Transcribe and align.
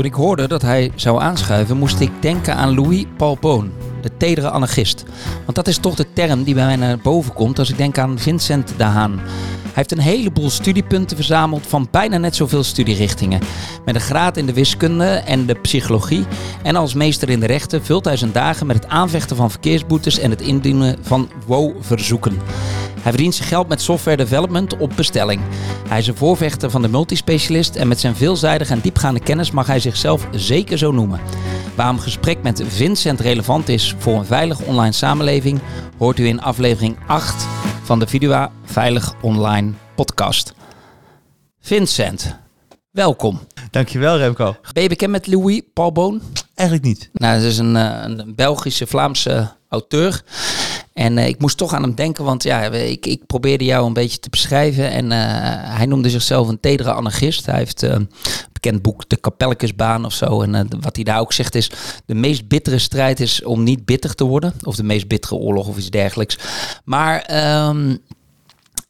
Toen 0.00 0.08
ik 0.08 0.14
hoorde 0.14 0.48
dat 0.48 0.62
hij 0.62 0.92
zou 0.94 1.20
aanschuiven, 1.20 1.76
moest 1.76 2.00
ik 2.00 2.10
denken 2.20 2.56
aan 2.56 2.74
Louis 2.74 3.04
Paul 3.16 3.38
Boon, 3.40 3.72
de 4.02 4.10
tedere 4.16 4.50
anarchist. 4.50 5.04
Want 5.44 5.54
dat 5.54 5.68
is 5.68 5.78
toch 5.78 5.94
de 5.94 6.12
term 6.12 6.42
die 6.42 6.54
bij 6.54 6.64
mij 6.64 6.76
naar 6.76 6.98
boven 6.98 7.32
komt 7.32 7.58
als 7.58 7.70
ik 7.70 7.76
denk 7.76 7.98
aan 7.98 8.18
Vincent 8.18 8.72
de 8.76 8.84
Haan. 8.84 9.20
Hij 9.62 9.72
heeft 9.72 9.92
een 9.92 9.98
heleboel 9.98 10.50
studiepunten 10.50 11.16
verzameld 11.16 11.66
van 11.66 11.88
bijna 11.90 12.18
net 12.18 12.36
zoveel 12.36 12.62
studierichtingen. 12.62 13.40
Met 13.84 13.94
een 13.94 14.00
graad 14.00 14.36
in 14.36 14.46
de 14.46 14.52
wiskunde 14.52 15.04
en 15.04 15.46
de 15.46 15.54
psychologie. 15.54 16.24
En 16.62 16.76
als 16.76 16.94
meester 16.94 17.28
in 17.28 17.40
de 17.40 17.46
rechten 17.46 17.84
vult 17.84 18.04
hij 18.04 18.16
zijn 18.16 18.32
dagen 18.32 18.66
met 18.66 18.76
het 18.76 18.88
aanvechten 18.88 19.36
van 19.36 19.50
verkeersboetes 19.50 20.18
en 20.18 20.30
het 20.30 20.40
indienen 20.40 20.96
van 21.02 21.28
WO-verzoeken. 21.46 22.38
Hij 23.02 23.12
verdient 23.12 23.34
zijn 23.34 23.48
geld 23.48 23.68
met 23.68 23.80
software 23.80 24.16
development 24.16 24.76
op 24.76 24.92
bestelling. 24.96 25.40
Hij 25.88 25.98
is 25.98 26.06
een 26.06 26.16
voorvechter 26.16 26.70
van 26.70 26.82
de 26.82 26.88
multispecialist 26.88 27.76
en 27.76 27.88
met 27.88 28.00
zijn 28.00 28.16
veelzijdige 28.16 28.72
en 28.72 28.80
diepgaande 28.80 29.20
kennis 29.20 29.50
mag 29.50 29.66
hij 29.66 29.80
zichzelf 29.80 30.26
zeker 30.30 30.78
zo 30.78 30.92
noemen. 30.92 31.20
Waarom 31.74 31.98
gesprek 31.98 32.42
met 32.42 32.62
Vincent 32.66 33.20
relevant 33.20 33.68
is 33.68 33.94
voor 33.98 34.14
een 34.14 34.24
veilige 34.24 34.64
online 34.64 34.92
samenleving, 34.92 35.60
hoort 35.98 36.18
u 36.18 36.26
in 36.26 36.40
aflevering 36.40 36.96
8 37.06 37.46
van 37.82 37.98
de 37.98 38.06
Vidua 38.06 38.50
Veilig 38.64 39.14
Online 39.20 39.72
podcast. 39.94 40.54
Vincent, 41.60 42.36
welkom. 42.90 43.40
Dankjewel 43.70 44.16
Remco. 44.16 44.56
Ben 44.72 44.82
je 44.82 44.88
bekend 44.88 45.10
met 45.10 45.26
Louis 45.26 45.62
Paul 45.72 45.92
Boon? 45.92 46.22
Eigenlijk 46.54 46.88
niet. 46.88 47.10
Nou, 47.12 47.36
dat 47.36 47.50
is 47.50 47.58
een, 47.58 47.76
eh, 47.76 48.02
een 48.02 48.32
Belgische, 48.36 48.86
Vlaamse 48.86 49.52
auteur. 49.68 50.22
En 51.00 51.16
uh, 51.16 51.26
ik 51.26 51.40
moest 51.40 51.56
toch 51.56 51.74
aan 51.74 51.82
hem 51.82 51.94
denken, 51.94 52.24
want 52.24 52.42
ja, 52.42 52.62
ik, 52.62 53.06
ik 53.06 53.26
probeerde 53.26 53.64
jou 53.64 53.86
een 53.86 53.92
beetje 53.92 54.18
te 54.18 54.30
beschrijven. 54.30 54.90
En 54.90 55.04
uh, 55.04 55.18
hij 55.76 55.86
noemde 55.86 56.10
zichzelf 56.10 56.48
een 56.48 56.60
tedere 56.60 56.92
anarchist. 56.92 57.46
Hij 57.46 57.58
heeft 57.58 57.82
uh, 57.82 57.90
een 57.90 58.10
bekend 58.52 58.82
boek 58.82 59.08
De 59.08 59.16
Kapelkesbaan 59.16 60.04
of 60.04 60.12
zo. 60.12 60.42
En 60.42 60.68
wat 60.80 60.96
hij 60.96 61.04
daar 61.04 61.20
ook 61.20 61.32
zegt 61.32 61.54
is, 61.54 61.70
de 62.06 62.14
meest 62.14 62.48
bittere 62.48 62.78
strijd 62.78 63.20
is 63.20 63.44
om 63.44 63.62
niet 63.62 63.84
bitter 63.84 64.14
te 64.14 64.24
worden. 64.24 64.52
Of 64.62 64.76
de 64.76 64.82
meest 64.82 65.08
bittere 65.08 65.34
oorlog 65.34 65.68
of 65.68 65.76
iets 65.76 65.90
dergelijks. 65.90 66.38
Maar... 66.84 67.30
Um, 67.68 67.98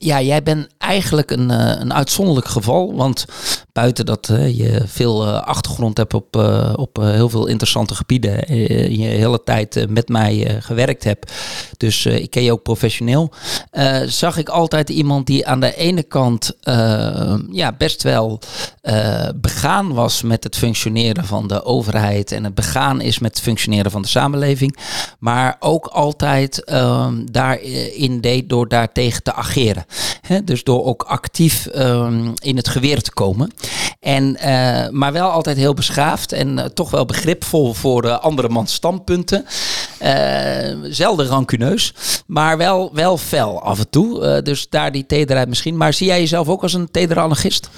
ja, 0.02 0.20
jij 0.20 0.42
bent 0.42 0.66
eigenlijk 0.78 1.30
een, 1.30 1.50
een 1.80 1.94
uitzonderlijk 1.94 2.48
geval. 2.48 2.94
Want 2.94 3.24
buiten 3.72 4.06
dat 4.06 4.26
je 4.52 4.82
veel 4.86 5.26
uh, 5.26 5.40
achtergrond 5.42 5.96
hebt 5.96 6.14
op, 6.14 6.36
uh, 6.36 6.72
op 6.76 6.96
heel 6.96 7.28
veel 7.28 7.46
interessante 7.46 7.94
gebieden. 7.94 8.54
je 8.98 9.04
hele 9.04 9.42
tijd 9.44 9.86
met 9.88 10.08
mij 10.08 10.58
gewerkt 10.60 11.04
hebt. 11.04 11.32
Dus 11.76 12.06
ik 12.06 12.30
ken 12.30 12.42
je 12.42 12.52
ook 12.52 12.62
professioneel. 12.62 13.32
zag 14.06 14.36
ik 14.36 14.48
altijd 14.48 14.88
iemand 14.88 15.26
die 15.26 15.46
aan 15.46 15.60
de 15.60 15.76
ene 15.76 16.02
kant 16.02 16.56
ja, 17.50 17.72
best 17.78 18.02
wel 18.02 18.40
begaan 19.34 19.92
was 19.94 20.22
met 20.22 20.44
het 20.44 20.56
functioneren 20.56 21.24
van 21.24 21.46
de 21.46 21.64
overheid. 21.64 22.32
En 22.32 22.44
het 22.44 22.54
begaan 22.54 23.00
is 23.00 23.18
met 23.18 23.30
het 23.30 23.40
functioneren 23.40 23.90
van 23.90 24.02
de 24.02 24.08
samenleving. 24.08 24.76
Maar 25.18 25.56
ook 25.60 25.86
altijd 25.86 26.64
ehm, 26.64 27.24
daarin 27.24 28.20
deed 28.20 28.48
door 28.48 28.68
daartegen 28.68 29.22
te 29.22 29.32
ageren. 29.34 29.84
Dus 30.44 30.64
door 30.64 30.84
ook 30.84 31.02
actief 31.02 31.68
um, 31.76 32.32
in 32.38 32.56
het 32.56 32.68
geweer 32.68 33.02
te 33.02 33.12
komen. 33.12 33.50
En, 34.00 34.36
uh, 34.36 34.88
maar 34.88 35.12
wel 35.12 35.30
altijd 35.30 35.56
heel 35.56 35.74
beschaafd 35.74 36.32
en 36.32 36.58
uh, 36.58 36.64
toch 36.64 36.90
wel 36.90 37.04
begripvol 37.04 37.74
voor 37.74 38.04
uh, 38.04 38.18
andere 38.18 38.48
mans 38.48 38.74
standpunten. 38.74 39.44
zelden 40.82 41.26
rancuneus, 41.26 41.94
maar 42.26 42.56
wel, 42.56 42.90
wel 42.94 43.16
fel 43.16 43.62
af 43.62 43.78
en 43.78 43.90
toe. 43.90 44.42
dus 44.42 44.68
daar 44.68 44.92
die 44.92 45.06
tederheid 45.06 45.48
misschien. 45.48 45.76
Maar 45.76 45.92
zie 45.92 46.06
jij 46.06 46.20
jezelf 46.20 46.48
ook 46.48 46.62
als 46.62 46.74
een 46.74 46.90
tedere 46.90 47.20
anarchist? 47.20 47.70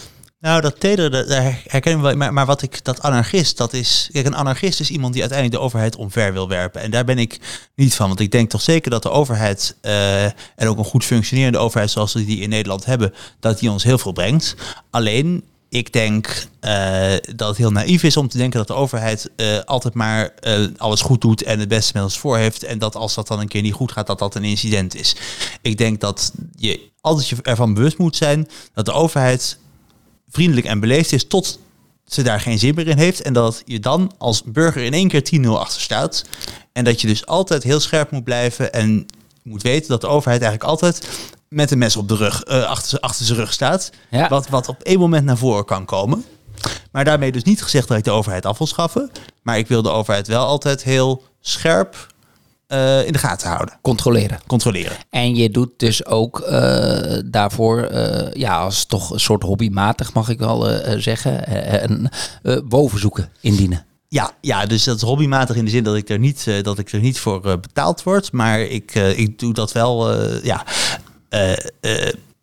Nou, 0.42 0.60
dat 0.60 0.80
tedere, 0.80 1.24
herken 1.66 1.92
ik 1.92 2.00
wel. 2.00 2.16
Maar, 2.16 2.32
maar 2.32 2.46
wat 2.46 2.62
ik, 2.62 2.84
dat 2.84 3.02
anarchist, 3.02 3.56
dat 3.56 3.72
is. 3.72 4.08
Kijk, 4.12 4.26
een 4.26 4.34
anarchist 4.34 4.80
is 4.80 4.90
iemand 4.90 5.12
die 5.12 5.22
uiteindelijk 5.22 5.60
de 5.60 5.66
overheid 5.66 5.96
omver 5.96 6.32
wil 6.32 6.48
werpen. 6.48 6.80
En 6.80 6.90
daar 6.90 7.04
ben 7.04 7.18
ik 7.18 7.40
niet 7.74 7.94
van. 7.94 8.08
Want 8.08 8.20
ik 8.20 8.30
denk 8.30 8.50
toch 8.50 8.60
zeker 8.60 8.90
dat 8.90 9.02
de 9.02 9.10
overheid. 9.10 9.76
Uh, 9.82 10.24
en 10.24 10.34
ook 10.68 10.78
een 10.78 10.84
goed 10.84 11.04
functionerende 11.04 11.58
overheid 11.58 11.90
zoals 11.90 12.12
we 12.12 12.24
die 12.24 12.40
in 12.40 12.48
Nederland 12.48 12.84
hebben. 12.84 13.14
dat 13.40 13.58
die 13.58 13.70
ons 13.70 13.84
heel 13.84 13.98
veel 13.98 14.12
brengt. 14.12 14.54
Alleen 14.90 15.44
ik 15.68 15.92
denk 15.92 16.46
uh, 16.60 17.12
dat 17.34 17.48
het 17.48 17.56
heel 17.56 17.70
naïef 17.70 18.02
is 18.02 18.16
om 18.16 18.28
te 18.28 18.38
denken 18.38 18.58
dat 18.58 18.68
de 18.68 18.74
overheid 18.74 19.30
uh, 19.36 19.58
altijd 19.64 19.94
maar 19.94 20.34
alles 20.76 21.00
goed 21.00 21.20
doet 21.20 21.42
en 21.42 21.58
het 21.58 21.68
beste 21.68 21.92
met 21.94 22.02
ons 22.02 22.18
voor 22.18 22.36
heeft. 22.36 22.62
En 22.62 22.78
dat 22.78 22.96
als 22.96 23.14
dat 23.14 23.26
dan 23.26 23.40
een 23.40 23.48
keer 23.48 23.62
niet 23.62 23.72
goed 23.72 23.92
gaat, 23.92 24.06
dat 24.06 24.18
dat 24.18 24.34
een 24.34 24.44
incident 24.44 24.94
is. 24.94 25.16
Ik 25.60 25.78
denk 25.78 26.00
dat 26.00 26.32
je 26.56 26.90
altijd 27.00 27.28
je 27.28 27.36
ervan 27.42 27.74
bewust 27.74 27.98
moet 27.98 28.16
zijn 28.16 28.48
dat 28.74 28.84
de 28.84 28.92
overheid 28.92 29.58
vriendelijk 30.32 30.66
en 30.66 30.80
beleefd 30.80 31.12
is 31.12 31.26
tot 31.26 31.58
ze 32.04 32.22
daar 32.22 32.40
geen 32.40 32.58
zin 32.58 32.74
meer 32.74 32.88
in 32.88 32.98
heeft. 32.98 33.22
En 33.22 33.32
dat 33.32 33.62
je 33.64 33.80
dan 33.80 34.12
als 34.18 34.42
burger 34.42 34.82
in 34.82 34.92
één 34.92 35.08
keer 35.08 35.44
10-0 35.44 35.48
achter 35.48 35.80
staat. 35.80 36.24
En 36.72 36.84
dat 36.84 37.00
je 37.00 37.06
dus 37.06 37.26
altijd 37.26 37.62
heel 37.62 37.80
scherp 37.80 38.10
moet 38.10 38.24
blijven 38.24 38.72
en 38.72 39.06
moet 39.42 39.62
weten 39.62 39.88
dat 39.88 40.00
de 40.00 40.06
overheid 40.06 40.42
eigenlijk 40.42 40.70
altijd 40.70 41.08
met 41.48 41.70
een 41.70 41.78
mes 41.78 41.96
op 41.96 42.08
de 42.08 42.16
rug, 42.16 42.48
uh, 42.48 42.64
achter, 42.64 43.00
achter 43.00 43.24
zijn 43.24 43.38
rug 43.38 43.52
staat. 43.52 43.90
Ja. 44.10 44.28
Wat, 44.28 44.48
wat 44.48 44.68
op 44.68 44.82
één 44.82 44.98
moment 44.98 45.24
naar 45.24 45.36
voren 45.36 45.64
kan 45.64 45.84
komen. 45.84 46.24
Maar 46.92 47.04
daarmee 47.04 47.32
dus 47.32 47.42
niet 47.42 47.62
gezegd 47.62 47.88
dat 47.88 47.98
ik 47.98 48.04
de 48.04 48.10
overheid 48.10 48.46
af 48.46 48.58
wil 48.58 48.66
schaffen. 48.66 49.10
Maar 49.42 49.58
ik 49.58 49.66
wil 49.66 49.82
de 49.82 49.90
overheid 49.90 50.26
wel 50.26 50.46
altijd 50.46 50.82
heel 50.82 51.22
scherp 51.40 52.06
uh, 52.72 53.06
in 53.06 53.12
de 53.12 53.18
gaten 53.18 53.48
houden. 53.48 53.78
Controleren. 53.82 54.40
Controleren. 54.46 54.96
En 55.10 55.34
je 55.34 55.50
doet 55.50 55.70
dus 55.76 56.06
ook 56.06 56.40
uh, 56.48 57.18
daarvoor, 57.24 57.88
uh, 57.92 58.32
ja, 58.32 58.58
als 58.58 58.84
toch 58.84 59.10
een 59.10 59.20
soort 59.20 59.42
hobbymatig 59.42 60.14
mag 60.14 60.28
ik 60.28 60.38
wel 60.38 60.68
zeggen, 61.00 61.44
een 61.84 62.10
bovenzoeken 62.68 63.28
indienen. 63.40 63.84
Ja, 64.08 64.30
ja, 64.40 64.66
dus 64.66 64.84
dat 64.84 64.96
is 64.96 65.02
hobbymatig 65.02 65.56
in 65.56 65.64
de 65.64 65.70
zin 65.70 65.84
dat 65.84 65.96
ik 65.96 66.08
er 66.08 66.18
niet, 66.18 66.50
dat 66.62 66.78
ik 66.78 66.92
er 66.92 67.00
niet 67.00 67.18
voor 67.18 67.40
betaald 67.40 68.02
word. 68.02 68.32
Maar 68.32 68.60
ik, 68.60 68.94
ik 68.94 69.38
doe 69.38 69.52
dat 69.52 69.72
wel, 69.72 70.12
ja 70.42 70.64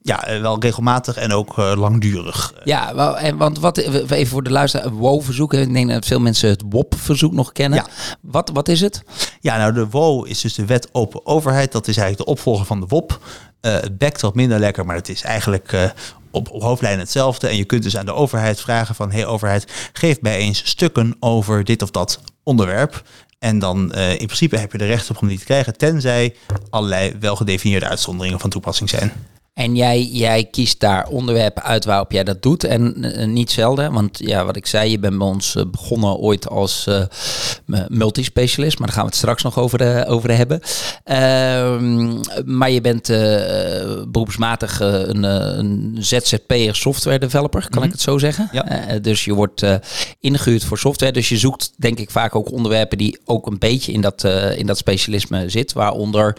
ja, 0.01 0.41
wel 0.41 0.59
regelmatig 0.59 1.15
en 1.15 1.33
ook 1.33 1.57
uh, 1.57 1.73
langdurig. 1.75 2.53
Ja, 2.63 2.95
wel, 2.95 3.17
en 3.17 3.37
want 3.37 3.59
wat 3.59 3.77
even 3.77 4.27
voor 4.27 4.43
de 4.43 4.51
luisteraar, 4.51 4.91
WO-verzoek. 4.91 5.53
Ik 5.53 5.73
denk 5.73 5.89
dat 5.89 6.05
veel 6.05 6.19
mensen 6.19 6.49
het 6.49 6.63
WOP-verzoek 6.69 7.33
nog 7.33 7.51
kennen. 7.51 7.79
Ja. 7.79 8.15
Wat, 8.21 8.49
wat 8.53 8.67
is 8.67 8.81
het? 8.81 9.03
Ja, 9.39 9.57
nou 9.57 9.73
de 9.73 9.89
WO 9.89 10.23
is 10.23 10.41
dus 10.41 10.53
de 10.53 10.65
Wet 10.65 10.89
Open 10.91 11.25
Overheid. 11.25 11.71
Dat 11.71 11.87
is 11.87 11.97
eigenlijk 11.97 12.27
de 12.27 12.35
opvolger 12.35 12.65
van 12.65 12.79
de 12.79 12.85
WOP. 12.85 13.19
Uh, 13.61 13.73
het 13.73 13.97
bekt 13.97 14.21
wat 14.21 14.35
minder 14.35 14.59
lekker, 14.59 14.85
maar 14.85 14.95
het 14.95 15.09
is 15.09 15.21
eigenlijk 15.21 15.71
uh, 15.71 15.83
op, 16.31 16.49
op 16.49 16.61
hoofdlijnen 16.61 16.99
hetzelfde. 16.99 17.47
En 17.47 17.57
je 17.57 17.65
kunt 17.65 17.83
dus 17.83 17.97
aan 17.97 18.05
de 18.05 18.13
overheid 18.13 18.61
vragen 18.61 18.95
van... 18.95 19.11
hey 19.11 19.25
overheid, 19.25 19.89
geef 19.93 20.21
mij 20.21 20.37
eens 20.37 20.67
stukken 20.67 21.15
over 21.19 21.63
dit 21.63 21.81
of 21.81 21.91
dat 21.91 22.19
onderwerp. 22.43 23.03
En 23.39 23.59
dan 23.59 23.91
uh, 23.95 24.11
in 24.11 24.25
principe 24.25 24.57
heb 24.57 24.71
je 24.71 24.77
de 24.77 24.85
recht 24.85 25.09
op 25.09 25.21
om 25.21 25.27
die 25.27 25.39
te 25.39 25.45
krijgen... 25.45 25.77
tenzij 25.77 26.35
allerlei 26.69 27.13
welgedefinieerde 27.19 27.87
uitzonderingen 27.87 28.39
van 28.39 28.49
toepassing 28.49 28.89
zijn. 28.89 29.11
En 29.53 29.75
jij, 29.75 30.03
jij 30.03 30.43
kiest 30.43 30.79
daar 30.79 31.07
onderwerpen 31.07 31.63
uit 31.63 31.85
waarop 31.85 32.11
jij 32.11 32.23
dat 32.23 32.41
doet. 32.41 32.63
En 32.63 32.95
uh, 32.97 33.25
niet 33.25 33.51
zelden, 33.51 33.93
want 33.93 34.19
ja, 34.19 34.45
wat 34.45 34.55
ik 34.55 34.65
zei, 34.65 34.91
je 34.91 34.99
bent 34.99 35.17
bij 35.17 35.27
ons 35.27 35.55
uh, 35.55 35.63
begonnen 35.71 36.15
ooit 36.15 36.49
als 36.49 36.85
uh, 36.89 37.03
multispecialist. 37.87 38.77
Maar 38.77 38.87
daar 38.87 38.95
gaan 38.95 39.05
we 39.05 39.11
het 39.11 39.19
straks 39.19 39.43
nog 39.43 39.59
over, 39.59 40.07
over 40.07 40.35
hebben. 40.35 40.61
Ehm, 41.03 42.21
maar 42.45 42.71
je 42.71 42.81
bent 42.81 43.07
beroepsmatig 44.11 44.79
een, 44.79 45.23
een 45.23 45.97
ZZP'er 45.99 46.75
software 46.75 47.19
developer, 47.19 47.61
kan 47.61 47.69
mm 47.71 47.77
-hmm. 47.77 47.83
ik 47.83 47.91
het 47.91 48.01
zo 48.01 48.17
zeggen? 48.17 48.49
Ja. 48.51 48.99
dus 48.99 49.25
je 49.25 49.33
wordt 49.33 49.63
ingehuurd 50.19 50.63
voor 50.63 50.77
software. 50.77 51.11
Dus 51.11 51.29
je 51.29 51.37
zoekt 51.37 51.71
denk 51.77 51.99
ik 51.99 52.11
vaak 52.11 52.35
ook 52.35 52.51
onderwerpen 52.51 52.97
die 52.97 53.19
ook 53.25 53.47
een 53.47 53.59
beetje 53.59 53.91
in 53.91 54.01
dat, 54.01 54.23
in 54.55 54.65
dat 54.65 54.77
specialisme 54.77 55.49
zit. 55.49 55.73
Waaronder, 55.73 56.37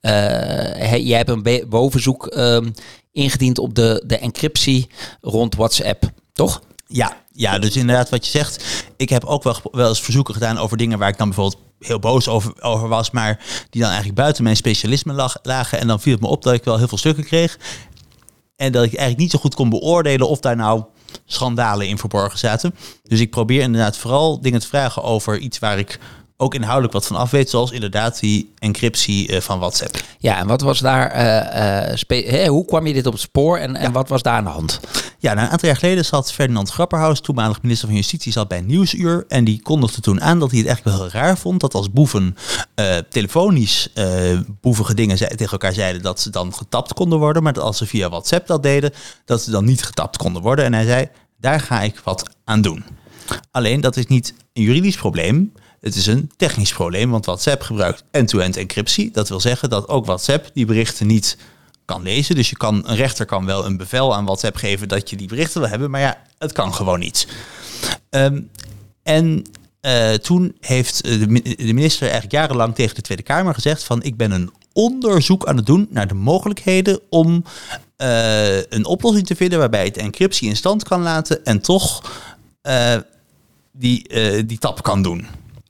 jij 0.00 1.16
hebt 1.16 1.30
een 1.30 1.64
bovenzoek 1.68 2.26
um, 2.56 2.74
ingediend 3.12 3.58
op 3.58 3.74
de, 3.74 4.02
de 4.06 4.18
encryptie 4.18 4.88
rond 5.20 5.54
WhatsApp, 5.54 6.10
toch? 6.32 6.62
Ja, 6.86 7.16
ja, 7.32 7.58
dus 7.58 7.76
inderdaad 7.76 8.10
wat 8.10 8.24
je 8.24 8.30
zegt. 8.30 8.64
Ik 8.96 9.08
heb 9.08 9.24
ook 9.24 9.42
wel, 9.42 9.56
wel 9.70 9.88
eens 9.88 10.00
verzoeken 10.00 10.34
gedaan 10.34 10.58
over 10.58 10.76
dingen 10.76 10.98
waar 10.98 11.08
ik 11.08 11.18
dan 11.18 11.28
bijvoorbeeld 11.28 11.62
heel 11.78 11.98
boos 11.98 12.28
over, 12.28 12.62
over 12.62 12.88
was, 12.88 13.10
maar 13.10 13.44
die 13.70 13.80
dan 13.80 13.90
eigenlijk 13.90 14.20
buiten 14.20 14.42
mijn 14.42 14.56
specialisme 14.56 15.12
lag, 15.12 15.36
lagen. 15.42 15.78
En 15.78 15.86
dan 15.86 16.00
viel 16.00 16.12
het 16.12 16.22
me 16.22 16.28
op 16.28 16.42
dat 16.42 16.54
ik 16.54 16.64
wel 16.64 16.78
heel 16.78 16.88
veel 16.88 16.98
stukken 16.98 17.24
kreeg. 17.24 17.58
En 18.56 18.72
dat 18.72 18.84
ik 18.84 18.90
eigenlijk 18.90 19.18
niet 19.18 19.30
zo 19.30 19.38
goed 19.38 19.54
kon 19.54 19.68
beoordelen 19.68 20.28
of 20.28 20.40
daar 20.40 20.56
nou 20.56 20.84
schandalen 21.24 21.88
in 21.88 21.98
verborgen 21.98 22.38
zaten. 22.38 22.74
Dus 23.02 23.20
ik 23.20 23.30
probeer 23.30 23.62
inderdaad 23.62 23.96
vooral 23.96 24.40
dingen 24.40 24.60
te 24.60 24.66
vragen 24.66 25.02
over 25.02 25.38
iets 25.38 25.58
waar 25.58 25.78
ik 25.78 25.98
ook 26.36 26.54
inhoudelijk 26.54 26.92
wat 26.92 27.06
van 27.06 27.16
af 27.16 27.30
weet, 27.30 27.50
zoals 27.50 27.70
inderdaad 27.70 28.20
die 28.20 28.52
encryptie 28.58 29.32
uh, 29.32 29.40
van 29.40 29.58
WhatsApp. 29.58 29.96
Ja, 30.18 30.38
en 30.38 30.46
wat 30.46 30.60
was 30.60 30.78
daar, 30.78 31.16
uh, 31.16 32.18
uh, 32.18 32.30
hè, 32.30 32.46
hoe 32.46 32.64
kwam 32.64 32.86
je 32.86 32.92
dit 32.92 33.06
op 33.06 33.12
het 33.12 33.22
spoor 33.22 33.58
en, 33.58 33.72
ja. 33.72 33.78
en 33.78 33.92
wat 33.92 34.08
was 34.08 34.22
daar 34.22 34.36
aan 34.36 34.44
de 34.44 34.50
hand? 34.50 34.80
Ja, 35.18 35.32
nou, 35.34 35.46
een 35.46 35.52
aantal 35.52 35.68
jaar 35.68 35.78
geleden 35.78 36.04
zat 36.04 36.32
Ferdinand 36.32 36.70
Grapperhaus, 36.70 37.20
toenmalig 37.20 37.62
minister 37.62 37.88
van 37.88 37.96
Justitie, 37.96 38.32
zat 38.32 38.48
bij 38.48 38.60
Nieuwsuur. 38.60 39.24
En 39.28 39.44
die 39.44 39.62
kondigde 39.62 40.00
toen 40.00 40.20
aan 40.20 40.38
dat 40.38 40.50
hij 40.50 40.58
het 40.58 40.68
eigenlijk 40.68 40.96
wel 40.96 41.06
heel 41.06 41.20
raar 41.20 41.38
vond 41.38 41.60
dat 41.60 41.74
als 41.74 41.90
boeven 41.90 42.36
telefonisch 43.08 43.92
boevige 44.60 44.94
dingen 44.94 45.18
zei, 45.18 45.34
tegen 45.34 45.52
elkaar 45.52 45.72
zeiden 45.72 46.02
dat 46.02 46.20
ze 46.20 46.30
dan 46.30 46.54
getapt 46.54 46.92
konden 46.92 47.18
worden. 47.18 47.42
Maar 47.42 47.52
dat 47.52 47.64
als 47.64 47.76
ze 47.76 47.86
via 47.86 48.08
WhatsApp 48.08 48.46
dat 48.46 48.62
deden, 48.62 48.92
dat 49.24 49.42
ze 49.42 49.50
dan 49.50 49.64
niet 49.64 49.82
getapt 49.82 50.16
konden 50.16 50.42
worden. 50.42 50.64
En 50.64 50.72
hij 50.72 50.84
zei, 50.84 51.08
daar 51.40 51.60
ga 51.60 51.82
ik 51.82 52.00
wat 52.04 52.30
aan 52.44 52.60
doen. 52.60 52.84
Alleen 53.50 53.80
dat 53.80 53.96
is 53.96 54.06
niet 54.06 54.34
een 54.52 54.62
juridisch 54.62 54.96
probleem. 54.96 55.52
Het 55.86 55.94
is 55.94 56.06
een 56.06 56.30
technisch 56.36 56.72
probleem, 56.72 57.10
want 57.10 57.26
WhatsApp 57.26 57.62
gebruikt 57.62 58.04
end-to-end 58.10 58.56
encryptie. 58.56 59.10
Dat 59.10 59.28
wil 59.28 59.40
zeggen 59.40 59.70
dat 59.70 59.88
ook 59.88 60.06
WhatsApp 60.06 60.50
die 60.54 60.66
berichten 60.66 61.06
niet 61.06 61.36
kan 61.84 62.02
lezen. 62.02 62.34
Dus 62.34 62.50
je 62.50 62.56
kan, 62.56 62.88
een 62.88 62.96
rechter 62.96 63.26
kan 63.26 63.46
wel 63.46 63.66
een 63.66 63.76
bevel 63.76 64.14
aan 64.14 64.24
WhatsApp 64.24 64.56
geven 64.56 64.88
dat 64.88 65.10
je 65.10 65.16
die 65.16 65.28
berichten 65.28 65.60
wil 65.60 65.70
hebben, 65.70 65.90
maar 65.90 66.00
ja, 66.00 66.22
het 66.38 66.52
kan 66.52 66.74
gewoon 66.74 66.98
niet. 66.98 67.28
Ehm, 68.10 68.40
en 69.02 69.44
uh, 69.80 70.12
toen 70.12 70.56
heeft 70.60 71.04
de, 71.04 71.26
de 71.56 71.74
minister 71.74 72.02
eigenlijk 72.02 72.32
jarenlang 72.32 72.74
tegen 72.74 72.94
de 72.94 73.02
Tweede 73.02 73.22
Kamer 73.22 73.54
gezegd 73.54 73.84
van 73.84 74.02
ik 74.02 74.16
ben 74.16 74.30
een 74.30 74.50
onderzoek 74.72 75.46
aan 75.46 75.56
het 75.56 75.66
doen 75.66 75.86
naar 75.90 76.08
de 76.08 76.14
mogelijkheden 76.14 77.00
om 77.10 77.44
uh, 77.96 78.56
een 78.56 78.84
oplossing 78.84 79.26
te 79.26 79.36
vinden 79.36 79.58
waarbij 79.58 79.84
het 79.84 79.96
encryptie 79.96 80.48
in 80.48 80.56
stand 80.56 80.82
kan 80.82 81.02
laten 81.02 81.44
en 81.44 81.60
toch 81.60 82.12
die, 83.72 84.08
die 84.46 84.58
tap 84.58 84.82
kan 84.82 85.02
doen. 85.02 85.26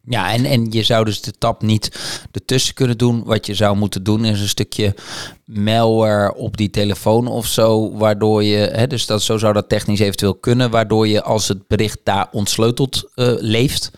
Ja, 0.08 0.32
en, 0.32 0.44
en 0.44 0.66
je 0.70 0.82
zou 0.82 1.04
dus 1.04 1.20
de 1.20 1.32
tap 1.38 1.62
niet 1.62 1.98
ertussen 2.32 2.74
kunnen 2.74 2.98
doen. 2.98 3.24
Wat 3.24 3.46
je 3.46 3.54
zou 3.54 3.76
moeten 3.76 4.02
doen 4.02 4.24
is 4.24 4.40
een 4.40 4.48
stukje 4.48 4.94
malware 5.44 6.34
op 6.34 6.56
die 6.56 6.70
telefoon 6.70 7.26
of 7.26 7.46
zo. 7.46 7.96
Waardoor 7.96 8.44
je, 8.44 8.56
hè, 8.56 8.86
dus 8.86 9.06
dat, 9.06 9.22
zo 9.22 9.38
zou 9.38 9.52
dat 9.52 9.68
technisch 9.68 10.00
eventueel 10.00 10.34
kunnen. 10.34 10.70
Waardoor 10.70 11.08
je 11.08 11.22
als 11.22 11.48
het 11.48 11.66
bericht 11.66 11.98
daar 12.02 12.28
ontsleuteld 12.32 13.10
uh, 13.14 13.32
leeft 13.38 13.90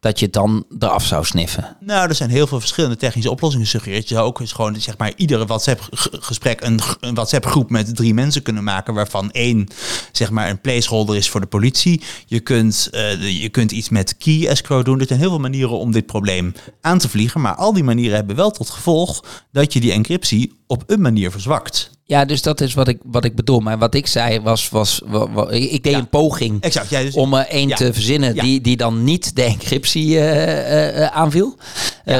dat 0.00 0.18
je 0.18 0.30
dan 0.30 0.64
eraf 0.78 1.04
zou 1.04 1.24
sniffen? 1.24 1.76
Nou, 1.80 2.08
er 2.08 2.14
zijn 2.14 2.30
heel 2.30 2.46
veel 2.46 2.60
verschillende 2.60 2.96
technische 2.96 3.30
oplossingen 3.30 3.66
gesuggereerd. 3.66 4.08
Je 4.08 4.14
zou 4.14 4.26
ook 4.26 4.40
eens 4.40 4.52
gewoon, 4.52 4.80
zeg 4.80 4.98
maar, 4.98 5.12
iedere 5.16 5.46
WhatsApp-gesprek 5.46 6.60
een, 6.60 6.80
een 7.00 7.14
WhatsApp-groep 7.14 7.70
met 7.70 7.96
drie 7.96 8.14
mensen 8.14 8.42
kunnen 8.42 8.64
maken, 8.64 8.94
waarvan 8.94 9.30
één, 9.30 9.66
zeg 10.12 10.30
maar, 10.30 10.50
een 10.50 10.60
placeholder 10.60 11.16
is 11.16 11.28
voor 11.28 11.40
de 11.40 11.46
politie. 11.46 12.02
Je 12.26 12.40
kunt, 12.40 12.88
uh, 12.92 13.40
je 13.40 13.48
kunt 13.48 13.72
iets 13.72 13.88
met 13.88 14.16
key 14.16 14.48
escrow 14.48 14.84
doen. 14.84 15.00
Er 15.00 15.06
zijn 15.06 15.18
heel 15.18 15.28
veel 15.28 15.38
manieren 15.38 15.78
om 15.78 15.92
dit 15.92 16.06
probleem 16.06 16.54
aan 16.80 16.98
te 16.98 17.08
vliegen, 17.08 17.40
maar 17.40 17.54
al 17.54 17.72
die 17.72 17.84
manieren 17.84 18.16
hebben 18.16 18.36
wel 18.36 18.50
tot 18.50 18.70
gevolg 18.70 19.24
dat 19.52 19.72
je 19.72 19.80
die 19.80 19.92
encryptie 19.92 20.57
op 20.68 20.82
een 20.86 21.00
manier 21.00 21.30
verzwakt. 21.30 21.90
Ja, 22.04 22.24
dus 22.24 22.42
dat 22.42 22.60
is 22.60 22.74
wat 22.74 22.88
ik, 22.88 22.98
wat 23.04 23.24
ik 23.24 23.34
bedoel. 23.34 23.60
Maar 23.60 23.78
wat 23.78 23.94
ik 23.94 24.06
zei 24.06 24.40
was, 24.40 24.68
was, 24.68 25.00
was 25.06 25.50
ik 25.50 25.82
deed 25.82 25.94
een 25.94 26.08
poging 26.08 26.62
exact, 26.62 26.90
ja, 26.90 27.00
dus, 27.00 27.14
om 27.14 27.34
er 27.34 27.46
één 27.46 27.68
te 27.68 27.92
verzinnen 27.92 28.34
die, 28.34 28.60
die 28.60 28.76
dan 28.76 29.04
niet 29.04 29.36
de 29.36 29.42
encryptie 29.42 30.08
uh, 30.08 30.96
uh, 30.96 31.06
aanviel. 31.06 31.56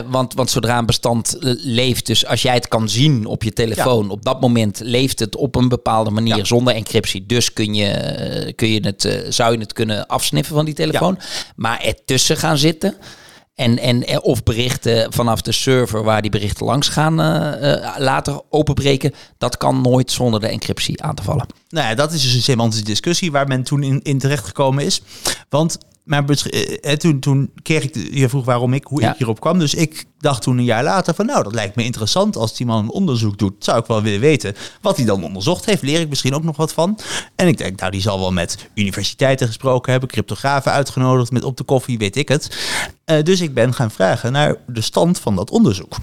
want, 0.06 0.35
want 0.35 0.50
zodra 0.50 0.79
een 0.79 0.87
bestand 0.87 1.37
leeft, 1.62 2.06
dus 2.06 2.27
als 2.27 2.43
jij 2.43 2.55
het 2.55 2.69
kan 2.69 2.89
zien 2.89 3.27
op 3.27 3.43
je 3.43 3.53
telefoon, 3.53 4.11
op 4.11 4.25
dat 4.25 4.41
moment 4.41 4.81
leeft 4.85 5.19
het 5.19 5.37
op 5.37 5.55
een 5.55 5.69
bepaalde 5.69 6.11
manier 6.11 6.47
zonder 6.47 6.75
encryptie. 6.75 7.27
Dus 7.27 7.53
kun 7.53 7.75
je, 7.75 8.53
kun 8.56 8.69
je 8.69 8.81
het, 8.81 9.27
zou 9.29 9.53
je 9.53 9.59
het 9.59 9.73
kunnen 9.73 10.06
afsniffen 10.06 10.55
van 10.55 10.65
die 10.65 10.75
telefoon. 10.75 11.19
Maar 11.56 11.81
ertussen 11.81 12.37
gaan 12.37 12.59
zitten. 12.59 12.97
En, 13.58 13.78
en 13.78 14.06
eh, 14.06 14.19
of 14.20 14.43
berichten 14.43 15.12
vanaf 15.12 15.40
de 15.43 15.52
server 15.52 16.02
waar 16.02 16.22
die 16.22 16.31
berichten 16.31 16.66
langs 16.66 16.88
gaan 16.88 17.20
uh, 17.20 17.94
later 17.99 18.40
openbreken. 18.50 19.14
Dat 19.38 19.56
kan 19.56 19.81
nooit 19.81 20.10
zonder 20.10 20.40
de 20.40 20.46
encryptie 20.46 21.02
aan 21.02 21.14
te 21.14 21.22
vallen. 21.22 21.46
Nou 21.69 21.88
ja, 21.88 21.94
dat 21.94 22.12
is 22.12 22.22
dus 22.22 22.34
een 22.34 22.43
semantische 22.43 22.84
discussie 22.84 23.32
waar 23.32 23.46
men 23.46 23.62
toen 23.62 23.82
in, 23.82 24.00
in 24.02 24.19
terecht 24.19 24.44
gekomen 24.44 24.84
is. 24.84 25.02
Want 25.49 25.78
maar 26.08 26.25
eh, 26.25 26.93
toen, 26.93 27.19
toen 27.19 27.50
kreeg 27.62 27.82
ik, 27.84 28.14
je 28.14 28.28
vroeg 28.28 28.44
waarom 28.44 28.72
ik, 28.72 28.84
hoe 28.84 29.02
ik 29.02 29.14
hierop 29.16 29.40
kwam. 29.40 29.58
Dus 29.58 29.75
ik 29.75 30.05
dacht 30.19 30.43
toen 30.43 30.58
een 30.58 30.64
jaar 30.64 30.82
later 30.82 31.14
van, 31.14 31.26
nou, 31.26 31.43
dat 31.43 31.55
lijkt 31.55 31.76
me 31.76 31.84
interessant. 31.84 32.37
Als 32.37 32.56
die 32.56 32.66
man 32.66 32.84
een 32.84 32.90
onderzoek 32.90 33.38
doet, 33.38 33.64
zou 33.64 33.78
ik 33.78 33.87
wel 33.87 34.02
willen 34.02 34.20
weten 34.20 34.55
wat 34.81 34.96
hij 34.96 35.06
dan 35.06 35.25
onderzocht 35.25 35.64
heeft. 35.64 35.82
Leer 35.82 36.00
ik 36.00 36.08
misschien 36.08 36.34
ook 36.34 36.43
nog 36.43 36.56
wat 36.56 36.72
van. 36.72 36.99
En 37.34 37.49
ik 37.49 37.58
denk, 37.58 37.81
nou, 37.81 37.90
die 37.90 38.00
zal 38.00 38.19
wel 38.19 38.32
met 38.32 38.69
universiteiten 38.75 39.46
gesproken 39.46 39.90
hebben, 39.90 40.08
cryptografen 40.08 40.72
uitgenodigd, 40.72 41.31
met 41.31 41.44
op 41.44 41.56
de 41.56 41.64
koffie, 41.64 41.99
weet 41.99 42.16
ik 42.16 42.28
het. 42.28 42.58
Uh, 43.06 43.22
dus 43.22 43.40
ik 43.40 43.54
ben 43.54 43.75
gaan 43.75 43.90
vragen 43.90 44.32
naar 44.32 44.56
de 44.66 44.81
stand 44.81 45.19
van 45.19 45.37
dat 45.37 45.50
onderzoek. 45.50 45.96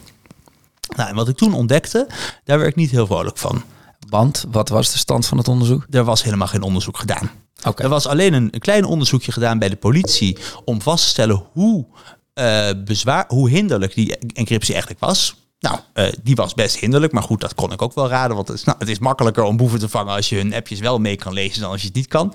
Nou, 0.96 1.10
en 1.10 1.16
wat 1.16 1.28
ik 1.28 1.38
toen 1.38 1.54
ontdekte, 1.54 2.08
daar 2.44 2.58
werd 2.58 2.70
ik 2.70 2.76
niet 2.76 2.92
heel 2.92 3.06
vrolijk 3.06 3.38
van. 3.38 3.64
Want 4.10 4.46
wat 4.52 4.70
was 4.70 4.92
de 4.92 4.98
stand 4.98 5.26
van 5.26 5.38
het 5.38 5.48
onderzoek? 5.48 5.86
Er 5.90 6.04
was 6.04 6.24
helemaal 6.24 6.48
geen 6.48 6.62
onderzoek 6.62 6.98
gedaan. 6.98 7.30
Er 7.76 7.90
was 7.90 8.08
alleen 8.08 8.34
een, 8.34 8.48
een, 8.52 8.60
klein 8.60 8.86
onderzoekje 8.86 9.32
gedaan 9.32 9.60
bij 9.60 9.70
de 9.70 9.76
politie 9.76 10.38
om 10.66 10.82
vast 10.82 11.04
te 11.04 11.10
stellen 11.10 11.44
hoe, 11.52 11.86
uh, 12.34 12.70
bezwaar, 12.86 13.26
hoe 13.28 13.50
hinderlijk 13.50 13.94
die 13.94 14.18
encryptie 14.18 14.74
eigenlijk 14.74 15.04
was. 15.06 15.45
Nou, 15.66 15.80
uh, 15.94 16.14
die 16.24 16.36
was 16.36 16.54
best 16.54 16.76
hinderlijk, 16.76 17.14
maar 17.14 17.24
goed, 17.24 17.42
dat 17.42 17.56
kon 17.56 17.72
ik 17.72 17.82
ook 17.82 17.94
wel 17.94 18.08
raden. 18.08 18.36
Want 18.36 18.48
het 18.48 18.58
is, 18.58 18.64
nou, 18.64 18.78
het 18.80 18.90
is 18.90 19.00
makkelijker 19.00 19.44
om 19.44 19.58
boeven 19.58 19.80
te 19.80 19.90
vangen 19.90 20.16
als 20.16 20.30
je 20.30 20.36
hun 20.36 20.54
appjes 20.54 20.80
wel 20.80 21.00
mee 21.00 21.16
kan 21.16 21.34
lezen 21.34 21.62
dan 21.62 21.72
als 21.72 21.82
je 21.82 21.88
het 21.88 21.96
niet 21.96 22.08
kan. 22.08 22.34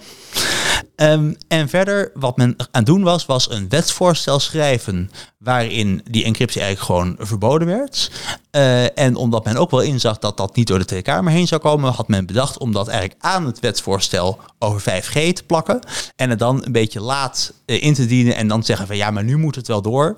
Um, 0.97 1.37
en 1.49 1.69
verder, 1.69 2.11
wat 2.15 2.37
men 2.37 2.55
aan 2.59 2.67
het 2.71 2.87
doen 2.87 3.03
was, 3.03 3.27
was 3.27 3.51
een 3.51 3.69
wetsvoorstel 3.69 4.39
schrijven 4.39 5.11
waarin 5.39 6.03
die 6.11 6.25
encryptie 6.25 6.61
eigenlijk 6.61 6.93
gewoon 6.93 7.27
verboden 7.27 7.67
werd. 7.67 8.11
Uh, 8.53 8.99
en 8.99 9.17
omdat 9.17 9.45
men 9.45 9.57
ook 9.57 9.71
wel 9.71 9.81
inzag 9.81 10.19
dat 10.19 10.37
dat 10.37 10.57
niet 10.57 10.67
door 10.67 10.79
de 10.79 10.85
Tweede 10.85 11.05
Kamer 11.05 11.33
heen 11.33 11.47
zou 11.47 11.61
komen, 11.61 11.93
had 11.93 12.09
men 12.09 12.27
bedacht 12.27 12.59
om 12.59 12.73
dat 12.73 12.89
eigenlijk 12.89 13.23
aan 13.25 13.47
het 13.47 13.61
wetsvoorstel 13.61 14.39
over 14.59 14.81
5G 14.81 15.13
te 15.13 15.43
plakken. 15.47 15.81
En 16.17 16.31
het 16.31 16.39
dan 16.39 16.65
een 16.65 16.73
beetje 16.73 17.01
laat 17.01 17.53
uh, 17.67 17.83
in 17.83 17.95
te 17.95 18.07
dienen 18.07 18.35
en 18.35 18.49
dan 18.49 18.65
zeggen 18.65 18.87
van 18.87 18.97
ja, 18.97 19.11
maar 19.11 19.25
nu 19.25 19.37
moet 19.37 19.55
het 19.55 19.67
wel 19.67 19.83
door. 19.83 20.17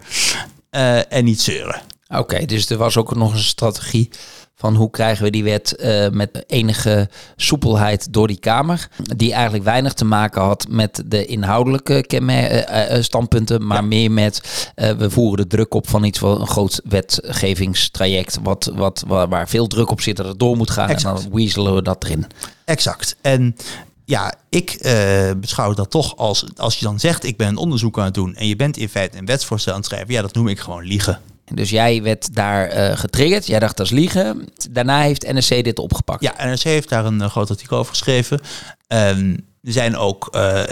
En 1.08 1.25
niet 1.25 1.41
zeuren. 1.41 1.92
Oké, 2.12 2.44
dus 2.44 2.70
er 2.70 2.76
was 2.76 2.97
ook 2.97 3.14
nog 3.14 3.32
een 3.32 3.38
strategie 3.38 4.11
van 4.55 4.75
hoe 4.75 4.91
krijgen 4.91 5.25
we 5.25 5.31
die 5.31 5.44
wet 5.44 5.76
uh, 5.81 6.09
met 6.09 6.44
enige 6.47 7.09
soepelheid 7.37 8.12
door 8.12 8.26
die 8.26 8.38
Kamer. 8.38 8.88
Die 9.17 9.32
eigenlijk 9.32 9.64
weinig 9.64 9.93
te 9.93 10.05
maken 10.05 10.43
had 10.43 10.67
met 10.69 11.03
de 11.06 11.26
inhoudelijke 11.26 12.05
uh, 12.09 12.56
uh, 12.56 13.03
standpunten, 13.03 13.67
maar 13.67 13.76
ja. 13.76 13.82
meer 13.82 14.11
met 14.11 14.41
we 14.75 15.11
voeren 15.11 15.37
de 15.37 15.56
druk 15.56 15.75
op 15.75 15.88
van 15.88 16.05
iets 16.05 16.19
van 16.19 16.41
een 16.41 16.47
groot 16.47 16.81
wetgevingstraject, 16.85 18.38
wat, 18.43 18.73
wat, 18.75 19.05
waar, 19.06 19.29
waar 19.29 19.49
veel 19.49 19.67
druk 19.67 19.91
op 19.91 20.00
zit 20.00 20.17
dat 20.17 20.26
het 20.26 20.38
door 20.38 20.56
moet 20.56 20.70
gaan. 20.70 20.88
Exact. 20.88 21.17
En 21.17 21.23
dan 21.23 21.32
weaselen 21.32 21.75
we 21.75 21.82
dat 21.82 22.05
erin. 22.05 22.26
Exact. 22.65 23.17
En 23.20 23.56
ja, 24.05 24.35
ik 24.49 24.79
uh, 24.81 25.31
beschouw 25.37 25.75
dat 25.75 25.91
toch 25.91 26.17
als, 26.17 26.44
als 26.56 26.79
je 26.79 26.85
dan 26.85 27.00
zegt, 27.00 27.25
ik 27.25 27.37
ben 27.37 27.49
een 27.49 27.56
onderzoek 27.56 27.99
aan 27.99 28.05
het 28.05 28.15
doen 28.15 28.35
en 28.35 28.47
je 28.47 28.56
bent 28.56 28.76
in 28.76 28.88
feite 28.88 29.19
een 29.19 29.26
wetsvoorstel 29.26 29.73
aan 29.73 29.79
het 29.79 29.88
schrijven, 29.88 30.12
ja, 30.12 30.23
dat 30.23 30.35
noem 30.35 30.49
ik 30.49 30.61
gewoon 30.61 30.85
liegen. 30.85 31.20
Dus 31.54 31.70
jij 31.70 32.02
werd 32.02 32.34
daar 32.34 32.76
uh, 32.76 32.96
getriggerd. 32.96 33.46
Jij 33.46 33.58
dacht 33.58 33.77
dat 33.77 33.86
is 33.86 33.93
liegen. 33.93 34.48
Daarna 34.70 35.00
heeft 35.00 35.32
NRC 35.32 35.65
dit 35.65 35.79
opgepakt. 35.79 36.22
Ja, 36.22 36.44
NRC 36.44 36.62
heeft 36.62 36.88
daar 36.88 37.05
een 37.05 37.20
uh, 37.20 37.31
groot 37.31 37.50
artikel 37.50 37.79
over 37.79 37.93
geschreven. 37.93 38.41
Um, 38.88 39.46
er 39.62 39.72
zijn 39.72 39.96
ook... 39.96 40.29
Uh, 40.34 40.62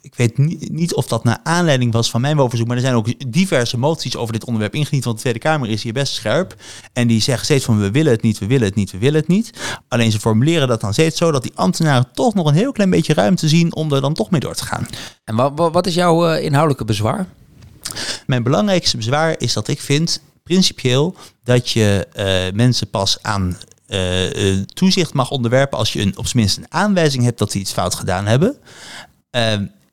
ik 0.00 0.14
weet 0.14 0.38
niet, 0.38 0.70
niet, 0.72 0.94
of 0.94 1.06
dat 1.06 1.24
naar 1.24 1.38
aanleiding 1.42 1.92
was 1.92 2.10
van 2.10 2.20
mijn 2.20 2.36
bovenzoek, 2.36 2.66
maar 2.66 2.76
er 2.76 2.82
zijn 2.82 2.94
ook 2.94 3.30
diverse 3.32 3.78
moties 3.78 4.16
over 4.16 4.32
dit 4.32 4.44
onderwerp 4.44 4.74
ingediend. 4.74 5.04
Want 5.04 5.16
de 5.16 5.22
Tweede 5.22 5.38
Kamer 5.38 5.68
is 5.68 5.82
hier 5.82 5.92
best 5.92 6.12
scherp. 6.12 6.54
En 6.92 7.08
die 7.08 7.22
zeggen 7.22 7.44
steeds 7.44 7.64
van 7.64 7.80
we 7.80 7.90
willen 7.90 8.12
het 8.12 8.22
niet, 8.22 8.38
we 8.38 8.46
willen 8.46 8.66
het 8.66 8.74
niet, 8.74 8.90
we 8.90 8.98
willen 8.98 9.20
het 9.20 9.28
niet. 9.28 9.50
Alleen 9.88 10.10
ze 10.10 10.20
formuleren 10.20 10.68
dat 10.68 10.80
dan 10.80 10.92
steeds 10.92 11.18
zo 11.18 11.30
dat 11.30 11.42
die 11.42 11.52
ambtenaren 11.54 12.08
toch 12.12 12.34
nog 12.34 12.46
een 12.46 12.54
heel 12.54 12.72
klein 12.72 12.90
beetje 12.90 13.14
ruimte 13.14 13.48
zien 13.48 13.74
om 13.74 13.92
er 13.92 14.00
dan 14.00 14.14
toch 14.14 14.30
mee 14.30 14.40
door 14.40 14.54
te 14.54 14.64
gaan. 14.64 14.86
En 15.24 15.36
wat, 15.36 15.72
wat 15.72 15.86
is 15.86 15.94
jouw 15.94 16.34
inhoudelijke 16.34 16.84
bezwaar? 16.84 17.26
Mijn 18.26 18.42
belangrijkste 18.42 18.96
bezwaar 18.96 19.34
is 19.38 19.52
dat 19.52 19.68
ik 19.68 19.80
vind, 19.80 20.20
principieel, 20.42 21.16
dat 21.44 21.70
je 21.70 22.08
uh, 22.16 22.56
mensen 22.56 22.90
pas 22.90 23.18
aan 23.22 23.56
uh, 23.88 24.60
toezicht 24.64 25.12
mag 25.12 25.30
onderwerpen 25.30 25.78
als 25.78 25.92
je 25.92 26.00
een, 26.00 26.18
op 26.18 26.26
zijn 26.26 26.42
minst 26.42 26.56
een 26.56 26.66
aanwijzing 26.72 27.24
hebt 27.24 27.38
dat 27.38 27.52
ze 27.52 27.58
iets 27.58 27.72
fout 27.72 27.94
gedaan 27.94 28.26
hebben. 28.26 28.56
Uh, 29.30 29.52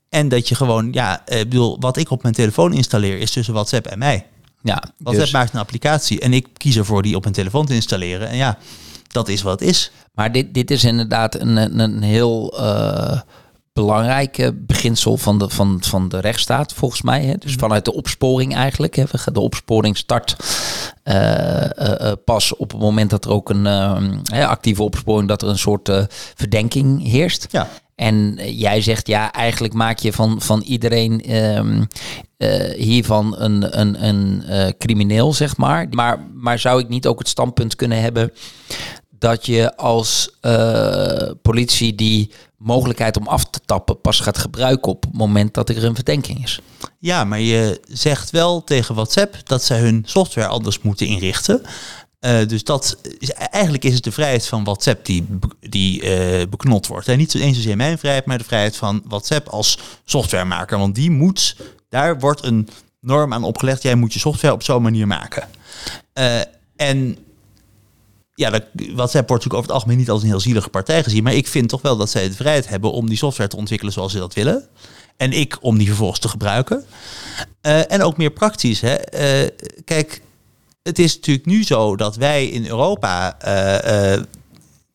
en 0.09 0.29
dat 0.29 0.47
je 0.47 0.55
gewoon, 0.55 0.93
ja, 0.93 1.27
ik 1.27 1.49
bedoel, 1.49 1.79
wat 1.79 1.97
ik 1.97 2.09
op 2.09 2.21
mijn 2.21 2.33
telefoon 2.33 2.73
installeer 2.73 3.17
is 3.17 3.31
tussen 3.31 3.53
WhatsApp 3.53 3.85
en 3.87 3.99
mij. 3.99 4.25
Ja, 4.61 4.83
WhatsApp 4.97 5.25
dus... 5.25 5.31
maakt 5.31 5.53
een 5.53 5.59
applicatie 5.59 6.19
en 6.19 6.33
ik 6.33 6.47
kies 6.57 6.77
ervoor 6.77 7.01
die 7.01 7.15
op 7.15 7.21
mijn 7.21 7.35
telefoon 7.35 7.65
te 7.65 7.73
installeren. 7.73 8.27
En 8.27 8.35
ja, 8.35 8.57
dat 9.07 9.27
is 9.27 9.41
wat 9.41 9.59
het 9.59 9.69
is. 9.69 9.91
Maar 10.13 10.31
dit, 10.31 10.53
dit 10.53 10.71
is 10.71 10.83
inderdaad 10.83 11.39
een, 11.39 11.57
een, 11.57 11.79
een 11.79 12.01
heel 12.01 12.53
belangrijke 13.75 14.53
beginsel 14.53 15.17
van 15.17 15.37
de, 15.37 15.49
van, 15.49 15.77
van 15.81 16.09
de 16.09 16.19
rechtsstaat, 16.19 16.73
volgens 16.73 17.01
mij. 17.01 17.23
Hè? 17.23 17.33
Dus 17.37 17.51
mhm. 17.51 17.59
vanuit 17.59 17.85
de 17.85 17.93
opsporing 17.93 18.55
eigenlijk. 18.55 18.95
Hè? 18.95 19.03
De 19.31 19.39
opsporing 19.39 19.97
start 19.97 20.35
uh, 21.03 21.63
uh, 21.79 22.11
pas 22.25 22.55
op 22.55 22.71
het 22.71 22.81
moment 22.81 23.09
dat 23.09 23.25
er 23.25 23.31
ook 23.31 23.49
een 23.49 23.67
actieve 24.29 24.83
opsporing, 24.83 25.27
dat 25.27 25.41
er 25.41 25.47
een 25.47 25.57
soort 25.57 25.91
verdenking 26.35 27.03
heerst. 27.03 27.47
Ja. 27.51 27.69
En 27.95 28.39
jij 28.55 28.81
zegt 28.81 29.07
ja, 29.07 29.31
eigenlijk 29.31 29.73
maak 29.73 29.99
je 29.99 30.13
van, 30.13 30.41
van 30.41 30.61
iedereen 30.61 31.35
um, 31.35 31.87
hiervan 32.75 33.35
een, 33.37 33.79
een, 33.79 34.07
een 34.07 34.43
crimineel, 34.77 35.33
zeg 35.33 35.57
maar. 35.57 35.87
maar. 35.89 36.19
Maar 36.33 36.59
zou 36.59 36.79
ik 36.79 36.89
niet 36.89 37.07
ook 37.07 37.19
het 37.19 37.27
standpunt 37.27 37.75
kunnen 37.75 38.01
hebben 38.01 38.31
dat 39.19 39.45
je 39.45 39.77
als 39.77 40.37
politie 41.41 41.95
die 41.95 42.31
mogelijkheid 42.57 43.17
om 43.17 43.27
af 43.27 43.45
te 43.45 43.59
tappen 43.65 44.01
pas 44.01 44.19
gaat 44.19 44.37
gebruiken 44.37 44.91
op 44.91 45.03
het 45.03 45.13
moment 45.13 45.53
dat 45.53 45.69
er 45.69 45.83
een 45.83 45.95
verdenking 45.95 46.43
is. 46.43 46.59
Ja, 46.99 47.23
maar 47.23 47.39
je 47.39 47.81
zegt 47.87 48.29
wel 48.29 48.63
tegen 48.63 48.95
WhatsApp 48.95 49.35
dat 49.43 49.63
zij 49.63 49.79
hun 49.79 50.03
software 50.05 50.47
anders 50.47 50.81
moeten 50.81 51.07
inrichten. 51.07 51.61
Eh, 52.19 52.47
dus 52.47 52.63
dat 52.63 52.97
is, 53.19 53.31
eigenlijk 53.31 53.83
is 53.83 53.93
het 53.93 54.03
de 54.03 54.11
vrijheid 54.11 54.47
van 54.47 54.63
WhatsApp 54.63 55.05
die, 55.05 55.27
die 55.59 56.01
eh, 56.01 56.47
beknot 56.47 56.87
wordt. 56.87 57.07
En 57.07 57.17
niet 57.17 57.35
eens 57.35 57.55
zozeer 57.55 57.77
mijn 57.77 57.97
vrijheid, 57.97 58.25
maar 58.25 58.37
de 58.37 58.43
vrijheid 58.43 58.75
van 58.75 59.01
WhatsApp 59.07 59.47
als 59.47 59.79
softwaremaker. 60.05 60.77
Want 60.77 60.95
die 60.95 61.11
moet, 61.11 61.55
daar 61.89 62.19
wordt 62.19 62.43
een 62.43 62.69
norm 62.99 63.33
aan 63.33 63.43
opgelegd. 63.43 63.81
Jij 63.81 63.95
moet 63.95 64.13
je 64.13 64.19
software 64.19 64.53
op 64.53 64.63
zo'n 64.63 64.81
manier 64.81 65.07
maken. 65.07 65.47
Eh, 66.13 66.39
en 66.75 67.17
ja, 68.35 68.49
WhatsApp 68.73 69.29
wordt 69.29 69.43
natuurlijk 69.43 69.53
over 69.53 69.67
het 69.67 69.71
algemeen 69.71 69.97
niet 69.97 70.09
als 70.09 70.21
een 70.21 70.27
heel 70.27 70.39
zielige 70.39 70.69
partij 70.69 71.03
gezien. 71.03 71.23
Maar 71.23 71.33
ik 71.33 71.47
vind 71.47 71.69
toch 71.69 71.81
wel 71.81 71.97
dat 71.97 72.09
zij 72.09 72.27
de 72.27 72.35
vrijheid 72.35 72.67
hebben 72.67 72.91
om 72.91 73.07
die 73.07 73.17
software 73.17 73.49
te 73.49 73.55
ontwikkelen 73.55 73.93
zoals 73.93 74.11
ze 74.11 74.17
dat 74.17 74.33
willen. 74.33 74.67
En 75.17 75.31
ik 75.31 75.57
om 75.61 75.77
die 75.77 75.87
vervolgens 75.87 76.19
te 76.19 76.27
gebruiken. 76.27 76.85
Eh, 77.61 77.91
en 77.91 78.01
ook 78.01 78.17
meer 78.17 78.31
praktisch. 78.31 78.81
Hè. 78.81 78.93
Eh, 78.93 79.49
kijk, 79.85 80.21
het 80.83 80.99
is 80.99 81.15
natuurlijk 81.15 81.45
nu 81.45 81.63
zo 81.63 81.95
dat 81.95 82.15
wij 82.15 82.47
in 82.47 82.67
Europa 82.67 83.39
eh, 83.39 84.21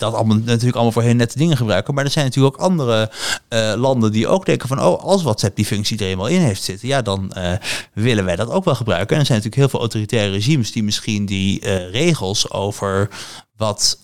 dat 0.00 0.14
allemaal, 0.14 0.36
natuurlijk 0.36 0.74
allemaal 0.74 0.92
voor 0.92 1.02
heel 1.02 1.14
nette 1.14 1.38
dingen 1.38 1.56
gebruiken. 1.56 1.94
Maar 1.94 2.04
er 2.04 2.10
zijn 2.10 2.24
natuurlijk 2.24 2.54
ook 2.54 2.60
andere 2.60 3.10
eh, 3.48 3.72
landen 3.76 4.12
die 4.12 4.28
ook 4.28 4.46
denken 4.46 4.68
van... 4.68 4.82
oh, 4.82 5.04
als 5.04 5.22
WhatsApp 5.22 5.56
die 5.56 5.64
functie 5.64 5.98
er 5.98 6.06
eenmaal 6.06 6.26
in 6.26 6.40
heeft 6.40 6.62
zitten... 6.62 6.88
ja, 6.88 7.02
dan 7.02 7.32
eh, 7.32 7.52
willen 7.92 8.24
wij 8.24 8.36
dat 8.36 8.50
ook 8.50 8.64
wel 8.64 8.74
gebruiken. 8.74 9.14
En 9.14 9.20
er 9.20 9.26
zijn 9.26 9.38
natuurlijk 9.38 9.62
heel 9.62 9.78
veel 9.78 9.80
autoritaire 9.80 10.32
regimes... 10.32 10.72
die 10.72 10.82
misschien 10.82 11.26
die 11.26 11.60
eh, 11.60 11.90
regels 11.90 12.50
over 12.50 13.08
wat... 13.56 13.98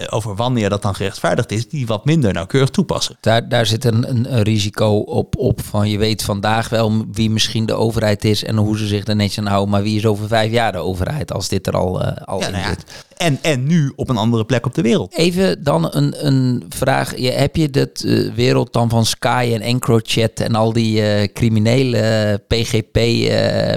eh, 0.00 0.06
over 0.10 0.34
wanneer 0.34 0.68
dat 0.68 0.82
dan 0.82 0.94
gerechtvaardigd 0.94 1.52
is, 1.52 1.68
die 1.68 1.86
wat 1.86 2.04
minder 2.04 2.32
nauwkeurig 2.32 2.70
toepassen. 2.70 3.16
Daar, 3.20 3.48
daar 3.48 3.66
zit 3.66 3.84
een, 3.84 4.08
een, 4.10 4.34
een 4.34 4.42
risico 4.42 4.96
op, 4.98 5.36
op 5.38 5.60
van 5.62 5.88
je 5.90 5.98
weet 5.98 6.22
vandaag 6.22 6.68
wel 6.68 7.04
wie 7.12 7.30
misschien 7.30 7.66
de 7.66 7.74
overheid 7.74 8.24
is 8.24 8.44
en 8.44 8.56
hoe 8.56 8.78
ze 8.78 8.86
zich 8.86 9.06
er 9.06 9.16
netjes 9.16 9.38
aan 9.38 9.46
houden. 9.46 9.70
Maar 9.70 9.82
wie 9.82 9.96
is 9.96 10.06
over 10.06 10.28
vijf 10.28 10.52
jaar 10.52 10.72
de 10.72 10.78
overheid 10.78 11.32
als 11.32 11.48
dit 11.48 11.66
er 11.66 11.76
al, 11.76 12.02
eh, 12.02 12.26
al 12.26 12.40
Ja, 12.40 12.46
in 12.46 12.52
nou 12.52 12.64
ja, 12.64 12.68
zit? 12.68 12.84
en, 13.16 13.38
en 13.42 13.66
nu 13.66 13.92
op 13.96 14.08
een 14.08 14.16
andere 14.16 14.44
plek 14.44 14.66
op 14.66 14.74
de 14.74 14.82
wereld. 14.82 15.14
Even 15.14 15.64
dan 15.64 15.88
een, 15.90 16.26
een 16.26 16.64
vraag. 16.68 17.16
Je, 17.16 17.30
heb 17.30 17.56
je 17.56 17.70
de 17.70 17.90
eh, 17.92 18.34
wereld 18.34 18.72
dan 18.72 18.88
van 18.88 19.06
Sky 19.06 19.50
en 19.54 19.60
EncroChat 19.60 20.40
en 20.40 20.54
al 20.54 20.72
die 20.72 21.02
eh, 21.02 21.28
criminele 21.32 22.42
PGP, 22.48 22.92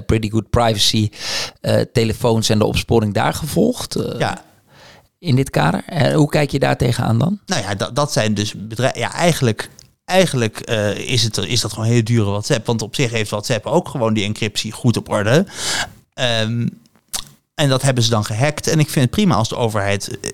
Pretty 0.05 0.29
Good 0.29 0.49
Privacy 0.49 1.09
telefoons 1.91 2.49
en 2.49 2.59
de 2.59 2.65
opsporing 2.65 3.13
daar 3.13 3.33
gevolgd 3.33 3.99
Ja, 4.17 4.41
in 5.23 5.35
dit 5.35 5.49
kader? 5.49 5.83
Eh, 5.85 6.15
hoe 6.15 6.29
kijk 6.29 6.51
je 6.51 6.59
daar 6.59 6.77
tegenaan 6.77 7.19
dan? 7.19 7.39
Nou 7.45 7.61
ja, 7.61 7.75
dat, 7.75 7.95
dat 7.95 8.11
zijn 8.13 8.33
dus 8.33 8.53
bedrijven. 8.53 8.99
Ja, 8.99 9.13
eigenlijk, 9.13 9.69
eigenlijk 10.05 10.59
eh, 10.59 10.97
is, 10.97 11.23
het, 11.23 11.37
is 11.37 11.61
dat 11.61 11.73
gewoon 11.73 11.89
heel 11.89 12.03
dure 12.03 12.29
WhatsApp. 12.29 12.65
Want 12.65 12.81
op 12.81 12.95
zich 12.95 13.11
heeft 13.11 13.29
WhatsApp 13.29 13.65
ook 13.65 13.87
gewoon 13.87 14.13
die 14.13 14.23
encryptie 14.23 14.71
goed 14.71 14.97
op 14.97 15.09
orde. 15.09 15.45
Ehm, 16.13 16.67
en 17.55 17.69
dat 17.69 17.81
hebben 17.81 18.03
ze 18.03 18.09
dan 18.09 18.25
gehackt. 18.25 18.67
En 18.67 18.79
ik 18.79 18.89
vind 18.89 19.05
het 19.05 19.15
prima 19.15 19.35
als 19.35 19.49
de 19.49 19.57
overheid 19.57 20.19
eh, 20.19 20.31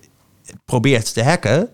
probeert 0.66 1.14
te 1.14 1.24
hacken. 1.24 1.70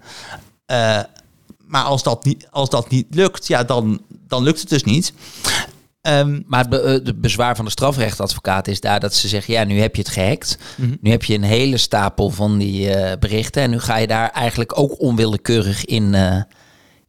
Maar 1.68 1.84
als 1.84 2.04
dat 2.04 2.24
niet, 2.24 2.48
als 2.52 2.70
dat 2.70 2.90
niet 2.90 3.08
lukt, 3.10 3.48
ja, 3.48 3.64
dan, 3.64 4.02
dan 4.28 4.44
lukt 4.44 4.60
het 4.60 4.70
dus 4.70 4.84
niet. 4.84 5.14
Ehm, 6.06 6.42
Maar 6.48 6.60
het 6.60 6.70
be- 6.70 6.82
eh, 6.82 7.00
de 7.06 7.16
bezwaar 7.16 7.56
van 7.56 7.66
de 7.66 7.72
strafrechtadvocaat 7.72 8.68
is 8.68 8.80
daar 8.80 9.00
dat 9.00 9.14
ze 9.14 9.28
zeggen: 9.28 9.54
ja, 9.54 9.64
nu 9.64 9.80
heb 9.80 9.96
je 9.96 10.02
het 10.02 10.12
gehackt. 10.12 10.58
Nu 11.02 11.12
heb 11.12 11.24
je 11.24 11.34
een 11.34 11.44
hele 11.44 11.78
stapel 11.78 12.30
van 12.30 12.58
die 12.58 12.90
eh, 12.94 13.18
berichten. 13.20 13.62
En 13.62 13.70
nu 13.70 13.80
ga 13.80 13.98
je 13.98 14.08
daar 14.08 14.30
eigenlijk 14.30 14.80
ook 14.80 15.02
onwillekeurig 15.02 15.86
in, 15.86 16.14
eh 16.14 16.42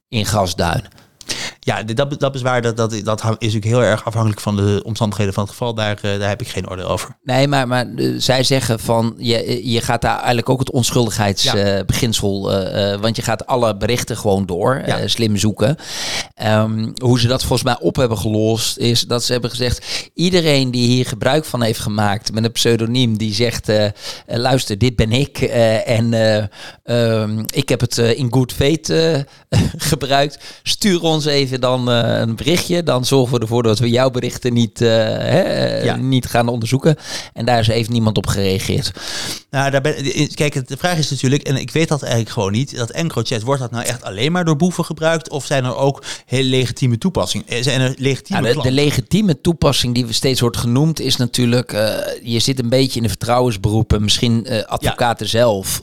in 0.08 0.26
gasduinen. 0.26 0.88
Ja, 1.66 1.82
dat, 1.82 2.20
dat 2.20 2.32
bezwaar 2.32 2.62
dat, 2.62 2.76
dat, 2.76 2.90
dat 3.04 3.20
is 3.20 3.26
natuurlijk 3.28 3.64
heel 3.64 3.82
erg 3.82 4.04
afhankelijk 4.04 4.40
van 4.40 4.56
de 4.56 4.80
omstandigheden 4.84 5.34
van 5.34 5.42
het 5.42 5.52
geval. 5.52 5.74
Daar, 5.74 5.98
eh, 6.02 6.18
daar 6.18 6.28
heb 6.28 6.40
ik 6.40 6.48
geen 6.48 6.68
oordeel 6.70 6.88
over. 6.88 7.16
Nee, 7.22 7.48
maar, 7.48 7.68
maar 7.68 7.86
eh, 7.96 8.14
zij 8.18 8.42
zeggen 8.44 8.80
van 8.80 9.14
je, 9.18 9.70
je 9.70 9.80
gaat 9.80 10.02
daar 10.02 10.16
eigenlijk 10.16 10.48
ook 10.48 10.58
het 10.58 10.70
onschuldigheidsbeginsel. 10.70 12.52
Ja. 12.52 12.98
want 12.98 13.16
je 13.16 13.22
gaat 13.22 13.46
alle 13.46 13.76
berichten 13.76 14.16
gewoon 14.16 14.46
door, 14.46 14.82
Ja. 14.86 14.98
eh, 14.98 15.08
slim 15.08 15.36
zoeken. 15.36 15.76
Ehm, 16.34 16.90
hoe 17.02 17.20
ze 17.20 17.26
dat 17.26 17.40
volgens 17.40 17.62
mij 17.62 17.76
op 17.80 17.96
hebben 17.96 18.18
gelost, 18.18 18.78
is 18.78 19.00
dat 19.02 19.24
ze 19.24 19.32
hebben 19.32 19.50
gezegd: 19.50 20.10
iedereen 20.14 20.70
die 20.70 20.88
hier 20.88 21.06
gebruik 21.06 21.44
van 21.44 21.62
heeft 21.62 21.80
gemaakt 21.80 22.32
met 22.32 22.44
een 22.44 22.52
pseudoniem, 22.52 23.16
die 23.18 23.34
zegt: 23.34 23.68
eh, 23.68 23.84
eh, 23.84 23.92
luister, 24.26 24.78
dit 24.78 24.96
ben 24.96 25.12
ik. 25.12 25.38
eh, 25.38 25.88
en 25.88 26.14
eh, 26.14 26.44
ehm, 26.84 27.42
ik 27.54 27.68
heb 27.68 27.80
het 27.80 27.98
eh, 27.98 28.18
in 28.18 28.32
good 28.32 28.52
faith 28.52 28.90
eh, 28.90 29.18
gebruikt. 29.90 30.38
Stuur 30.62 31.02
ons 31.02 31.24
even 31.24 31.55
dan 31.60 31.90
eh, 31.90 32.18
een 32.18 32.36
berichtje. 32.36 32.82
Dan 32.82 33.04
zorgen 33.04 33.34
we 33.34 33.40
ervoor 33.40 33.62
dat 33.62 33.78
we 33.78 33.90
jouw 33.90 34.10
berichten 34.10 34.52
niet, 34.52 34.80
eh, 34.80 34.88
hè, 34.88 35.40
eh, 35.40 35.84
Ja. 35.84 35.96
niet 35.96 36.26
gaan 36.26 36.48
onderzoeken. 36.48 36.96
En 37.32 37.44
daar 37.44 37.58
is 37.58 37.68
even 37.68 37.92
niemand 37.92 38.16
op 38.16 38.26
gereageerd. 38.26 38.90
Nou, 39.50 39.70
daar 39.70 39.80
ben, 39.80 39.94
kijk, 40.34 40.68
de 40.68 40.76
vraag 40.76 40.98
is 40.98 41.10
natuurlijk, 41.10 41.42
en 41.42 41.56
ik 41.56 41.70
weet 41.70 41.88
dat 41.88 42.02
eigenlijk 42.02 42.32
gewoon 42.32 42.52
niet, 42.52 42.76
dat 42.76 42.90
EncroChat, 42.90 43.42
wordt 43.42 43.60
dat 43.60 43.70
nou 43.70 43.84
echt 43.84 44.04
alleen 44.04 44.32
maar 44.32 44.44
door 44.44 44.56
boeven 44.56 44.84
gebruikt? 44.84 45.30
Of 45.30 45.46
zijn 45.46 45.64
er 45.64 45.76
ook 45.76 46.02
heel 46.26 46.42
legitieme 46.44 46.98
toepassingen? 46.98 47.64
Zijn 47.64 47.80
er 47.80 47.94
legitieme 47.98 48.54
de, 48.54 48.62
de 48.62 48.70
legitieme 48.70 49.40
toepassing 49.40 49.94
die 49.94 50.06
we 50.06 50.12
steeds 50.12 50.40
wordt 50.40 50.56
genoemd 50.56 51.00
is 51.00 51.16
natuurlijk, 51.16 51.70
je 52.22 52.38
zit 52.38 52.58
een 52.58 52.68
beetje 52.68 52.96
in 52.96 53.02
de 53.02 53.08
vertrouwensberoepen, 53.08 54.02
misschien 54.02 54.46
advocaten 54.66 55.28
zelf, 55.28 55.82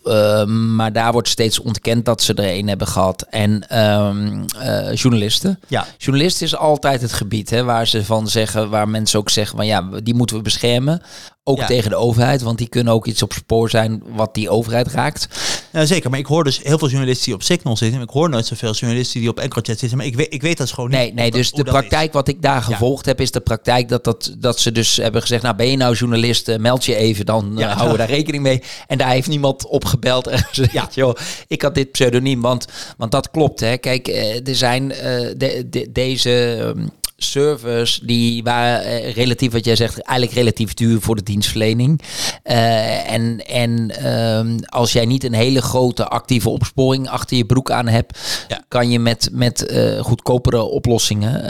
maar 0.76 0.94
daar 0.94 1.12
wordt 1.12 1.28
steeds 1.28 1.60
ontkend 1.60 2.06
dat 2.06 2.22
ze 2.22 2.34
er 2.34 2.58
een 2.58 2.68
hebben 2.68 2.88
gehad. 2.88 3.26
En 3.30 3.68
ehm, 3.70 4.44
eh, 4.60 4.94
journalisten. 4.96 5.60
Ja. 5.68 5.86
Journalisten 5.98 6.46
is 6.46 6.56
altijd 6.56 7.02
het 7.02 7.14
gebied 7.14 7.50
hè, 7.50 7.64
waar 7.64 7.88
ze 7.88 8.06
van 8.06 8.28
zeggen, 8.28 8.70
waar 8.70 8.90
mensen 8.90 9.20
ook 9.20 9.30
zeggen 9.30 9.58
van 9.58 9.66
ja, 9.66 9.82
die 10.04 10.14
moeten 10.14 10.36
we 10.36 10.42
beschermen. 10.42 11.02
Ook 11.46 11.58
Ja. 11.58 11.66
tegen 11.66 11.90
de 11.90 11.96
overheid, 11.96 12.42
want 12.42 12.58
die 12.58 12.68
kunnen 12.68 12.94
ook 12.94 13.06
iets 13.08 13.24
op 13.24 13.34
spoor 13.34 13.70
zijn 13.70 14.04
wat 14.08 14.34
die 14.34 14.50
overheid 14.50 14.88
raakt. 14.88 15.28
Nou, 15.72 15.86
zeker, 15.86 16.10
maar 16.10 16.20
ik 16.20 16.26
hoor 16.26 16.44
dus 16.44 16.60
heel 16.64 16.78
veel 16.78 16.88
journalisten 16.90 17.26
die 17.26 17.34
op 17.34 17.44
Signal 17.44 17.78
zitten. 17.78 17.98
Maar 17.98 18.08
ik 18.08 18.14
hoor 18.14 18.30
nooit 18.30 18.46
zoveel 18.46 18.74
journalisten 18.74 19.20
die 19.20 19.30
op 19.30 19.40
EncroChat 19.40 19.80
zitten. 19.80 19.98
Maar 19.98 20.08
ik 20.08 20.16
weet, 20.16 20.34
ik 20.34 20.42
weet 20.42 20.58
dat 20.58 20.72
gewoon 20.72 20.90
niet. 20.90 21.00
Nee, 21.00 21.14
nee 21.14 21.32
dus 21.32 21.52
de 21.52 21.64
praktijk 21.64 22.14
wat 22.14 22.28
ik 22.28 22.42
daar 22.42 22.62
gevolgd 22.62 23.06
heb, 23.06 23.22
is 23.22 23.32
de 23.32 23.40
praktijk 23.40 23.90
dat, 23.90 24.04
dat, 24.04 24.36
dat 24.38 24.60
ze 24.60 24.72
dus 24.72 24.96
hebben 24.96 25.22
gezegd, 25.22 25.44
nou 25.44 25.56
ben 25.56 25.70
je 25.70 25.78
nou 25.78 25.96
journalist, 25.96 26.48
eh, 26.48 26.58
meld 26.60 26.86
je 26.86 26.96
even, 26.96 27.26
dan 27.26 27.52
eh, 27.54 27.60
Ja. 27.60 27.68
houden 27.74 27.92
we 27.92 27.98
daar 27.98 28.08
rekening 28.10 28.44
mee. 28.44 28.62
En 28.88 28.98
daar 28.98 29.10
heeft 29.10 29.28
niemand 29.28 29.66
op 29.68 29.86
gebeld 29.86 30.28
en 30.28 30.40
gezegd, 30.52 30.74
Ja. 30.74 30.90
joh, 30.94 31.16
ik 31.48 31.62
had 31.62 31.76
dit 31.76 31.92
pseudoniem, 31.92 32.42
want, 32.42 32.66
want 32.98 33.12
dat 33.12 33.32
klopt. 33.32 33.60
Hè. 33.60 33.78
Kijk, 33.78 34.08
eh, 34.08 34.48
er 34.48 34.56
zijn 34.56 34.88
de, 34.88 35.66
de- 35.70 35.90
deze 35.92 36.56
ehm, 36.76 36.88
servers 37.24 38.00
die 38.04 38.44
waren 38.44 38.84
eh, 38.84 39.14
relatief, 39.14 39.52
wat 39.52 39.66
jij 39.66 39.76
zegt, 39.76 40.02
eigenlijk 40.02 40.38
relatief 40.40 40.74
duur 40.74 41.02
voor 41.02 41.16
de 41.16 41.24
dienstverlening. 41.24 42.02
Eh, 42.44 43.12
en 43.12 43.46
en 43.46 43.92
ehm, 43.92 44.58
als 44.66 44.94
jij 44.94 45.06
niet 45.06 45.24
een 45.24 45.34
hele 45.34 45.62
grote 45.62 46.08
actieve 46.08 46.50
opsporing 46.50 47.10
achter 47.10 47.38
je 47.38 47.46
broek 47.46 47.72
aan 47.72 47.88
hebt, 47.88 48.46
Ja. 48.48 48.64
kan 48.68 48.90
je 48.90 49.00
met, 49.00 49.30
met 49.32 49.66
eh, 49.66 50.00
goedkopere 50.00 50.62
oplossingen 50.62 51.44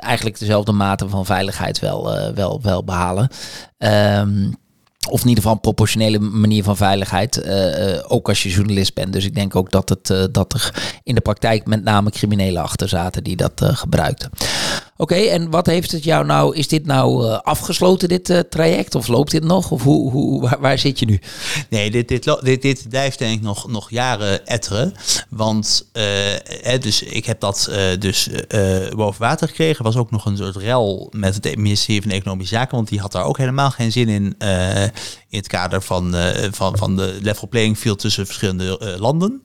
eigenlijk 0.00 0.38
dezelfde 0.38 0.72
mate 0.72 1.08
van 1.08 1.26
veiligheid 1.26 1.78
wel, 1.78 2.32
wel, 2.34 2.60
wel 2.62 2.84
behalen. 2.84 3.28
Ehm, 3.78 4.50
of 5.10 5.20
in 5.20 5.28
ieder 5.28 5.42
geval 5.42 5.52
een 5.52 5.60
proportionele 5.60 6.18
manier 6.18 6.62
van 6.64 6.76
veiligheid. 6.76 7.48
ook 8.08 8.28
als 8.28 8.42
je 8.42 8.48
journalist 8.48 8.94
bent. 8.94 9.12
Dus 9.12 9.24
ik 9.24 9.34
denk 9.34 9.56
ook 9.56 9.70
dat, 9.70 9.88
het, 9.88 10.34
dat 10.34 10.52
er 10.52 10.74
in 11.02 11.14
de 11.14 11.20
praktijk 11.20 11.66
met 11.66 11.84
name 11.84 12.10
criminelen 12.10 12.62
achter 12.62 12.88
zaten 12.88 13.24
die 13.24 13.36
dat 13.36 13.52
gebruikten. 13.64 14.30
Oké, 14.96 15.14
en 15.14 15.50
wat 15.50 15.66
heeft 15.66 15.92
het 15.92 16.04
jou 16.04 16.26
nou? 16.26 16.56
Is 16.56 16.68
dit 16.68 16.86
nou 16.86 17.26
eh, 17.26 17.38
afgesloten, 17.38 18.08
dit 18.08 18.30
eh, 18.30 18.38
traject? 18.38 18.94
Of 18.94 19.06
loopt 19.06 19.30
dit 19.30 19.44
nog? 19.44 19.70
Of 19.70 19.82
hoe, 19.82 20.10
hoe, 20.10 20.56
waar, 20.60 20.78
zit 20.78 20.98
je 20.98 21.06
nu? 21.06 21.20
Nee, 21.68 21.90
dit, 21.90 22.08
dit, 22.08 22.38
dit, 22.42 22.62
dit 22.62 22.88
blijft 22.88 23.18
denk 23.18 23.36
ik 23.36 23.42
nog, 23.42 23.68
nog 23.68 23.90
jaren 23.90 24.46
etteren. 24.46 24.94
Want 25.28 25.88
eh, 25.92 26.80
dus 26.80 27.02
ik 27.02 27.26
heb 27.26 27.40
dat 27.40 27.68
eh, 27.70 27.98
dus 27.98 28.28
boven 28.96 29.20
water 29.20 29.48
gekregen. 29.48 29.84
Was 29.84 29.96
ook 29.96 30.10
nog 30.10 30.26
een 30.26 30.36
soort 30.36 30.56
rel 30.56 31.08
met 31.16 31.34
het 31.34 31.56
ministerie 31.56 32.02
van 32.02 32.10
Economische 32.10 32.54
Zaken. 32.54 32.76
Want 32.76 32.88
die 32.88 33.00
had 33.00 33.12
daar 33.12 33.24
ook 33.24 33.38
helemaal 33.38 33.70
geen 33.70 33.92
zin 33.92 34.08
in. 34.08 34.36
in 35.28 35.38
het 35.38 35.48
kader 35.48 35.82
van, 35.82 36.14
van, 36.50 36.76
van 36.76 36.96
de 36.96 37.18
level 37.22 37.48
playing 37.48 37.78
field 37.78 37.98
tussen 37.98 38.26
verschillende 38.26 38.96
landen. 38.98 39.42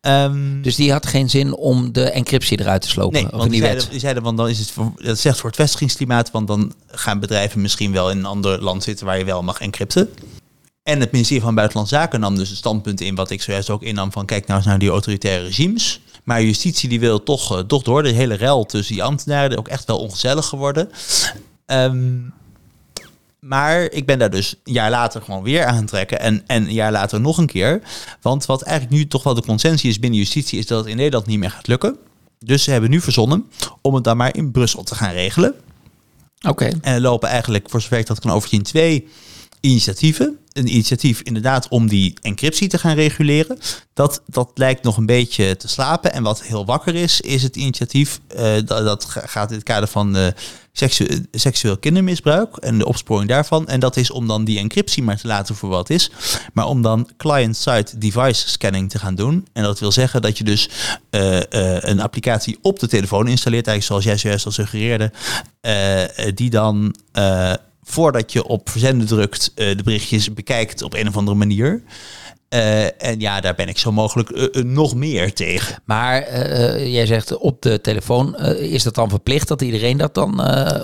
Ehm, 0.00 0.62
Dus 0.62 0.76
die 0.76 0.92
had 0.92 1.06
geen 1.06 1.30
zin 1.30 1.54
om 1.54 1.92
de 1.92 2.10
encryptie 2.10 2.60
eruit 2.60 2.82
te 2.82 2.88
slopen? 2.88 3.22
Nee, 3.22 3.30
want 3.30 3.42
een 3.42 3.50
die 3.50 3.60
zeiden, 3.60 3.90
die 3.90 4.00
zeiden 4.00 4.22
van 4.22 4.36
dan 4.36 4.48
is 4.48 4.58
het 4.58 4.70
voor, 4.70 4.92
dat 4.96 5.18
zegt 5.18 5.38
voor 5.38 5.48
het 5.48 5.58
vestigingsklimaat, 5.58 6.30
want 6.30 6.46
dan 6.46 6.72
gaan 6.86 7.20
bedrijven 7.20 7.60
misschien 7.60 7.92
wel 7.92 8.10
in 8.10 8.18
een 8.18 8.24
ander 8.24 8.62
land 8.62 8.82
zitten 8.82 9.06
waar 9.06 9.18
je 9.18 9.24
wel 9.24 9.42
mag 9.42 9.60
encrypten. 9.60 10.08
En 10.82 11.00
het 11.00 11.12
ministerie 11.12 11.42
van 11.42 11.54
Buitenlandse 11.54 11.94
Zaken 11.94 12.20
nam 12.20 12.36
dus 12.36 12.48
het 12.48 12.58
standpunt 12.58 13.00
in 13.00 13.14
wat 13.14 13.30
ik 13.30 13.42
zojuist 13.42 13.70
ook 13.70 13.82
innam 13.82 14.12
van 14.12 14.26
kijk 14.26 14.46
nou 14.46 14.58
eens 14.58 14.68
naar 14.68 14.78
die 14.78 14.90
autoritaire 14.90 15.44
regimes. 15.44 16.00
Maar 16.24 16.42
justitie 16.42 16.88
die 16.88 17.00
wil 17.00 17.22
toch, 17.22 17.56
eh, 17.56 17.64
toch 17.64 17.82
door. 17.82 18.02
De 18.02 18.08
hele 18.08 18.34
rel 18.34 18.66
tussen 18.66 18.94
die 18.94 19.02
ambtenaren 19.02 19.58
ook 19.58 19.68
echt 19.68 19.84
wel 19.84 19.98
ongezellig 19.98 20.46
geworden. 20.46 20.90
Ehm, 21.66 22.16
maar 23.40 23.82
ik 23.82 24.06
ben 24.06 24.18
daar 24.18 24.30
dus 24.30 24.54
een 24.64 24.72
jaar 24.72 24.90
later 24.90 25.22
gewoon 25.22 25.42
weer 25.42 25.64
aan 25.64 25.76
het 25.76 25.86
trekken. 25.86 26.20
En, 26.20 26.42
en 26.46 26.62
een 26.62 26.72
jaar 26.72 26.92
later 26.92 27.20
nog 27.20 27.38
een 27.38 27.46
keer. 27.46 27.80
Want 28.20 28.46
wat 28.46 28.62
eigenlijk 28.62 28.96
nu 28.96 29.06
toch 29.08 29.22
wel 29.22 29.34
de 29.34 29.42
consensus 29.42 29.90
is 29.90 29.98
binnen 29.98 30.18
justitie... 30.18 30.58
is 30.58 30.66
dat 30.66 30.78
het 30.78 30.88
in 30.88 30.96
Nederland 30.96 31.26
niet 31.26 31.38
meer 31.38 31.50
gaat 31.50 31.66
lukken. 31.66 31.96
Dus 32.38 32.62
ze 32.62 32.70
hebben 32.70 32.90
nu 32.90 33.00
verzonnen 33.00 33.50
om 33.80 33.94
het 33.94 34.04
dan 34.04 34.16
maar 34.16 34.36
in 34.36 34.50
Brussel 34.50 34.82
te 34.82 34.94
gaan 34.94 35.12
regelen. 35.12 35.54
Oké. 36.48 36.64
En 36.64 36.80
er 36.94 37.00
lopen 37.00 37.28
eigenlijk, 37.28 37.70
voor 37.70 37.80
zover 37.80 37.98
ik 37.98 38.06
dat 38.06 38.20
kan 38.20 38.30
overzien, 38.30 38.62
twee 38.62 39.08
initiatieven. 39.60 40.38
Een 40.52 40.68
initiatief 40.68 41.20
inderdaad 41.20 41.68
om 41.68 41.88
die 41.88 42.14
encryptie 42.22 42.68
te 42.68 42.78
gaan 42.78 42.94
reguleren. 42.94 43.58
Dat, 43.94 44.22
dat 44.26 44.50
lijkt 44.54 44.82
nog 44.82 44.96
een 44.96 45.06
beetje 45.06 45.56
te 45.56 45.68
slapen. 45.68 46.12
En 46.12 46.22
wat 46.22 46.42
heel 46.42 46.64
wakker 46.64 46.94
is, 46.94 47.20
is 47.20 47.42
het 47.42 47.56
initiatief. 47.56 48.20
eh, 48.28 48.52
dat, 48.64 48.66
dat 48.84 49.04
ga- 49.04 49.26
gaat 49.26 49.48
in 49.50 49.54
het 49.56 49.64
kader 49.64 49.88
van 49.88 50.16
eh, 50.16 50.26
seksu- 50.78 51.26
seksueel 51.32 51.78
kindermisbruik 51.78 52.56
en 52.56 52.78
de 52.78 52.86
opsporing 52.86 53.28
daarvan. 53.28 53.68
En 53.68 53.80
dat 53.80 53.96
is 53.96 54.10
om 54.10 54.26
dan 54.26 54.44
die 54.44 54.58
encryptie 54.58 55.02
maar 55.02 55.16
te 55.16 55.26
laten 55.26 55.54
voor 55.54 55.68
wat 55.68 55.90
is. 55.90 56.10
Maar 56.52 56.66
om 56.66 56.82
dan 56.82 57.08
client-side 57.16 57.98
device 57.98 58.48
scanning 58.48 58.90
te 58.90 58.98
gaan 58.98 59.14
doen. 59.14 59.46
En 59.52 59.62
dat 59.62 59.80
wil 59.80 59.92
zeggen 59.92 60.22
dat 60.22 60.38
je 60.38 60.44
dus 60.44 60.70
eh, 61.10 61.36
eh, 61.36 61.82
een 61.82 62.00
applicatie 62.00 62.58
op 62.62 62.78
de 62.78 62.88
telefoon 62.88 63.28
installeert. 63.28 63.66
Eigenlijk 63.66 63.86
zoals 63.86 64.04
jij 64.04 64.16
zojuist 64.16 64.46
al 64.46 64.52
suggereerde. 64.52 65.12
eh, 65.60 66.32
die 66.34 66.50
dan... 66.50 66.94
voordat 67.82 68.32
je 68.32 68.44
op 68.44 68.70
verzenden 68.70 69.06
drukt, 69.06 69.52
de 69.54 69.82
berichtjes 69.84 70.34
bekijkt 70.34 70.82
op 70.82 70.94
een 70.94 71.08
of 71.08 71.16
andere 71.16 71.36
manier. 71.36 71.82
Eh, 72.48 73.02
en 73.02 73.20
ja, 73.20 73.40
daar 73.40 73.54
ben 73.54 73.68
ik 73.68 73.78
zo 73.78 73.92
mogelijk 73.92 74.30
eh, 74.30 74.44
eh, 74.44 74.64
nog 74.64 74.94
meer 74.94 75.32
tegen. 75.34 75.82
Maar 75.84 76.38
jij 76.88 77.06
zegt 77.06 77.36
op 77.36 77.62
de 77.62 77.80
telefoon, 77.80 78.36
is 78.56 78.82
dat 78.82 78.94
dan 78.94 79.08
verplicht 79.08 79.48
dat 79.48 79.62
iedereen 79.62 79.96
dat 79.96 80.14
dan 80.14 80.30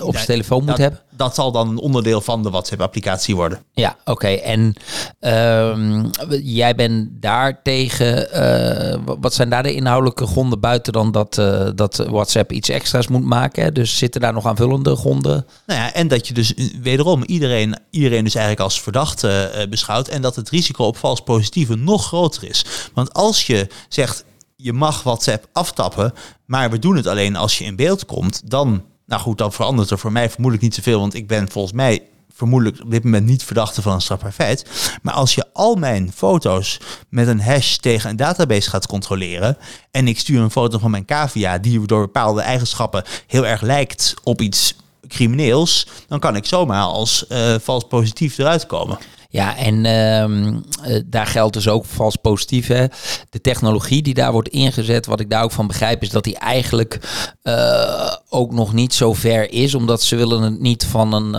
op 0.01 0.13
zijn 0.13 0.25
telefoon 0.25 0.59
moet 0.59 0.67
dat, 0.67 0.77
hebben? 0.77 0.99
Dat 1.17 1.35
zal 1.35 1.51
dan 1.51 1.69
een 1.69 1.77
onderdeel 1.79 2.21
van 2.21 2.43
de 2.43 2.49
WhatsApp-applicatie 2.49 3.35
worden. 3.35 3.59
Ja, 3.73 3.95
oké. 4.05 4.27
En 4.27 4.73
ehm, 5.19 6.05
jij 6.43 6.75
bent 6.75 7.09
daar 7.21 7.61
tegen. 7.63 8.31
eh, 8.31 8.99
wa- 9.05 9.17
wat 9.19 9.33
zijn 9.33 9.49
daar 9.49 9.63
de 9.63 9.73
inhoudelijke 9.73 10.27
gronden 10.27 10.59
buiten 10.59 10.93
dan 10.93 11.11
dat, 11.11 11.37
eh, 11.37 11.67
dat 11.75 11.97
WhatsApp 11.97 12.51
iets 12.51 12.69
extra's 12.69 13.07
moet 13.07 13.23
maken? 13.25 13.63
hè? 13.63 13.71
Dus 13.71 13.97
zitten 13.97 14.21
daar 14.21 14.33
nog 14.33 14.45
aanvullende 14.45 14.95
gronden? 14.95 15.45
Nou 15.65 15.79
ja, 15.79 15.93
en 15.93 16.07
dat 16.07 16.27
je 16.27 16.33
dus 16.33 16.53
eh, 16.53 16.65
wederom 16.81 17.23
iedereen, 17.23 17.77
iedereen 17.89 18.23
dus 18.23 18.35
eigenlijk 18.35 18.63
als 18.65 18.81
verdachte 18.81 19.67
beschouwt. 19.69 20.07
En 20.07 20.21
dat 20.21 20.35
het 20.35 20.49
risico 20.49 20.83
op 20.85 20.97
vals 20.97 21.21
positieve 21.21 21.75
nog 21.75 22.05
groter 22.07 22.49
is. 22.49 22.65
Want 22.93 23.13
als 23.13 23.47
je 23.47 23.67
zegt, 23.89 24.25
je 24.55 24.73
mag 24.73 25.03
WhatsApp 25.03 25.47
aftappen, 25.53 26.13
maar 26.45 26.69
we 26.69 26.79
doen 26.79 26.95
het 26.95 27.07
alleen 27.07 27.35
als 27.35 27.57
je 27.57 27.63
in 27.65 27.75
beeld 27.75 28.05
komt, 28.05 28.41
dan, 28.49 28.83
nou 29.05 29.21
goed, 29.21 29.37
dan 29.37 29.53
verandert 29.53 29.89
er 29.89 29.99
voor 29.99 30.11
mij 30.11 30.29
vermoedelijk 30.29 30.63
niet 30.63 30.75
zoveel. 30.75 30.99
Want 30.99 31.13
ik 31.13 31.27
ben 31.27 31.49
volgens 31.49 31.73
mij 31.73 32.01
vermoedelijk 32.35 32.81
op 32.83 32.91
dit 32.91 33.03
moment 33.03 33.25
niet 33.25 33.43
verdachte 33.43 33.81
van 33.81 33.93
een 33.93 34.01
strafbaar 34.01 34.31
feit. 34.31 34.65
Maar 35.01 35.13
als 35.13 35.35
je 35.35 35.45
al 35.53 35.75
mijn 35.75 36.11
foto's 36.15 36.79
met 37.09 37.27
een 37.27 37.41
hash 37.41 37.75
tegen 37.75 38.09
een 38.09 38.15
database 38.15 38.69
gaat 38.69 38.87
controleren 38.87 39.57
en 39.91 40.07
ik 40.07 40.19
stuur 40.19 40.41
een 40.41 40.51
foto 40.51 40.77
van 40.77 40.91
mijn 40.91 41.05
cavia 41.05 41.57
die 41.57 41.85
door 41.85 42.01
bepaalde 42.01 42.41
eigenschappen 42.41 43.03
heel 43.27 43.47
erg 43.47 43.61
lijkt 43.61 44.13
op 44.23 44.41
iets 44.41 44.75
crimineels, 45.07 45.87
dan 46.07 46.19
kan 46.19 46.35
ik 46.35 46.45
zomaar 46.45 46.83
als 46.83 47.27
eh, 47.27 47.55
vals 47.61 47.83
positief 47.83 48.37
eruit 48.37 48.65
komen. 48.65 48.97
Ja, 49.35 49.57
en 49.57 49.85
ehm, 49.85 50.59
eh, 50.83 51.01
daar 51.05 51.27
geldt 51.27 51.53
dus 51.53 51.67
ook 51.67 51.85
vals 51.85 52.15
positief. 52.15 52.67
Hè? 52.67 52.85
De 53.29 53.41
technologie 53.41 54.01
die 54.01 54.13
daar 54.13 54.31
wordt 54.31 54.47
ingezet, 54.49 55.05
wat 55.05 55.19
ik 55.19 55.29
daar 55.29 55.43
ook 55.43 55.51
van 55.51 55.67
begrijp, 55.67 56.01
is 56.01 56.09
dat 56.09 56.23
die 56.23 56.37
eigenlijk 56.37 56.99
eh, 57.41 58.13
ook 58.29 58.51
nog 58.51 58.73
niet 58.73 58.93
zo 58.93 59.13
ver 59.13 59.51
is. 59.51 59.75
Omdat 59.75 60.01
ze 60.01 60.15
willen 60.15 60.41
het 60.41 60.59
niet 60.59 60.85
van 60.85 61.13
een. 61.13 61.35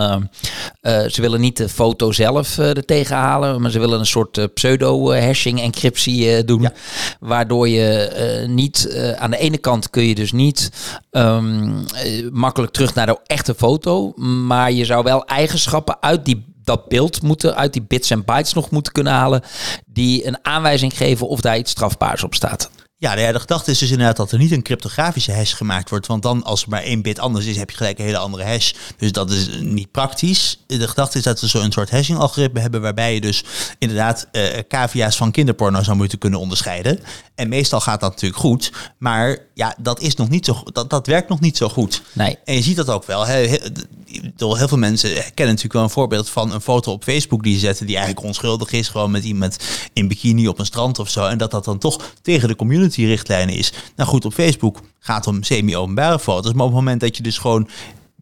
eh, 0.80 1.04
ze 1.08 1.20
willen 1.20 1.40
niet 1.40 1.56
de 1.56 1.68
foto 1.68 2.12
zelf 2.12 2.58
er 2.58 2.84
tegen 2.84 3.16
halen, 3.16 3.60
maar 3.60 3.70
ze 3.70 3.78
willen 3.78 3.98
een 3.98 4.06
soort 4.06 4.54
pseudo-hashing 4.54 5.60
encryptie 5.60 6.44
doen. 6.44 6.62
Ja. 6.62 6.72
Waardoor 7.20 7.68
je 7.68 8.44
niet. 8.48 9.14
aan 9.18 9.30
de 9.30 9.38
ene 9.38 9.58
kant 9.58 9.90
kun 9.90 10.02
je 10.02 10.14
dus 10.14 10.32
niet 10.32 10.70
ehm, 11.10 11.78
eh, 11.94 12.30
makkelijk 12.30 12.72
terug 12.72 12.94
naar 12.94 13.06
de 13.06 13.18
echte 13.26 13.54
foto. 13.54 14.12
Maar 14.46 14.72
je 14.72 14.84
zou 14.84 15.04
wel 15.04 15.24
eigenschappen 15.24 15.96
uit 16.00 16.24
die 16.24 16.54
dat 16.66 16.88
beeld 16.88 17.22
moeten 17.22 17.56
uit 17.56 17.72
die 17.72 17.82
bits 17.82 18.10
en 18.10 18.24
bytes 18.24 18.52
nog 18.52 18.70
moeten 18.70 18.92
kunnen 18.92 19.12
halen. 19.12 19.42
Die 19.86 20.26
een 20.26 20.38
aanwijzing 20.42 20.96
geven 20.96 21.28
of 21.28 21.40
daar 21.40 21.58
iets 21.58 21.70
strafbaars 21.70 22.24
op 22.24 22.34
staat. 22.34 22.70
Ja, 22.98 23.14
nou 23.14 23.26
ja, 23.26 23.32
de 23.32 23.40
gedachte 23.40 23.70
is 23.70 23.78
dus 23.78 23.90
inderdaad 23.90 24.16
dat 24.16 24.32
er 24.32 24.38
niet 24.38 24.52
een 24.52 24.62
cryptografische 24.62 25.32
hash 25.32 25.54
gemaakt 25.54 25.90
wordt. 25.90 26.06
Want 26.06 26.22
dan, 26.22 26.42
als 26.44 26.62
er 26.62 26.68
maar 26.68 26.82
één 26.82 27.02
bit 27.02 27.18
anders 27.18 27.44
is, 27.46 27.56
heb 27.56 27.70
je 27.70 27.76
gelijk 27.76 27.98
een 27.98 28.04
hele 28.04 28.18
andere 28.18 28.44
hash. 28.44 28.72
Dus 28.96 29.12
dat 29.12 29.30
is 29.30 29.48
niet 29.60 29.90
praktisch. 29.90 30.58
De 30.66 30.88
gedachte 30.88 31.18
is 31.18 31.24
dat 31.24 31.40
we 31.40 31.46
zo'n 31.46 31.72
soort 31.72 31.90
hashing-algoritme 31.90 32.60
hebben. 32.60 32.80
waarbij 32.80 33.14
je 33.14 33.20
dus 33.20 33.44
inderdaad 33.78 34.28
cavia's 34.68 35.16
van 35.16 35.30
kinderporno 35.30 35.82
zou 35.82 35.96
moeten 35.96 36.18
kunnen 36.18 36.40
onderscheiden. 36.40 37.00
En 37.34 37.48
meestal 37.48 37.80
gaat 37.80 38.00
dat 38.00 38.10
natuurlijk 38.10 38.40
goed. 38.40 38.72
Maar 38.98 39.38
ja, 39.54 39.74
dat, 39.78 40.00
is 40.00 40.14
nog 40.14 40.28
niet 40.28 40.44
zo, 40.44 40.62
dat, 40.72 40.90
dat 40.90 41.06
werkt 41.06 41.28
nog 41.28 41.40
niet 41.40 41.56
zo 41.56 41.68
goed. 41.68 42.02
Nee. 42.12 42.38
En 42.44 42.54
je 42.54 42.62
ziet 42.62 42.76
dat 42.76 42.90
ook 42.90 43.04
wel. 43.06 43.26
Hè. 43.26 43.46
He- 43.46 43.58
ik 44.06 44.22
bedoel, 44.22 44.56
Heel 44.56 44.68
veel 44.68 44.78
mensen 44.78 45.10
kennen 45.10 45.46
natuurlijk 45.46 45.72
wel 45.72 45.82
een 45.82 45.90
voorbeeld 45.90 46.28
van 46.28 46.52
een 46.52 46.60
foto 46.60 46.92
op 46.92 47.02
Facebook 47.04 47.42
die 47.42 47.54
ze 47.54 47.60
zetten 47.60 47.86
die 47.86 47.96
eigenlijk 47.96 48.26
onschuldig 48.26 48.72
is. 48.72 48.88
Gewoon 48.88 49.10
met 49.10 49.24
iemand 49.24 49.56
in 49.92 50.08
bikini 50.08 50.48
op 50.48 50.58
een 50.58 50.66
strand 50.66 50.98
of 50.98 51.10
zo. 51.10 51.26
En 51.26 51.38
dat 51.38 51.50
dat 51.50 51.64
dan 51.64 51.78
toch 51.78 52.12
tegen 52.22 52.48
de 52.48 52.54
community-richtlijnen 52.86 53.54
is. 53.54 53.72
Nou 53.96 54.08
goed, 54.08 54.24
op 54.24 54.32
Facebook 54.32 54.80
gaat 54.98 55.24
het 55.24 55.34
om 55.34 55.42
semi-openbare 55.42 56.18
foto's. 56.18 56.52
Maar 56.52 56.64
op 56.64 56.70
het 56.70 56.78
moment 56.78 57.00
dat 57.00 57.16
je 57.16 57.22
dus 57.22 57.38
gewoon 57.38 57.68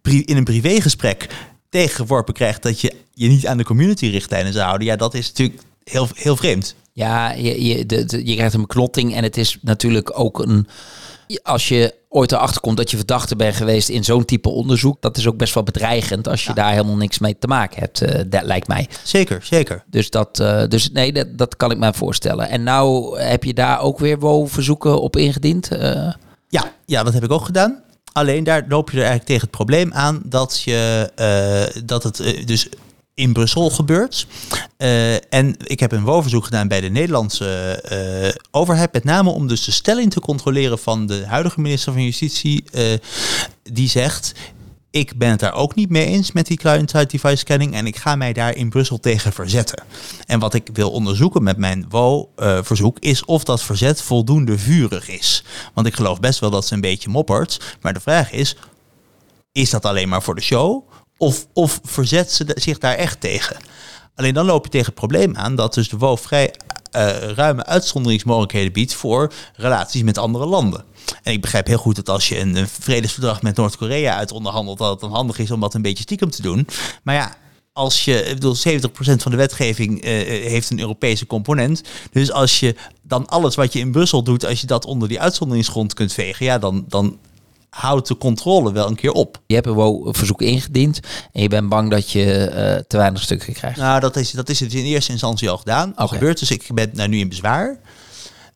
in 0.02 0.36
een 0.36 0.44
privégesprek 0.44 1.28
tegengeworpen 1.68 2.34
krijgt 2.34 2.62
dat 2.62 2.80
je 2.80 2.94
je 3.14 3.28
niet 3.28 3.46
aan 3.46 3.58
de 3.58 3.64
community-richtlijnen 3.64 4.52
zou 4.52 4.64
houden. 4.64 4.86
Ja, 4.86 4.96
dat 4.96 5.14
is 5.14 5.28
natuurlijk 5.28 5.60
heel, 5.84 6.08
heel 6.14 6.36
vreemd. 6.36 6.74
Ja, 6.92 7.32
je, 7.32 7.64
je, 7.64 7.86
de, 7.86 8.20
je 8.24 8.34
krijgt 8.34 8.54
een 8.54 8.60
beklotting 8.60 9.14
en 9.14 9.22
het 9.22 9.36
is 9.36 9.58
natuurlijk 9.60 10.18
ook 10.18 10.38
een... 10.38 10.68
Als 11.42 11.68
je 11.68 11.94
ooit 12.14 12.32
erachter 12.32 12.60
komt 12.60 12.76
dat 12.76 12.90
je 12.90 12.96
verdachte 12.96 13.36
bent 13.36 13.56
geweest 13.56 13.88
in 13.88 14.04
zo'n 14.04 14.24
type 14.24 14.48
onderzoek, 14.48 15.02
dat 15.02 15.16
is 15.16 15.26
ook 15.26 15.36
best 15.36 15.54
wel 15.54 15.62
bedreigend 15.62 16.28
als 16.28 16.44
je 16.44 16.54
daar 16.54 16.70
helemaal 16.70 16.96
niks 16.96 17.18
mee 17.18 17.38
te 17.38 17.46
maken 17.46 17.80
hebt, 17.80 18.00
eh, 18.00 18.20
dat 18.26 18.42
lijkt 18.42 18.68
mij. 18.68 18.88
Zeker, 19.02 19.40
zeker. 19.42 19.84
Dus, 19.86 20.10
dat, 20.10 20.40
eh, 20.40 20.66
dus 20.68 20.90
nee, 20.90 21.12
dat, 21.12 21.26
dat 21.38 21.56
kan 21.56 21.70
ik 21.70 21.78
me 21.78 21.92
voorstellen. 21.94 22.48
En 22.48 22.62
nou 22.62 23.18
heb 23.18 23.44
je 23.44 23.54
daar 23.54 23.80
ook 23.80 23.98
weer 23.98 24.18
WO-verzoeken 24.18 25.00
op 25.00 25.16
ingediend? 25.16 25.68
Eh, 25.68 26.12
Ja, 26.48 26.72
ja, 26.86 27.02
dat 27.02 27.12
heb 27.12 27.24
ik 27.24 27.32
ook 27.32 27.44
gedaan. 27.44 27.82
Alleen 28.12 28.44
daar 28.44 28.64
loop 28.68 28.90
je 28.90 28.96
er 28.96 29.02
eigenlijk 29.02 29.28
tegen 29.28 29.42
het 29.42 29.56
probleem 29.56 29.92
aan 29.92 30.22
dat, 30.24 30.60
je, 30.60 31.10
dat 31.84 32.02
het 32.02 32.16
dus 32.46 32.68
in 33.14 33.32
Brussel 33.32 33.70
gebeurt. 33.70 34.26
Eh, 34.76 35.14
en 35.34 35.54
ik 35.58 35.80
heb 35.80 35.92
een 35.92 36.04
woonverzoek 36.04 36.44
gedaan 36.44 36.68
bij 36.68 36.80
de 36.80 36.88
Nederlandse 36.88 37.80
eh, 37.82 38.40
overheid. 38.50 38.92
Met 38.92 39.04
name 39.04 39.30
om 39.30 39.46
dus 39.48 39.64
de 39.64 39.72
stelling 39.72 40.10
te 40.10 40.20
controleren 40.20 40.78
van 40.78 41.06
de 41.06 41.26
huidige 41.26 41.60
minister 41.60 41.92
van 41.92 42.02
Justitie. 42.02 42.64
eh, 42.72 42.92
die 43.62 43.88
zegt, 43.88 44.32
ik 44.90 45.18
ben 45.18 45.30
het 45.30 45.40
daar 45.40 45.54
ook 45.54 45.74
niet 45.74 45.90
mee 45.90 46.06
eens 46.06 46.32
met 46.32 46.46
die 46.46 46.56
client-side 46.56 47.06
device 47.06 47.36
scanning. 47.36 47.74
En 47.74 47.86
ik 47.86 47.96
ga 47.96 48.16
mij 48.16 48.32
daar 48.32 48.56
in 48.56 48.68
Brussel 48.68 49.00
tegen 49.00 49.32
verzetten. 49.32 49.82
En 50.26 50.38
wat 50.38 50.54
ik 50.54 50.68
wil 50.72 50.90
onderzoeken 50.90 51.42
met 51.42 51.56
mijn 51.56 51.86
WO-verzoek 51.88 52.98
is 52.98 53.24
of 53.24 53.44
dat 53.44 53.62
verzet 53.62 54.02
voldoende 54.02 54.58
vurig 54.58 55.08
is. 55.08 55.44
Want 55.74 55.86
ik 55.86 55.94
geloof 55.94 56.20
best 56.20 56.40
wel 56.40 56.50
dat 56.50 56.66
ze 56.66 56.74
een 56.74 56.80
beetje 56.80 57.10
moppert. 57.10 57.76
Maar 57.80 57.92
de 57.92 58.00
vraag 58.00 58.32
is, 58.32 58.56
is 59.52 59.70
dat 59.70 59.84
alleen 59.84 60.08
maar 60.08 60.22
voor 60.22 60.34
de 60.34 60.40
show? 60.40 60.84
Of, 61.16 61.46
of 61.52 61.80
verzet 61.82 62.32
ze 62.32 62.46
zich 62.54 62.78
daar 62.78 62.94
echt 62.94 63.20
tegen? 63.20 63.56
Alleen 64.14 64.34
dan 64.34 64.46
loop 64.46 64.64
je 64.64 64.70
tegen 64.70 64.86
het 64.86 64.94
probleem 64.94 65.36
aan 65.36 65.54
dat 65.54 65.74
dus 65.74 65.88
de 65.88 65.96
WO 65.96 66.16
vrij 66.16 66.54
eh, 66.90 67.16
ruime 67.16 67.64
uitzonderingsmogelijkheden 67.64 68.72
biedt 68.72 68.94
voor 68.94 69.32
relaties 69.56 70.02
met 70.02 70.18
andere 70.18 70.46
landen. 70.46 70.84
En 71.22 71.32
ik 71.32 71.40
begrijp 71.40 71.66
heel 71.66 71.78
goed 71.78 71.96
dat 71.96 72.08
als 72.08 72.28
je 72.28 72.38
een, 72.38 72.56
een 72.56 72.68
vredesverdrag 72.68 73.42
met 73.42 73.56
Noord-Korea 73.56 74.16
uit 74.16 74.32
onderhandelt, 74.32 74.78
dat 74.78 74.90
het 74.90 75.00
dan 75.00 75.12
handig 75.12 75.38
is 75.38 75.50
om 75.50 75.60
dat 75.60 75.74
een 75.74 75.82
beetje 75.82 76.02
stiekem 76.02 76.30
te 76.30 76.42
doen. 76.42 76.66
Maar 77.02 77.14
ja, 77.14 77.36
als 77.72 78.04
je, 78.04 78.22
ik 78.22 78.34
bedoel, 78.34 78.56
70% 78.56 78.60
van 78.96 79.30
de 79.30 79.36
wetgeving 79.36 80.02
eh, 80.02 80.20
eh, 80.20 80.50
heeft 80.50 80.70
een 80.70 80.80
Europese 80.80 81.26
component. 81.26 81.82
Dus 82.12 82.32
als 82.32 82.60
je 82.60 82.74
dan 83.02 83.26
alles 83.26 83.54
wat 83.54 83.72
je 83.72 83.78
in 83.78 83.92
Brussel 83.92 84.22
doet, 84.22 84.46
als 84.46 84.60
je 84.60 84.66
dat 84.66 84.84
onder 84.84 85.08
die 85.08 85.20
uitzonderingsgrond 85.20 85.94
kunt 85.94 86.12
vegen, 86.12 86.46
ja, 86.46 86.58
dan, 86.58 86.84
dan 86.88 87.18
houdt 87.74 88.08
de 88.08 88.16
controle 88.18 88.72
wel 88.72 88.86
een 88.88 88.94
keer 88.94 89.12
op. 89.12 89.40
je 89.46 89.54
hebt 89.54 89.66
een 89.66 89.72
WO-verzoek 89.72 90.42
ingediend 90.42 91.00
en 91.32 91.42
je 91.42 91.48
bent 91.48 91.68
bang 91.68 91.90
dat 91.90 92.10
je 92.10 92.44
eh, 92.46 92.76
te 92.88 92.96
weinig 92.96 93.22
stukken 93.22 93.52
krijgt. 93.52 93.78
Nou, 93.78 94.00
dat 94.00 94.16
is, 94.16 94.30
dat 94.30 94.48
is 94.48 94.60
het 94.60 94.74
in 94.74 94.84
eerste 94.84 95.12
instantie 95.12 95.50
al 95.50 95.58
gedaan. 95.58 95.92
Al 95.96 96.04
Oké. 96.04 96.14
gebeurd, 96.14 96.38
dus 96.38 96.50
ik 96.50 96.68
ben 96.74 96.90
daar 96.94 97.08
nu 97.08 97.18
in 97.18 97.28
bezwaar. 97.28 97.78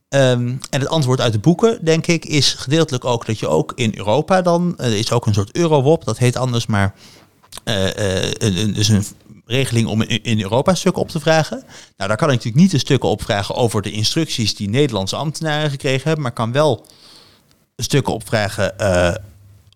Ehm, 0.08 0.48
en 0.70 0.80
het 0.80 0.88
antwoord 0.88 1.20
uit 1.20 1.32
de 1.32 1.38
boeken, 1.38 1.84
denk 1.84 2.06
ik, 2.06 2.24
is 2.24 2.52
gedeeltelijk 2.52 3.04
ook 3.04 3.26
dat 3.26 3.38
je 3.38 3.48
ook 3.48 3.72
in 3.74 3.92
Europa 3.96 4.42
dan, 4.42 4.74
eh, 4.76 4.86
er 4.86 4.98
is 4.98 5.12
ook 5.12 5.26
een 5.26 5.34
soort 5.34 5.56
Eurowop, 5.56 6.04
dat 6.04 6.18
heet 6.18 6.36
anders, 6.36 6.66
maar 6.66 6.94
eh, 7.64 7.84
een, 8.32 8.56
een- 8.58 8.72
dus 8.74 8.88
een 8.88 9.04
regeling 9.46 9.86
om 9.88 10.02
in, 10.02 10.22
in 10.22 10.40
Europa 10.40 10.74
stukken 10.74 11.02
op 11.02 11.08
te 11.08 11.20
vragen. 11.20 11.62
Nou, 11.96 12.08
daar 12.08 12.16
kan 12.16 12.28
ik 12.28 12.34
natuurlijk 12.34 12.62
niet 12.62 12.70
de 12.70 12.78
stukken 12.78 13.08
opvragen 13.08 13.54
over 13.54 13.82
de 13.82 13.90
instructies 13.90 14.54
die 14.56 14.68
Nederlandse 14.68 15.16
ambtenaren 15.16 15.70
gekregen 15.70 16.02
hebben, 16.04 16.22
maar 16.22 16.32
kan 16.32 16.52
wel 16.52 16.86
stukken 17.82 18.12
opvragen 18.14 18.78
eh, 18.78 19.14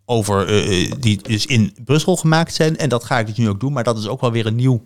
over 0.05 0.49
eh, 0.49 0.85
eh, 0.85 0.93
die 1.01 1.23
dus 1.23 1.47
in 1.47 1.75
Brussel 1.85 2.17
gemaakt 2.17 2.55
zijn. 2.55 2.77
En 2.77 2.89
dat 2.89 3.05
ga 3.05 3.19
ik 3.19 3.27
dus 3.27 3.37
nu 3.37 3.49
ook 3.49 3.61
doen, 3.61 3.73
maar 3.73 3.85
dat 3.85 3.99
is 3.99 4.07
ook 4.09 4.21
wel 4.21 4.33
weer 4.33 4.47
een 4.47 4.55
nieuw 4.57 4.83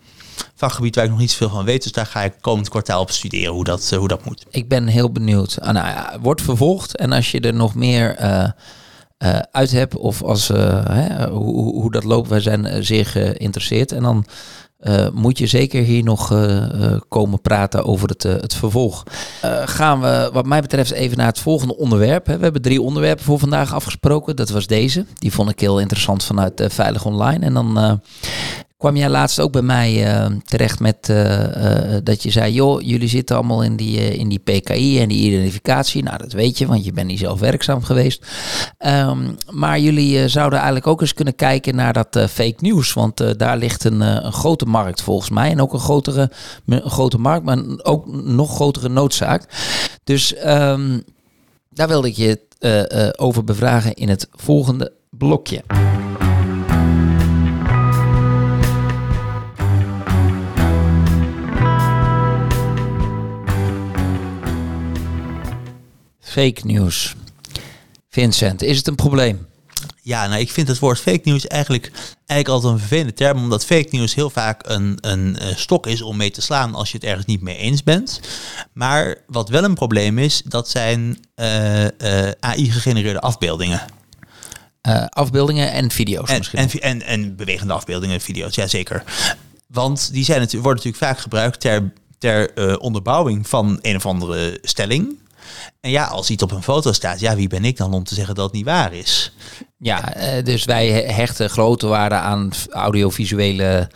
vakgebied 0.55 0.95
waar 0.95 1.03
ik 1.03 1.09
nog 1.09 1.19
niet 1.19 1.31
zoveel 1.31 1.49
van 1.49 1.65
weet. 1.65 1.83
Dus 1.83 1.91
daar 1.91 2.05
ga 2.05 2.23
ik 2.23 2.33
komend 2.41 2.69
kwartaal 2.69 3.01
op 3.01 3.11
studeren 3.11 3.53
hoe 3.53 3.63
dat, 3.63 3.89
hoe 3.89 4.07
dat 4.07 4.25
moet. 4.25 4.45
Ik 4.49 4.67
ben 4.67 4.87
heel 4.87 5.11
benieuwd. 5.11 5.57
Ah, 5.61 5.73
nou 5.73 5.87
ja, 5.87 6.17
wordt 6.21 6.41
vervolgd 6.41 6.95
en 6.95 7.11
als 7.11 7.31
je 7.31 7.39
er 7.39 7.53
nog 7.53 7.75
meer 7.75 8.15
uit 9.51 9.71
hebt 9.71 9.95
of 9.95 10.23
als, 10.23 10.47
hè, 10.47 11.27
hoe, 11.29 11.73
hoe- 11.81 11.91
dat 11.91 12.03
loopt, 12.03 12.29
wij 12.29 12.39
zijn 12.39 12.83
zeer 12.85 13.05
geïnteresseerd. 13.05 13.91
En 13.91 14.03
dan 14.03 14.25
eh, 14.77 15.07
moet 15.13 15.37
je 15.37 15.47
zeker 15.47 15.83
hier 15.83 16.03
nog 16.03 16.31
eh, 16.31 16.63
eh, 16.63 17.01
komen 17.07 17.41
praten 17.41 17.85
over 17.85 18.09
het, 18.09 18.23
het 18.23 18.53
vervolg. 18.53 19.03
gaan 19.65 20.01
we 20.01 20.29
wat 20.33 20.45
mij 20.45 20.61
betreft 20.61 20.91
even 20.91 21.17
naar 21.17 21.27
het 21.27 21.39
volgende 21.39 21.77
onderwerp. 21.77 22.25
Hè. 22.25 22.37
We 22.37 22.43
hebben 22.43 22.61
drie 22.61 22.81
onderwerpen 22.81 23.25
voor 23.25 23.39
vandaag 23.39 23.73
afgesproken. 23.73 24.35
Dat 24.35 24.49
was 24.49 24.67
deze. 24.67 25.05
Die 25.13 25.31
vond 25.31 25.49
ik 25.49 25.59
heel 25.59 25.79
interessant 25.79 26.23
vanuit 26.23 26.65
Veilig 26.67 27.05
Online. 27.05 27.45
En 27.45 27.53
dan 27.53 27.99
kwam 28.77 28.95
jij 28.95 29.09
laatst 29.09 29.39
ook 29.39 29.51
bij 29.51 29.61
mij 29.61 30.07
uh, 30.07 30.25
terecht 30.45 30.79
met 30.79 31.09
uh, 31.09 31.41
uh, 31.41 31.97
dat 32.03 32.23
je 32.23 32.31
zei, 32.31 32.53
joh, 32.53 32.81
jullie 32.81 33.07
zitten 33.07 33.35
allemaal 33.35 33.63
in 33.63 33.75
die, 33.75 34.17
in 34.17 34.29
die 34.29 34.39
PKI 34.39 34.99
en 35.01 35.09
die 35.09 35.31
identificatie. 35.31 36.03
Nou, 36.03 36.17
dat 36.17 36.31
weet 36.31 36.57
je, 36.57 36.67
want 36.67 36.85
je 36.85 36.91
bent 36.91 37.07
niet 37.07 37.19
zelf 37.19 37.39
werkzaam 37.39 37.83
geweest. 37.83 38.25
Um, 38.85 39.37
maar 39.51 39.79
jullie 39.79 40.27
zouden 40.27 40.57
eigenlijk 40.57 40.87
ook 40.87 41.01
eens 41.01 41.13
kunnen 41.13 41.35
kijken 41.35 41.75
naar 41.75 41.93
dat 41.93 42.25
fake 42.29 42.55
news, 42.57 42.93
want 42.93 43.39
daar 43.39 43.57
ligt 43.57 43.83
een, 43.83 44.01
een, 44.01 44.33
grote 44.33 44.65
markt 44.65 45.01
volgens 45.01 45.29
mij 45.29 45.51
en 45.51 45.61
ook 45.61 45.73
een 45.73 45.79
grotere, 45.79 46.31
grote 46.67 47.17
markt, 47.17 47.45
maar 47.45 47.57
ook 47.83 48.07
nog 48.23 48.55
grotere 48.55 48.89
noodzaak. 48.89 49.43
Dus 50.03 50.35
um, 50.45 51.03
daar 51.69 51.87
wilde 51.87 52.07
ik 52.07 52.15
je 52.15 52.39
over 53.15 53.43
bevragen 53.43 53.93
in 53.93 54.09
het 54.09 54.27
volgende 54.31 54.93
blokje. 55.09 55.63
Fake 66.37 66.61
news. 66.63 67.15
Vincent, 68.09 68.61
is 68.61 68.77
het 68.77 68.87
een 68.87 68.95
probleem? 68.95 69.47
Ja, 70.01 70.27
nou, 70.27 70.39
ik 70.39 70.51
vind 70.51 70.67
het 70.67 70.79
woord 70.79 70.99
fake 70.99 71.21
news 71.23 71.47
eigenlijk, 71.47 71.91
eigenlijk 72.25 72.47
altijd 72.47 72.73
een 72.73 72.79
vervelende 72.79 73.13
term, 73.13 73.37
omdat 73.37 73.65
fake 73.65 73.87
news 73.91 74.15
heel 74.15 74.29
vaak 74.29 74.69
een, 74.69 74.97
een, 75.01 75.37
stok 75.55 75.87
is 75.87 76.01
om 76.01 76.17
mee 76.17 76.31
te 76.31 76.41
slaan 76.41 76.75
als 76.75 76.91
je 76.91 76.97
het 76.97 77.05
ergens 77.05 77.25
niet 77.25 77.41
mee 77.41 77.57
eens 77.57 77.83
bent. 77.83 78.19
Maar 78.73 79.17
wat 79.27 79.49
wel 79.49 79.63
een 79.63 79.73
probleem 79.73 80.17
is, 80.17 80.41
dat 80.45 80.69
zijn 80.69 81.19
uh, 81.35 81.83
uh, 81.83 81.89
AI-gegenereerde 82.39 83.19
afbeeldingen. 83.19 83.81
Uh, 84.87 85.05
afbeeldingen 85.05 85.71
en 85.71 85.91
video's 85.91 86.29
en, 86.29 86.37
misschien. 86.37 86.59
En, 86.59 86.81
en, 86.81 87.01
en 87.01 87.35
bewegende 87.35 87.73
afbeeldingen 87.73 88.15
en 88.15 88.21
video's, 88.21 88.55
ja 88.55 88.67
zeker. 88.67 89.03
Want 89.67 90.13
die 90.13 90.23
zijn, 90.23 90.39
worden 90.39 90.63
natuurlijk 90.63 91.03
vaak 91.03 91.19
gebruikt 91.19 91.59
ter, 91.59 91.93
ter 92.17 92.79
onderbouwing 92.79 93.47
van 93.47 93.79
een 93.81 93.95
of 93.95 94.05
andere 94.05 94.57
stelling. 94.61 95.25
En 95.79 95.89
ja, 95.89 96.05
als 96.05 96.29
iets 96.29 96.43
op 96.43 96.51
een 96.51 96.63
foto 96.63 96.91
staat, 96.91 97.19
ja, 97.19 97.35
wie 97.35 97.47
ben 97.47 97.65
ik 97.65 97.77
dan 97.77 97.93
om 97.93 98.03
te 98.03 98.15
zeggen 98.15 98.35
dat 98.35 98.45
het 98.45 98.53
niet 98.53 98.65
waar 98.65 98.93
is? 98.93 99.33
Ja, 99.77 100.13
eh, 100.13 100.43
dus 100.43 100.65
wij 100.65 100.87
hechten 100.89 101.49
grote 101.49 101.87
waarde 101.87 102.15
aan 102.15 102.51
audiovisuele 102.69 103.89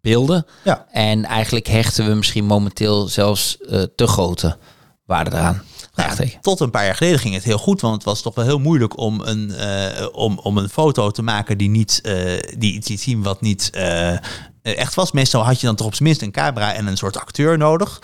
beelden. 0.00 0.46
Ja. 0.64 0.86
En 0.90 1.24
eigenlijk 1.24 1.66
hechten 1.66 2.06
we 2.06 2.14
misschien 2.14 2.44
momenteel 2.44 3.08
zelfs 3.08 3.56
uh, 3.60 3.82
te 3.96 4.06
grote 4.06 4.56
waarde 5.06 5.30
eraan. 5.30 5.62
Ja, 5.94 6.14
tot 6.40 6.60
een 6.60 6.70
paar 6.70 6.84
jaar 6.84 6.94
geleden 6.94 7.18
ging 7.18 7.34
het 7.34 7.44
heel 7.44 7.58
goed, 7.58 7.80
want 7.80 7.94
het 7.94 8.04
was 8.04 8.22
toch 8.22 8.34
wel 8.34 8.44
heel 8.44 8.58
moeilijk 8.58 8.98
om 8.98 9.20
een, 9.20 9.50
uh, 9.50 10.06
om, 10.12 10.38
om 10.38 10.58
een 10.58 10.68
foto 10.68 11.10
te 11.10 11.22
maken 11.22 11.58
die 11.58 11.68
niet 11.68 12.00
uh, 12.02 12.14
die 12.58 12.74
iets 12.74 12.88
liet 12.88 13.00
zien 13.00 13.22
wat 13.22 13.40
niet 13.40 13.70
eh, 13.70 14.16
echt 14.72 14.94
was. 14.94 15.12
Meestal 15.12 15.44
had 15.44 15.60
je 15.60 15.66
dan 15.66 15.76
toch 15.76 15.86
op 15.86 15.94
zijn 15.94 16.08
minst 16.08 16.22
een 16.22 16.30
camera 16.30 16.74
en 16.74 16.86
een 16.86 16.96
soort 16.96 17.16
acteur 17.16 17.58
nodig. 17.58 18.02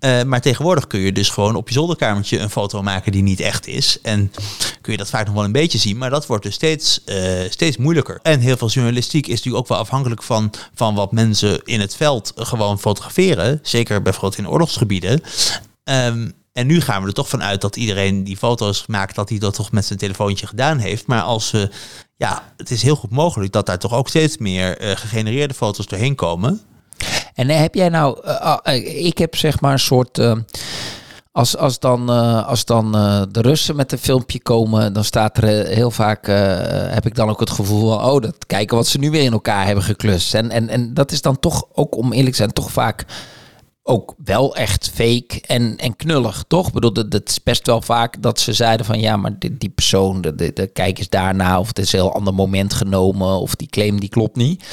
Uh, 0.00 0.22
maar 0.22 0.40
tegenwoordig 0.40 0.86
kun 0.86 1.00
je 1.00 1.12
dus 1.12 1.28
gewoon 1.28 1.54
op 1.54 1.68
je 1.68 1.74
zolderkamertje 1.74 2.38
een 2.38 2.50
foto 2.50 2.82
maken 2.82 3.12
die 3.12 3.22
niet 3.22 3.40
echt 3.40 3.66
is. 3.66 3.98
En 4.02 4.32
kun 4.80 4.92
je 4.92 4.98
dat 4.98 5.10
vaak 5.10 5.26
nog 5.26 5.34
wel 5.34 5.44
een 5.44 5.52
beetje 5.52 5.78
zien, 5.78 5.98
maar 5.98 6.10
dat 6.10 6.26
wordt 6.26 6.44
dus 6.44 6.54
steeds, 6.54 7.00
uh, 7.06 7.50
steeds 7.50 7.76
moeilijker. 7.76 8.18
En 8.22 8.40
heel 8.40 8.56
veel 8.56 8.68
journalistiek 8.68 9.26
is 9.26 9.34
natuurlijk 9.34 9.62
ook 9.62 9.68
wel 9.68 9.78
afhankelijk 9.78 10.22
van, 10.22 10.50
van 10.74 10.94
wat 10.94 11.12
mensen 11.12 11.60
in 11.64 11.80
het 11.80 11.96
veld 11.96 12.32
gewoon 12.36 12.80
fotograferen. 12.80 13.58
Zeker 13.62 14.02
bijvoorbeeld 14.02 14.38
in 14.38 14.48
oorlogsgebieden. 14.48 15.20
Um, 15.84 16.32
en 16.52 16.66
nu 16.66 16.80
gaan 16.80 17.02
we 17.02 17.08
er 17.08 17.14
toch 17.14 17.28
vanuit 17.28 17.60
dat 17.60 17.76
iedereen 17.76 18.24
die 18.24 18.36
foto's 18.36 18.86
maakt, 18.86 19.14
dat 19.14 19.28
hij 19.28 19.38
dat 19.38 19.54
toch 19.54 19.72
met 19.72 19.84
zijn 19.84 19.98
telefoontje 19.98 20.46
gedaan 20.46 20.78
heeft. 20.78 21.06
Maar 21.06 21.22
als 21.22 21.50
we, 21.50 21.70
ja, 22.16 22.52
het 22.56 22.70
is 22.70 22.82
heel 22.82 22.96
goed 22.96 23.10
mogelijk 23.10 23.52
dat 23.52 23.66
daar 23.66 23.78
toch 23.78 23.94
ook 23.94 24.08
steeds 24.08 24.38
meer 24.38 24.82
uh, 24.82 24.96
gegenereerde 24.96 25.54
foto's 25.54 25.86
doorheen 25.86 26.14
komen. 26.14 26.60
En 27.34 27.48
heb 27.48 27.74
jij 27.74 27.88
nou, 27.88 28.18
uh, 28.24 29.04
ik 29.04 29.18
heb 29.18 29.36
zeg 29.36 29.60
maar 29.60 29.72
een 29.72 29.78
soort. 29.78 30.20
Als, 31.32 31.56
als 31.56 31.78
dan, 31.78 32.08
als 32.46 32.64
dan 32.64 32.92
de 33.30 33.40
Russen 33.40 33.76
met 33.76 33.92
een 33.92 33.98
filmpje 33.98 34.40
komen, 34.42 34.92
dan 34.92 35.04
staat 35.04 35.36
er 35.36 35.66
heel 35.66 35.90
vaak, 35.90 36.26
heb 36.94 37.06
ik 37.06 37.14
dan 37.14 37.28
ook 37.28 37.40
het 37.40 37.50
gevoel 37.50 37.88
van, 37.88 38.10
oh, 38.10 38.20
dat 38.20 38.46
kijken 38.46 38.76
wat 38.76 38.86
ze 38.86 38.98
nu 38.98 39.10
weer 39.10 39.22
in 39.22 39.32
elkaar 39.32 39.66
hebben 39.66 39.84
geklust. 39.84 40.34
En, 40.34 40.50
en, 40.50 40.68
en 40.68 40.94
dat 40.94 41.12
is 41.12 41.22
dan 41.22 41.38
toch, 41.38 41.64
ook 41.72 41.96
om 41.96 42.12
eerlijk 42.12 42.30
te 42.30 42.36
zijn, 42.36 42.52
toch 42.52 42.70
vaak 42.70 43.04
ook 43.82 44.14
wel 44.24 44.56
echt 44.56 44.90
fake 44.94 45.40
en, 45.46 45.76
en 45.76 45.96
knullig, 45.96 46.44
toch? 46.48 46.72
Bedoel, 46.72 46.92
dat, 46.92 47.28
is 47.28 47.42
best 47.42 47.66
wel 47.66 47.80
vaak 47.80 48.22
dat 48.22 48.40
ze 48.40 48.52
zeiden 48.52 48.86
van... 48.86 49.00
ja, 49.00 49.16
maar 49.16 49.38
die, 49.38 49.56
die 49.58 49.70
persoon, 49.70 50.20
de, 50.20 50.34
de, 50.34 50.52
de, 50.52 50.66
kijk 50.66 50.98
eens 50.98 51.08
daarna... 51.08 51.58
of 51.58 51.68
het 51.68 51.78
is 51.78 51.92
een 51.92 51.98
heel 51.98 52.14
ander 52.14 52.34
moment 52.34 52.74
genomen... 52.74 53.40
of 53.40 53.54
die 53.54 53.68
claim 53.68 54.00
die 54.00 54.08
klopt 54.08 54.36
niet. 54.36 54.64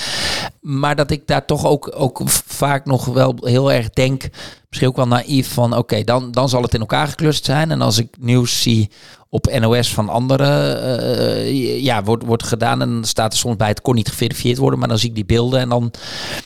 Maar 0.62 0.96
dat 0.96 1.12
ik 1.12 1.28
daar 1.28 1.46
toch 1.46 1.66
ook, 1.66 1.92
ook 1.96 2.22
vaak 2.46 2.86
nog 2.86 3.06
wel 3.06 3.36
heel 3.42 3.72
erg 3.72 3.90
denk... 3.90 4.30
misschien 4.70 4.90
ook 4.90 4.96
wel 4.96 5.08
naïef 5.08 5.54
van... 5.54 5.78
oké, 5.78 6.04
dan, 6.04 6.32
dan 6.32 6.50
zal 6.50 6.62
het 6.62 6.74
in 6.74 6.80
elkaar 6.80 7.08
geklust 7.08 7.46
zijn. 7.46 7.72
En 7.72 7.82
als 7.82 7.98
ik 7.98 8.08
nieuws 8.20 8.62
zie 8.62 8.90
op 9.30 9.60
NOS 9.60 9.94
van 9.94 10.10
anderen 10.10 10.84
uh, 10.84 11.84
ja, 11.84 12.04
wordt, 12.04 12.26
wordt 12.26 12.44
gedaan. 12.44 12.82
En 12.82 13.04
staat 13.04 13.34
er 13.34 13.40
soms 13.40 13.56
bij, 13.56 13.68
het 13.68 13.82
kon 13.82 13.96
niet 13.96 14.10
geverifieerd 14.10 14.58
worden. 14.58 14.80
Maar 14.80 14.88
dan 14.88 14.98
zie 14.98 15.10
ik 15.10 15.16
die 15.16 15.26
beelden 15.26 15.60
en 15.60 15.70
dan 15.70 15.92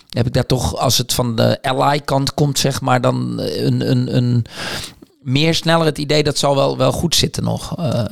heb 0.09 0.25
ik 0.27 0.33
daar 0.33 0.45
toch, 0.45 0.77
als 0.77 0.97
het 0.97 1.13
van 1.13 1.35
de 1.35 1.61
ally-kant 1.61 2.33
komt, 2.33 2.59
zeg 2.59 2.81
maar, 2.81 3.01
dan 3.01 3.39
een, 3.39 3.89
een, 3.91 4.15
een 4.15 4.45
meer 5.23 5.55
sneller 5.55 5.85
het 5.85 5.97
idee 5.97 6.23
dat 6.23 6.37
zal 6.37 6.55
wel, 6.55 6.77
wel 6.77 6.91
goed 6.91 7.15
zitten 7.15 7.43
nog. 7.43 7.79
Uh, 7.79 8.03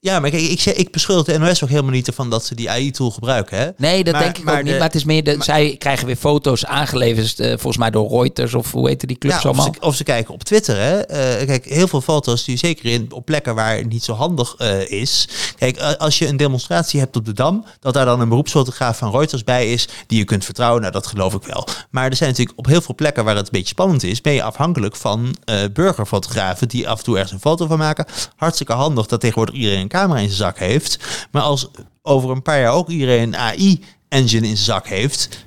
ja, 0.00 0.20
maar 0.20 0.30
kijk, 0.30 0.42
ik, 0.42 0.64
ik, 0.64 0.76
ik 0.76 0.92
beschuldig 0.92 1.26
de 1.26 1.38
NOS 1.38 1.62
ook 1.62 1.68
helemaal 1.68 1.90
niet 1.90 2.06
ervan 2.06 2.30
dat 2.30 2.44
ze 2.44 2.54
die 2.54 2.70
AI-tool 2.70 3.10
gebruiken. 3.10 3.58
Hè? 3.58 3.68
Nee, 3.76 4.04
dat 4.04 4.18
denk 4.18 4.38
ik 4.38 4.44
maar 4.44 4.58
ook 4.58 4.64
niet. 4.64 4.72
Maar 4.72 4.82
het 4.82 4.94
is 4.94 5.04
meer, 5.04 5.24
de, 5.24 5.36
zij 5.40 5.76
krijgen 5.78 6.06
weer 6.06 6.16
foto's 6.16 6.64
aangeleverd, 6.64 7.40
uh, 7.40 7.48
volgens 7.48 7.76
mij 7.76 7.90
door 7.90 8.10
Reuters 8.10 8.54
of 8.54 8.72
hoe 8.72 8.88
heet 8.88 9.06
die 9.08 9.18
clubs 9.18 9.34
ja, 9.34 9.42
allemaal. 9.42 9.66
Of 9.66 9.74
ze, 9.74 9.80
of 9.80 9.94
ze, 9.94 10.04
kijken 10.04 10.34
op 10.34 10.44
Twitter. 10.44 10.76
Hè? 10.76 10.96
Uh, 10.96 11.46
kijk, 11.46 11.64
heel 11.64 11.88
veel 11.88 12.00
foto's 12.00 12.44
die 12.44 12.56
zeker 12.56 12.84
in, 12.84 13.06
op 13.12 13.24
plekken 13.24 13.54
waar 13.54 13.76
het 13.76 13.88
niet 13.88 14.04
zo 14.04 14.12
handig 14.12 14.56
is. 14.88 15.28
Kijk, 15.58 15.80
als 15.80 16.18
je 16.18 16.26
een 16.26 16.36
demonstratie 16.36 17.00
hebt 17.00 17.16
op 17.16 17.24
de 17.24 17.32
Dam, 17.32 17.64
dat 17.80 17.94
daar 17.94 18.04
dan 18.04 18.20
een 18.20 18.28
beroepsfotograaf 18.28 18.98
van 18.98 19.10
Reuters 19.10 19.44
bij 19.44 19.72
is, 19.72 19.88
die 20.06 20.18
je 20.18 20.24
kunt 20.24 20.44
vertrouwen, 20.44 20.80
nou 20.80 20.92
dat 20.92 21.06
geloof 21.06 21.34
ik 21.34 21.42
wel. 21.42 21.66
Maar 21.90 22.10
er 22.10 22.16
zijn 22.16 22.30
natuurlijk 22.30 22.58
op 22.58 22.66
heel 22.66 22.80
veel 22.80 22.94
plekken 22.94 23.24
waar 23.24 23.36
het 23.36 23.44
een 23.44 23.52
beetje 23.52 23.68
spannend 23.68 24.02
is, 24.02 24.20
ben 24.20 24.32
je 24.32 24.42
afhankelijk 24.42 24.96
van 24.96 25.36
burgerfotografen 25.72 26.57
die 26.66 26.88
af 26.88 26.98
en 26.98 27.04
toe 27.04 27.14
ergens 27.14 27.32
een 27.32 27.40
foto 27.40 27.66
van 27.66 27.78
maken. 27.78 28.06
Hartstikke 28.36 28.72
handig 28.72 29.06
dat 29.06 29.20
tegenwoordig 29.20 29.54
iedereen 29.54 29.80
een 29.80 29.88
camera 29.88 30.18
in 30.18 30.26
zijn 30.26 30.38
zak 30.38 30.58
heeft. 30.58 30.98
Maar 31.30 31.42
als 31.42 31.68
over 32.02 32.30
een 32.30 32.42
paar 32.42 32.60
jaar 32.60 32.72
ook 32.72 32.88
iedereen 32.88 33.22
een 33.22 33.36
AI-engine 33.36 34.46
in 34.46 34.56
zijn 34.56 34.56
zak 34.56 34.86
heeft, 34.86 35.46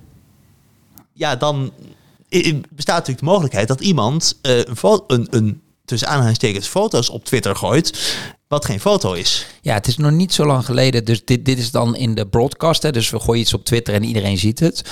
ja, 1.13 1.36
dan 1.36 1.71
bestaat 2.69 2.97
natuurlijk 2.97 3.19
de 3.19 3.26
mogelijkheid 3.26 3.67
dat 3.67 3.82
iemand 3.82 4.39
uh, 4.41 4.58
een, 4.58 5.04
een, 5.08 5.28
een 5.30 5.62
tussen 5.86 6.10
aanhalingstekens 6.10 6.67
foto's 6.67 7.10
op 7.10 7.26
Twitter 7.26 7.56
gooit 7.56 8.17
wat 8.47 8.65
geen 8.65 8.80
foto 8.80 9.13
is. 9.13 9.45
Ja, 9.63 9.74
het 9.74 9.88
is 9.88 9.97
nog 9.97 10.12
niet 10.12 10.34
zo 10.34 10.45
lang 10.45 10.65
geleden. 10.65 11.06
Dus 11.06 11.26
dit, 11.26 11.45
dit 11.45 11.58
is 11.58 11.71
dan 11.71 11.95
in 11.95 12.15
de 12.15 12.28
broadcast. 12.28 12.84
Hè, 12.84 12.91
dus 12.91 13.10
we 13.10 13.19
gooien 13.19 13.41
iets 13.41 13.54
op 13.54 13.65
Twitter 13.65 13.93
en 13.93 14.04
iedereen 14.04 14.38
ziet 14.38 14.60
het. 14.60 14.84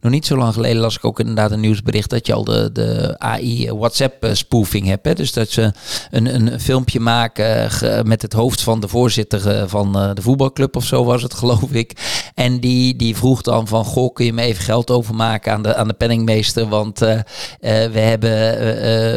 Nog 0.00 0.12
niet 0.12 0.26
zo 0.26 0.36
lang 0.36 0.54
geleden 0.54 0.80
las 0.80 0.96
ik 0.96 1.04
ook 1.04 1.20
inderdaad 1.20 1.50
een 1.50 1.60
nieuwsbericht 1.60 2.10
dat 2.10 2.26
je 2.26 2.32
al 2.32 2.44
de, 2.44 2.70
de 2.72 3.14
AI 3.18 3.70
WhatsApp 3.72 4.24
eh, 4.24 4.32
spoofing 4.32 4.86
hebt. 4.86 5.06
Hè. 5.06 5.14
Dus 5.14 5.32
dat 5.32 5.48
ze 5.48 5.72
een, 6.10 6.34
een 6.34 6.60
filmpje 6.60 7.00
maken 7.00 7.70
met 8.06 8.22
het 8.22 8.32
hoofd 8.32 8.62
van 8.62 8.80
de 8.80 8.88
voorzitter 8.88 9.50
eh, 9.50 9.62
van 9.66 9.98
eh, 9.98 10.14
de 10.14 10.22
voetbalclub 10.22 10.76
of 10.76 10.84
zo 10.84 11.04
was 11.04 11.22
het, 11.22 11.34
geloof 11.46 11.72
ik. 11.72 11.92
En 12.34 12.60
die, 12.60 12.96
die 12.96 13.16
vroeg 13.16 13.42
dan 13.42 13.66
van, 13.66 13.84
goh, 13.84 14.14
kun 14.14 14.24
je 14.24 14.32
me 14.32 14.42
even 14.42 14.64
geld 14.64 14.90
overmaken 14.90 15.52
aan 15.52 15.62
de, 15.62 15.74
aan 15.74 15.88
de 15.88 15.94
penningmeester? 15.94 16.68
Want 16.68 17.02
uh, 17.02 17.08
we 17.60 17.98
hebben, 17.98 18.30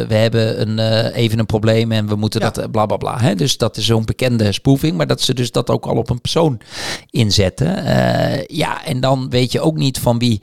we 0.08 0.14
hebben 0.14 0.60
een, 0.60 1.08
even 1.12 1.38
een 1.38 1.46
probleem 1.46 1.92
en 1.92 2.06
we 2.06 2.14
moeten 2.14 2.40
dat 2.40 2.70
bla 2.70 2.86
bla 2.86 2.96
bla. 2.96 3.20
Hè. 3.20 3.34
Dus 3.34 3.56
dat 3.56 3.76
is 3.76 3.86
zo'n 3.86 4.04
bekende 4.04 4.52
spoofing, 4.52 4.96
maar 5.00 5.08
dat 5.08 5.20
ze 5.20 5.34
dus 5.34 5.50
dat 5.50 5.70
ook 5.70 5.86
al 5.86 5.96
op 5.96 6.10
een 6.10 6.20
persoon 6.20 6.60
inzetten. 7.10 7.86
Uh, 7.86 8.44
ja, 8.46 8.84
en 8.84 9.00
dan 9.00 9.30
weet 9.30 9.52
je 9.52 9.60
ook 9.60 9.76
niet 9.76 9.98
van 9.98 10.18
wie 10.18 10.40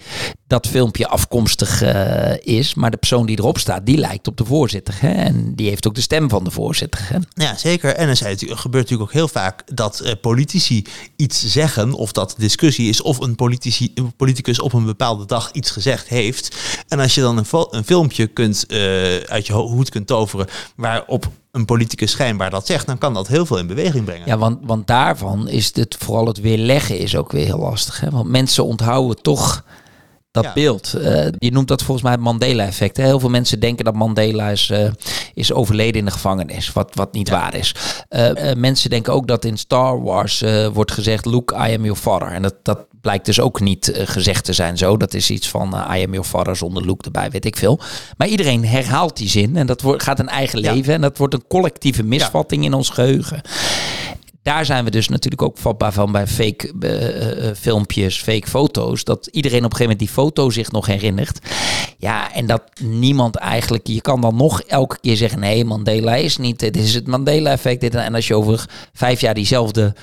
dat 0.48 0.68
filmpje 0.68 1.08
afkomstig 1.08 1.84
uh, 1.84 2.38
is, 2.40 2.74
maar 2.74 2.92
de 2.92 2.98
persoon 2.98 3.26
die 3.26 3.40
erop 3.40 3.58
staat, 3.58 3.86
die 3.86 3.98
lijkt 3.98 4.28
op 4.28 4.38
de 4.38 4.46
voorzitter. 4.46 4.96
Hè? 5.00 5.12
En 5.12 5.56
die 5.56 5.70
heeft 5.70 5.88
ook 5.88 5.96
de 5.96 6.02
stem 6.02 6.30
van 6.30 6.44
de 6.44 6.52
voorzitter. 6.52 7.08
Ja, 7.34 7.58
zeker. 7.58 7.96
En 7.96 8.10
er 8.10 8.18
gebeurt 8.38 8.84
natuurlijk 8.84 9.02
ook 9.02 9.12
heel 9.12 9.28
vaak 9.28 9.64
dat 9.76 10.02
uh, 10.04 10.12
politici 10.22 10.86
iets 11.16 11.46
zeggen, 11.46 11.94
of 11.94 12.12
dat 12.12 12.36
discussie 12.38 12.90
is, 12.90 13.02
of 13.02 13.20
een, 13.20 13.36
politici, 13.36 13.94
politicus 14.16 14.60
op 14.60 14.74
een 14.74 14.86
bepaalde 14.86 15.26
dag 15.26 15.52
iets 15.52 15.72
gezegd 15.72 16.08
heeft. 16.08 16.56
En 16.88 17.00
als 17.00 17.16
je 17.16 17.22
dan 17.22 17.38
een, 17.38 17.46
een 17.70 17.86
filmpje 17.86 18.28
kunt, 18.28 18.66
uit 19.26 19.48
je 19.48 19.54
hoed 19.54 19.90
kunt 19.90 20.08
toveren, 20.08 20.48
waarop 20.76 21.30
een 21.58 21.66
politicus 21.66 22.12
schijnbaar 22.12 22.50
dat 22.50 22.66
zegt, 22.66 22.86
dan 22.86 22.98
kan 22.98 23.14
dat 23.14 23.28
heel 23.28 23.46
veel 23.46 23.58
in 23.58 23.68
beweging 23.68 24.06
brengen. 24.06 24.28
Ja, 24.28 24.38
want, 24.38 24.58
want 24.62 24.88
daarvan 24.88 25.48
is 25.48 25.76
het 25.76 25.96
vooral 26.00 26.28
het 26.28 26.40
weerleggen 26.40 27.00
is 27.00 27.16
ook 27.16 27.32
weer 27.32 27.46
heel 27.46 27.60
lastig. 27.60 28.00
Hè? 28.00 28.10
Want 28.10 28.30
mensen 28.30 28.66
onthouden 28.66 29.22
toch 29.22 29.64
dat 30.44 30.46
Ja. 30.46 30.62
beeld. 30.62 30.94
Eh, 30.94 31.26
je 31.38 31.52
noemt 31.52 31.68
dat 31.68 31.82
volgens 31.84 32.02
mij 32.06 32.12
het 32.12 32.22
Mandela-effect. 32.22 32.98
Heel 32.98 33.20
veel 33.20 33.30
mensen 33.30 33.60
denken 33.60 33.86
dat 33.86 33.96
Mandela 33.96 34.50
is, 34.50 34.70
eh, 34.70 34.90
is 35.34 35.54
overleden 35.54 36.00
in 36.00 36.06
de 36.06 36.12
gevangenis, 36.12 36.74
wat, 36.74 36.92
wat 36.94 37.14
niet 37.14 37.30
waar 37.30 37.56
is. 37.56 37.76
Eh, 38.10 38.54
mensen 38.58 38.90
denken 38.90 39.14
ook 39.14 39.28
dat 39.28 39.46
in 39.46 39.58
Star 39.58 40.02
Wars 40.04 40.44
wordt 40.74 40.92
gezegd, 40.92 41.26
Luke, 41.26 41.54
I 41.56 41.58
am 41.76 41.82
your 41.84 41.96
father. 41.96 42.28
En 42.28 42.42
dat, 42.42 42.56
dat 42.64 42.80
blijkt 43.02 43.26
dus 43.26 43.40
ook 43.40 43.60
niet 43.60 43.92
gezegd 43.96 44.46
te 44.46 44.54
zijn 44.54 44.78
zo. 44.78 44.98
Dat 44.98 45.14
is 45.14 45.30
iets 45.30 45.50
van, 45.50 45.68
I 45.74 46.04
am 46.04 46.12
your 46.12 46.24
father 46.24 46.56
zonder 46.56 46.86
Luke 46.86 47.06
erbij, 47.06 47.30
weet 47.30 47.46
ik 47.46 47.56
veel. 47.58 47.80
Maar 48.18 48.28
iedereen 48.28 48.66
herhaalt 48.66 49.18
die 49.18 49.30
zin 49.30 49.56
en 49.58 49.68
dat 49.68 49.82
wordt, 49.82 50.04
gaat 50.04 50.20
een 50.20 50.30
eigen 50.30 50.62
Ja. 50.62 50.74
leven. 50.74 50.94
En 50.94 51.02
dat 51.02 51.18
wordt 51.18 51.34
een 51.34 51.48
collectieve 51.48 52.04
misvatting 52.04 52.64
in 52.64 52.74
ons 52.74 52.90
geheugen 52.90 53.42
daar 54.48 54.66
zijn 54.66 54.84
we 54.84 54.92
dus 54.92 55.10
natuurlijk 55.10 55.42
ook 55.42 55.58
vatbaar 55.58 55.94
van 55.94 56.12
bij 56.12 56.28
fake 56.28 56.74
eh, 56.80 57.50
eh, 57.50 57.56
filmpjes, 57.56 58.22
fake 58.22 58.48
foto's. 58.48 59.04
Dat 59.04 59.28
iedereen 59.32 59.66
op 59.66 59.72
een 59.72 59.78
gegeven 59.78 59.98
moment 59.98 60.00
die 60.00 60.24
foto 60.24 60.50
zich 60.50 60.72
nog 60.72 60.86
herinnert. 60.86 61.40
Ja, 61.98 62.34
en 62.34 62.48
dat 62.48 62.64
niemand 62.80 63.36
eigenlijk. 63.36 63.88
Je 63.88 64.02
kan 64.02 64.22
dan 64.22 64.36
nog 64.36 64.62
elke 64.62 64.98
keer 65.02 65.18
zeggen: 65.18 65.40
nee, 65.40 65.66
Mandela 65.66 66.16
is 66.16 66.38
niet. 66.38 66.60
Dit 66.60 66.78
is 66.78 66.94
het 66.94 67.08
Mandela-effect. 67.08 67.82
Dit 67.82 67.96
En 67.96 68.16
als 68.16 68.28
je 68.28 68.36
over 68.36 68.66
vijf 68.94 69.22
jaar 69.22 69.34
diezelfde 69.34 69.94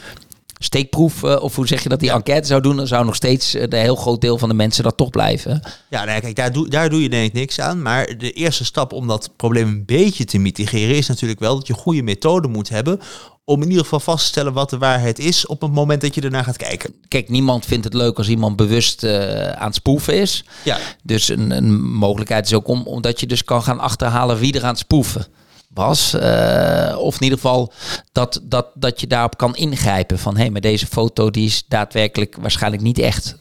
steekproef, 0.64 1.22
eh, 1.22 1.42
of 1.42 1.56
hoe 1.56 1.66
zeg 1.66 1.82
je 1.82 1.88
dat, 1.88 2.00
die 2.00 2.10
enquête 2.10 2.46
zou 2.46 2.60
doen, 2.60 2.76
dan 2.76 2.86
zou 2.86 3.04
nog 3.04 3.14
steeds 3.14 3.54
eh, 3.54 3.62
een 3.62 3.72
heel 3.72 3.96
groot 3.96 4.20
deel 4.20 4.38
van 4.38 4.48
de 4.48 4.54
mensen 4.54 4.84
dat 4.84 4.96
toch 4.96 5.10
blijven. 5.10 5.62
Ja, 5.90 6.04
nee, 6.04 6.20
kijk, 6.20 6.36
daar 6.36 6.52
doe, 6.52 6.68
daar 6.68 6.90
doe 6.90 7.02
je 7.02 7.08
denk 7.08 7.26
ik 7.26 7.32
niks 7.32 7.60
aan. 7.60 7.82
Maar 7.82 8.18
de 8.18 8.32
eerste 8.32 8.64
stap 8.64 8.92
om 8.92 9.06
dat 9.06 9.30
probleem 9.36 9.68
een 9.68 9.84
beetje 9.84 10.24
te 10.24 10.38
mitigeren 10.38 10.96
is 10.96 11.06
natuurlijk 11.06 11.40
wel 11.40 11.56
dat 11.56 11.66
je 11.66 11.72
goede 11.72 12.02
methoden 12.02 12.50
moet 12.50 12.68
hebben 12.68 13.00
om 13.44 13.62
in 13.62 13.68
ieder 13.68 13.82
geval 13.82 14.00
vast 14.00 14.22
te 14.22 14.28
stellen 14.30 14.52
wat 14.52 14.70
de 14.70 14.78
waarheid 14.78 15.18
is 15.18 15.46
op 15.46 15.60
het 15.60 15.72
moment 15.72 16.00
dat 16.00 16.14
je 16.14 16.20
ernaar 16.20 16.44
gaat 16.44 16.56
kijken. 16.56 16.94
Kijk, 17.08 17.28
niemand 17.28 17.66
vindt 17.66 17.84
het 17.84 17.94
leuk 17.94 18.18
als 18.18 18.28
iemand 18.28 18.56
bewust 18.56 19.04
eh, 19.04 19.50
aan 19.50 19.66
het 19.66 19.74
spoeven 19.74 20.20
is. 20.20 20.44
Ja, 20.64 20.78
Dus 21.02 21.28
een, 21.28 21.50
een 21.50 21.82
mogelijkheid 21.82 22.46
is 22.46 22.54
ook 22.54 22.68
om, 22.68 22.82
omdat 22.82 23.20
je 23.20 23.26
dus 23.26 23.44
kan 23.44 23.62
gaan 23.62 23.78
achterhalen 23.80 24.38
wie 24.38 24.52
er 24.52 24.62
aan 24.62 24.68
het 24.68 24.78
spoeven 24.78 25.26
was. 25.74 26.14
Eh, 26.14 26.96
of 26.98 27.14
in 27.14 27.22
ieder 27.22 27.38
geval 27.38 27.72
dat, 28.12 28.40
dat, 28.42 28.66
dat 28.74 29.00
je 29.00 29.06
daarop 29.06 29.36
kan 29.36 29.56
ingrijpen. 29.56 30.18
Van 30.18 30.34
hé, 30.34 30.40
hey, 30.40 30.50
maar 30.50 30.60
deze 30.60 30.86
foto 30.86 31.30
die 31.30 31.46
is 31.46 31.64
daadwerkelijk 31.68 32.36
waarschijnlijk 32.40 32.82
niet 32.82 32.98
echt. 32.98 33.36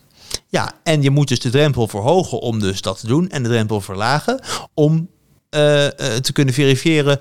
ja, 0.47 0.71
en 0.83 1.01
je 1.01 1.09
moet 1.09 1.27
dus 1.27 1.39
de 1.39 1.49
drempel 1.49 1.87
verhogen 1.87 2.39
om 2.39 2.59
dus 2.59 2.81
dat 2.81 2.99
te 2.99 3.07
doen 3.07 3.29
en 3.29 3.43
de 3.43 3.49
drempel 3.49 3.81
verlagen 3.81 4.39
om 4.73 5.09
eh, 5.49 5.87
te 6.21 6.31
kunnen 6.33 6.53
verifiëren 6.53 7.19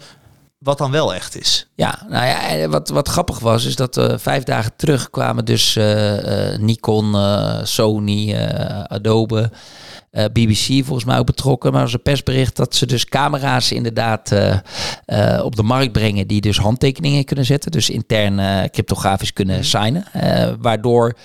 wat 0.62 0.78
dan 0.78 0.90
wel 0.90 1.14
echt 1.14 1.40
is. 1.40 1.68
Ja, 1.74 1.98
nou 2.08 2.26
ja, 2.26 2.68
wat, 2.68 2.88
wat 2.88 3.08
grappig 3.08 3.38
was, 3.38 3.64
is 3.64 3.76
dat 3.76 3.96
eh, 3.96 4.18
vijf 4.18 4.42
dagen 4.42 4.72
terug 4.76 5.10
kwamen 5.10 5.44
dus 5.44 5.76
eh, 5.76 6.52
eh, 6.52 6.60
Nikon, 6.60 7.16
Sony, 7.62 8.36
Adobe, 8.86 9.50
BBC 10.32 10.84
volgens 10.84 11.04
mij 11.04 11.18
ook 11.18 11.26
betrokken. 11.26 11.72
Maar 11.72 11.82
was 11.82 11.92
een 11.92 12.02
persbericht 12.02 12.56
dat 12.56 12.74
ze 12.74 12.86
dus 12.86 13.04
camera's 13.04 13.72
inderdaad 13.72 14.32
op 15.42 15.56
de 15.56 15.62
markt 15.62 15.92
brengen 15.92 16.26
die 16.26 16.40
dus 16.40 16.58
handtekeningen 16.58 17.24
kunnen 17.24 17.44
zetten. 17.44 17.70
Dus 17.70 17.90
intern 17.90 18.70
cryptografisch 18.70 19.32
kunnen 19.32 19.64
signen. 19.64 20.04
Eh, 20.12 20.52
waardoor, 20.60 21.16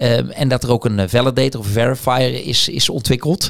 eh, 0.00 0.40
en 0.40 0.48
dat 0.48 0.62
er 0.62 0.70
ook 0.70 0.84
een 0.84 1.08
validator 1.08 1.60
of 1.60 1.66
verifier 1.66 2.46
is, 2.46 2.68
is 2.68 2.88
ontwikkeld. 2.88 3.48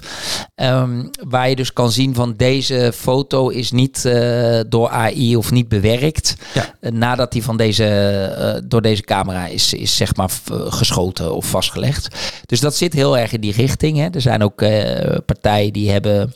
Ehm, 0.55 1.05
waar 1.29 1.49
je 1.49 1.57
dus 1.57 1.73
kan 1.73 1.93
zien 1.93 2.15
van 2.15 2.35
deze 2.37 2.93
foto 2.95 3.49
is 3.49 3.71
niet 3.71 4.05
eh, 4.05 4.61
door 4.69 4.89
AI 4.89 5.37
of 5.37 5.51
niet 5.51 5.69
bewerkt. 5.69 6.35
Ja. 6.55 6.75
Eh, 6.81 6.93
nadat 6.93 7.33
die 7.33 7.43
van 7.43 7.57
deze, 7.57 7.85
eh, 7.87 8.61
door 8.65 8.83
deze 8.83 9.03
camera 9.03 9.47
is, 9.47 9.75
is 9.75 9.97
zeg 9.97 10.17
maar 10.17 10.31
geschoten 10.69 11.35
of 11.35 11.47
vastgelegd. 11.47 12.09
Dus 12.47 12.61
dat 12.61 12.77
zit 12.77 12.93
heel 12.93 13.19
erg 13.19 13.33
in 13.33 13.41
die 13.41 13.53
richting. 13.53 13.97
Hè. 13.99 14.09
Er 14.11 14.21
zijn 14.21 14.43
ook 14.43 14.63
eh, 14.63 15.17
partijen 15.27 15.73
die 15.73 15.91
hebben 15.91 16.35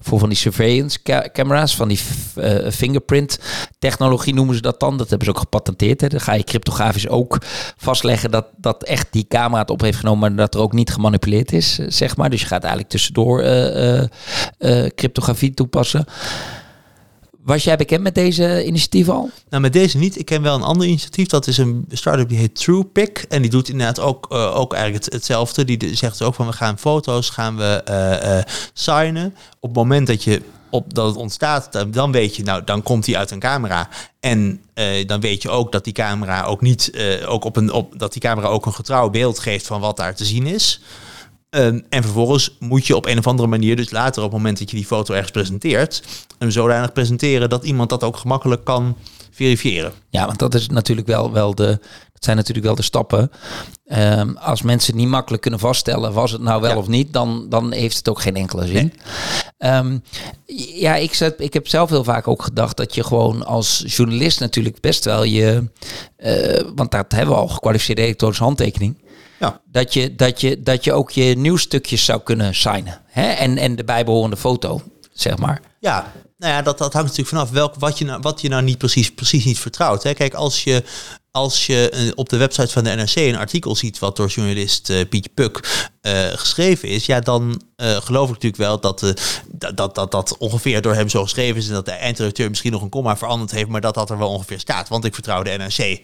voor 0.00 0.18
van 0.18 0.28
die 0.28 0.38
surveillance 0.38 1.02
ca- 1.02 1.28
camera's, 1.32 1.74
van 1.76 1.88
die 1.88 2.00
eh, 2.34 2.70
fingerprint 2.70 3.38
technologie 3.78 4.34
noemen 4.34 4.54
ze 4.54 4.60
dat 4.60 4.80
dan. 4.80 4.96
Dat 4.96 5.08
hebben 5.08 5.26
ze 5.26 5.32
ook 5.32 5.38
gepatenteerd. 5.40 6.00
Hè. 6.00 6.08
Dan 6.08 6.20
ga 6.20 6.32
je 6.32 6.44
cryptografisch 6.44 7.08
ook 7.08 7.38
vastleggen 7.76 8.30
dat, 8.30 8.46
dat 8.56 8.82
echt 8.82 9.06
die 9.10 9.26
camera 9.28 9.50
het 9.60 9.70
op 9.70 9.80
heeft 9.80 9.98
genomen, 9.98 10.20
maar 10.20 10.36
dat 10.36 10.54
er 10.54 10.60
ook 10.60 10.72
niet 10.72 10.92
gemanipuleerd 10.92 11.52
is, 11.52 11.78
eh, 11.78 11.86
zeg 11.88 12.16
maar. 12.16 12.30
Dus 12.30 12.40
je 12.40 12.46
gaat 12.46 12.60
eigenlijk 12.60 12.90
tussendoor 12.92 13.40
eh, 13.40 14.02
eh, 14.02 14.08
cryptografie 14.94 15.54
toepassen. 15.54 16.04
Was 17.44 17.64
jij 17.64 17.76
bekend 17.76 18.02
met 18.02 18.14
deze 18.14 18.64
initiatieven 18.64 19.14
al? 19.14 19.30
Nou, 19.48 19.62
met 19.62 19.72
deze 19.72 19.98
niet. 19.98 20.18
Ik 20.18 20.24
ken 20.24 20.42
wel 20.42 20.54
een 20.54 20.62
ander 20.62 20.86
initiatief. 20.86 21.26
Dat 21.28 21.46
is 21.46 21.58
een 21.58 21.84
start-up 21.90 22.28
die 22.28 22.38
heet 22.38 22.54
TruePic. 22.54 23.24
En 23.28 23.42
die 23.42 23.50
doet 23.50 23.68
inderdaad 23.68 24.00
ook, 24.00 24.34
ook 24.34 24.72
eigenlijk 24.72 25.04
het, 25.04 25.14
hetzelfde. 25.14 25.64
Die 25.64 25.96
zegt 25.96 26.22
ook 26.22 26.34
van 26.34 26.46
we 26.46 26.52
gaan 26.52 26.78
foto's 26.78 27.30
gaan 27.30 27.56
we 27.56 28.44
signen. 28.72 29.34
Op 29.60 29.68
het 29.68 29.78
moment 29.78 30.06
dat 30.06 30.24
je 30.24 30.42
op 30.72 30.94
dat 30.94 31.06
het 31.06 31.16
ontstaat, 31.16 31.86
dan, 31.92 32.12
weet 32.12 32.36
je, 32.36 32.42
nou, 32.42 32.64
dan 32.64 32.82
komt 32.82 33.04
die 33.04 33.18
uit 33.18 33.30
een 33.30 33.38
camera. 33.38 33.88
En 34.20 34.60
eh, 34.74 35.06
dan 35.06 35.20
weet 35.20 35.42
je 35.42 35.50
ook 35.50 35.72
dat 35.72 35.84
die 35.84 35.92
camera 35.92 36.44
ook 36.44 36.60
niet, 36.60 36.90
eh, 36.90 37.30
ook 37.30 37.44
op 37.44 37.56
een, 37.56 37.72
op, 37.72 37.98
dat 37.98 38.12
die 38.12 38.22
camera 38.22 38.46
ook 38.46 38.66
een 38.66 38.74
getrouw 38.74 39.10
beeld 39.10 39.38
geeft 39.38 39.66
van 39.66 39.80
wat 39.80 39.96
daar 39.96 40.14
te 40.14 40.24
zien 40.24 40.46
is. 40.46 40.80
Ehm, 41.50 41.80
en 41.88 42.02
vervolgens 42.02 42.56
moet 42.58 42.86
je 42.86 42.96
op 42.96 43.06
een 43.06 43.18
of 43.18 43.26
andere 43.26 43.48
manier, 43.48 43.76
dus 43.76 43.90
later 43.90 44.22
op 44.22 44.28
het 44.28 44.38
moment 44.38 44.58
dat 44.58 44.70
je 44.70 44.76
die 44.76 44.86
foto 44.86 45.12
ergens 45.12 45.30
presenteert, 45.30 46.02
hem 46.38 46.50
zodanig 46.50 46.92
presenteren 46.92 47.48
dat 47.48 47.64
iemand 47.64 47.90
dat 47.90 48.04
ook 48.04 48.16
gemakkelijk 48.16 48.64
kan 48.64 48.96
verifiëren. 49.30 49.92
Ja, 50.10 50.26
want 50.26 50.38
dat 50.38 50.54
is 50.54 50.68
natuurlijk 50.68 51.06
wel, 51.06 51.32
wel 51.32 51.54
de. 51.54 51.80
Zijn 52.24 52.36
natuurlijk 52.36 52.66
wel 52.66 52.74
de 52.74 52.82
stappen. 52.82 53.30
Ehm, 53.84 54.34
als 54.36 54.62
mensen 54.62 54.96
niet 54.96 55.08
makkelijk 55.08 55.42
kunnen 55.42 55.60
vaststellen, 55.60 56.12
was 56.12 56.30
het 56.30 56.40
nou 56.40 56.60
wel 56.60 56.70
Ja. 56.70 56.76
of 56.76 56.86
niet, 56.88 57.12
dan, 57.12 57.46
dan 57.48 57.72
heeft 57.72 57.96
het 57.96 58.08
ook 58.08 58.20
geen 58.20 58.36
enkele 58.36 58.66
zin. 58.66 58.92
Ehm, 59.58 59.98
ja, 60.74 60.94
ik, 60.94 61.14
zet, 61.14 61.34
ik 61.40 61.52
heb 61.52 61.68
zelf 61.68 61.90
heel 61.90 62.04
vaak 62.04 62.28
ook 62.28 62.42
gedacht 62.42 62.76
dat 62.76 62.94
je 62.94 63.04
gewoon 63.04 63.46
als 63.46 63.82
journalist 63.86 64.40
natuurlijk 64.40 64.80
best 64.80 65.04
wel 65.04 65.24
je. 65.24 65.70
eh, 66.16 66.60
want 66.74 66.90
dat 66.90 67.12
hebben 67.12 67.34
we 67.34 67.40
al 67.40 67.48
gekwalificeerde 67.48 68.02
elektronische 68.02 68.42
handtekening. 68.44 69.00
Ja. 69.40 69.60
Dat 69.64 69.94
je, 69.94 70.14
dat, 70.14 70.40
je, 70.40 70.62
dat 70.62 70.84
je 70.84 70.92
ook 70.92 71.10
je 71.10 71.36
nieuwsstukjes 71.36 72.04
zou 72.04 72.20
kunnen 72.22 72.54
signen. 72.54 73.00
Hè? 73.06 73.26
En, 73.30 73.58
en 73.58 73.76
de 73.76 73.84
bijbehorende 73.84 74.36
foto, 74.36 74.82
zeg 75.12 75.38
maar. 75.38 75.60
Ja, 75.80 76.12
nou 76.38 76.52
ja, 76.52 76.62
dat, 76.62 76.78
dat 76.78 76.92
hangt 76.92 77.08
natuurlijk 77.08 77.36
vanaf 77.36 77.50
welk, 77.50 77.74
wat, 77.78 77.98
je 77.98 78.04
nou, 78.04 78.20
wat 78.20 78.40
je 78.40 78.48
nou 78.48 78.62
niet 78.62 78.78
precies, 78.78 79.14
precies 79.14 79.44
niet 79.44 79.58
vertrouwt. 79.58 80.02
Hè. 80.02 80.14
Kijk, 80.14 80.34
als 80.34 80.64
je, 80.64 80.82
als 81.32 81.66
je 81.66 81.90
eh, 81.90 82.10
op 82.14 82.28
de 82.28 82.36
website 82.36 82.72
van 82.72 82.84
de 82.84 82.90
NRC 82.90 83.14
een 83.14 83.36
artikel 83.36 83.76
ziet 83.76 83.98
wat 83.98 84.16
door 84.16 84.28
journalist 84.28 84.90
eh, 84.90 85.08
Pietje 85.08 85.30
Puk 85.34 85.88
eh, 86.00 86.26
geschreven 86.26 86.88
is, 86.88 87.06
ja, 87.06 87.20
dan 87.20 87.62
geloof 87.76 88.28
ik 88.28 88.34
natuurlijk 88.34 88.62
wel 88.62 88.80
dat, 88.80 89.00
dat, 89.48 89.76
dat, 89.76 89.94
dat 89.94 90.10
dat 90.10 90.36
ongeveer 90.38 90.82
door 90.82 90.94
hem 90.94 91.08
zo 91.08 91.22
geschreven 91.22 91.56
is 91.56 91.68
en 91.68 91.74
dat 91.74 91.84
de 91.84 91.90
eindredacteur 91.90 92.48
misschien 92.48 92.72
nog 92.72 92.82
een 92.82 92.88
komma 92.88 93.16
veranderd 93.16 93.50
heeft, 93.50 93.68
maar 93.68 93.80
dat 93.80 93.94
dat 93.94 94.10
er 94.10 94.18
wel 94.18 94.28
ongeveer 94.28 94.60
staat. 94.60 94.88
Want 94.88 95.04
ik 95.04 95.14
vertrouw 95.14 95.42
de 95.42 95.50
NRC 95.50 96.00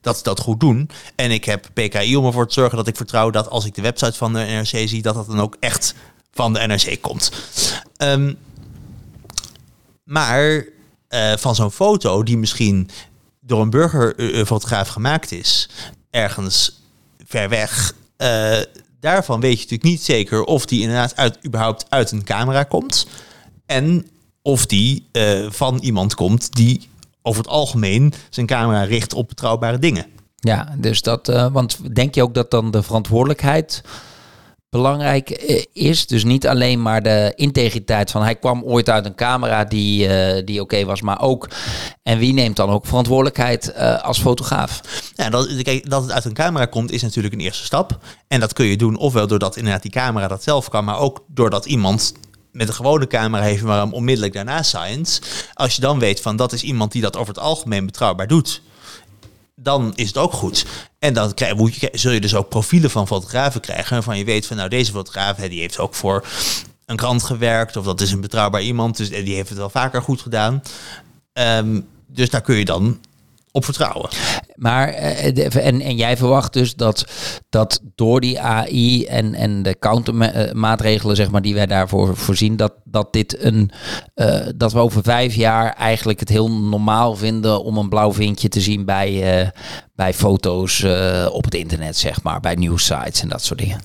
dat 0.00 0.16
ze 0.16 0.22
dat 0.22 0.40
goed 0.40 0.60
doen. 0.60 0.90
En 1.14 1.30
ik 1.30 1.44
heb 1.44 1.68
PKI 1.72 2.16
om 2.16 2.26
ervoor 2.26 2.48
te 2.48 2.54
zorgen 2.54 2.76
dat 2.76 2.86
ik 2.86 2.96
vertrouw 2.96 3.30
dat 3.30 3.48
als 3.48 3.64
ik 3.64 3.74
de 3.74 3.82
website 3.82 4.12
van 4.12 4.32
de 4.32 4.38
NRC 4.38 4.88
zie, 4.88 5.02
dat 5.02 5.14
dat 5.14 5.26
dan 5.26 5.40
ook 5.40 5.56
echt 5.60 5.94
van 6.32 6.52
de 6.52 6.66
NRC 6.66 7.00
komt. 7.00 7.32
Ehm, 7.96 8.32
maar 10.04 10.64
van 11.36 11.54
zo'n 11.54 11.70
foto 11.70 12.22
die 12.22 12.38
misschien 12.38 12.90
door 13.50 13.60
een 13.60 13.70
burgerfotograaf 13.70 14.88
gemaakt 14.88 15.32
is, 15.32 15.68
ergens 16.10 16.82
ver 17.26 17.48
weg, 17.48 17.94
eh, 18.16 18.58
daarvan 19.00 19.40
weet 19.40 19.52
je 19.52 19.56
natuurlijk 19.56 19.82
niet 19.82 20.02
zeker 20.02 20.44
of 20.44 20.66
die 20.66 20.80
inderdaad 20.80 21.16
uit, 21.16 21.38
überhaupt 21.46 21.86
uit 21.88 22.10
een 22.10 22.24
camera 22.24 22.62
komt. 22.62 23.06
En 23.66 24.06
of 24.42 24.66
die 24.66 25.06
eh, 25.12 25.46
van 25.50 25.78
iemand 25.78 26.14
komt 26.14 26.52
die 26.52 26.88
over 27.22 27.42
het 27.42 27.50
algemeen 27.50 28.12
zijn 28.30 28.46
camera 28.46 28.82
richt 28.82 29.14
op 29.14 29.28
betrouwbare 29.28 29.78
dingen. 29.78 30.06
Ja, 30.36 30.74
dus 30.78 31.02
dat, 31.02 31.28
eh, 31.28 31.52
want 31.52 31.94
denk 31.94 32.14
je 32.14 32.22
ook 32.22 32.34
dat 32.34 32.50
dan 32.50 32.70
de 32.70 32.82
verantwoordelijkheid 32.82 33.82
belangrijk 34.70 35.30
eh, 35.30 35.64
is? 35.72 36.06
Dus 36.06 36.24
niet 36.24 36.46
alleen 36.46 36.82
maar 36.82 37.02
de 37.02 37.32
integriteit 37.36 38.10
van 38.10 38.22
hij 38.22 38.34
kwam 38.34 38.62
ooit 38.62 38.90
uit 38.90 39.04
een 39.04 39.14
camera 39.14 39.64
die, 39.64 40.06
eh, 40.06 40.46
die 40.46 40.60
oké 40.60 40.84
was, 40.84 41.00
maar 41.00 41.20
ook 41.20 41.48
en 42.02 42.18
wie 42.18 42.32
neemt 42.32 42.56
dan 42.56 42.70
ook 42.70 42.86
verantwoordelijkheid 42.86 43.72
eh, 43.72 44.02
als 44.02 44.20
fotograaf? 44.20 44.80
Ja, 45.14 45.30
dat, 45.30 45.48
dat 45.82 46.02
het 46.02 46.12
uit 46.12 46.24
een 46.24 46.32
camera 46.32 46.66
komt 46.66 46.90
is 46.90 47.02
natuurlijk 47.02 47.34
een 47.34 47.40
eerste 47.40 47.64
stap. 47.64 47.98
En 48.28 48.40
dat 48.40 48.52
kun 48.52 48.66
je 48.66 48.76
doen 48.76 48.96
ofwel 48.96 49.26
doordat 49.26 49.56
inderdaad 49.56 49.82
die 49.82 49.90
camera 49.90 50.28
dat 50.28 50.42
zelf 50.42 50.68
kan, 50.68 50.84
maar 50.84 50.98
ook 50.98 51.24
doordat 51.26 51.66
iemand 51.66 52.12
met 52.52 52.68
een 52.68 52.74
gewone 52.74 53.06
camera 53.06 53.42
heeft, 53.42 53.62
maar 53.62 53.80
hem 53.80 53.92
onmiddellijk 53.92 54.34
daarna 54.34 54.62
science. 54.62 55.20
Als 55.54 55.74
je 55.74 55.80
dan 55.80 55.98
weet 55.98 56.20
van 56.20 56.36
dat 56.36 56.52
is 56.52 56.62
iemand 56.62 56.92
die 56.92 57.02
dat 57.02 57.16
over 57.16 57.34
het 57.34 57.42
algemeen 57.42 57.86
betrouwbaar 57.86 58.26
doet, 58.26 58.62
dan 59.62 59.92
is 59.94 60.06
het 60.06 60.16
ook 60.16 60.32
goed. 60.32 60.66
En 60.98 61.14
dan 61.14 61.34
krijg, 61.34 61.54
moet 61.54 61.74
je, 61.74 61.88
zul 61.92 62.12
je 62.12 62.20
dus 62.20 62.34
ook 62.34 62.48
profielen 62.48 62.90
van 62.90 63.06
fotografen 63.06 63.60
krijgen, 63.60 63.92
waarvan 63.92 64.18
je 64.18 64.24
weet 64.24 64.46
van 64.46 64.56
nou 64.56 64.68
deze 64.68 64.92
fotograaf 64.92 65.36
hè, 65.36 65.48
die 65.48 65.60
heeft 65.60 65.78
ook 65.78 65.94
voor 65.94 66.26
een 66.86 66.96
krant 66.96 67.22
gewerkt, 67.22 67.76
of 67.76 67.84
dat 67.84 68.00
is 68.00 68.12
een 68.12 68.20
betrouwbaar 68.20 68.62
iemand, 68.62 68.96
dus 68.96 69.10
en 69.10 69.24
die 69.24 69.34
heeft 69.34 69.48
het 69.48 69.58
wel 69.58 69.70
vaker 69.70 70.02
goed 70.02 70.20
gedaan. 70.20 70.62
Ehm, 71.32 71.80
dus 72.06 72.30
daar 72.30 72.40
kun 72.40 72.56
je 72.56 72.64
dan 72.64 72.98
op 73.52 73.64
vertrouwen. 73.64 74.08
Maar 74.54 74.88
eh, 74.88 75.34
de- 75.34 75.60
en, 75.60 75.80
en 75.80 75.96
jij 75.96 76.16
verwacht 76.16 76.52
dus 76.52 76.74
dat, 76.74 77.04
dat 77.48 77.80
door 77.94 78.20
die 78.20 78.40
AI 78.40 79.04
en, 79.04 79.34
en 79.34 79.62
de 79.62 79.78
countermaatregelen 79.78 81.16
zeg 81.16 81.30
maar, 81.30 81.42
die 81.42 81.54
wij 81.54 81.66
daarvoor 81.66 82.16
voorzien, 82.16 82.56
dat, 82.56 82.72
dat 82.84 83.12
dit 83.12 83.42
een 83.42 83.70
eh, 84.14 84.40
dat 84.56 84.72
we 84.72 84.78
over 84.78 85.02
vijf 85.02 85.34
jaar 85.34 85.72
eigenlijk 85.74 86.20
het 86.20 86.28
heel 86.28 86.50
normaal 86.50 87.16
vinden 87.16 87.64
om 87.64 87.76
een 87.78 87.88
blauw 87.88 88.12
vinkje 88.12 88.48
te 88.48 88.60
zien 88.60 88.84
bij, 88.84 89.40
eh, 89.40 89.48
bij 89.94 90.14
foto's 90.14 90.82
eh, 90.82 91.26
op 91.32 91.44
het 91.44 91.54
internet, 91.54 91.96
zeg 91.96 92.22
maar, 92.22 92.40
bij 92.40 92.54
nieuwsites 92.54 93.22
en 93.22 93.28
dat 93.28 93.44
soort 93.44 93.58
dingen. 93.58 93.80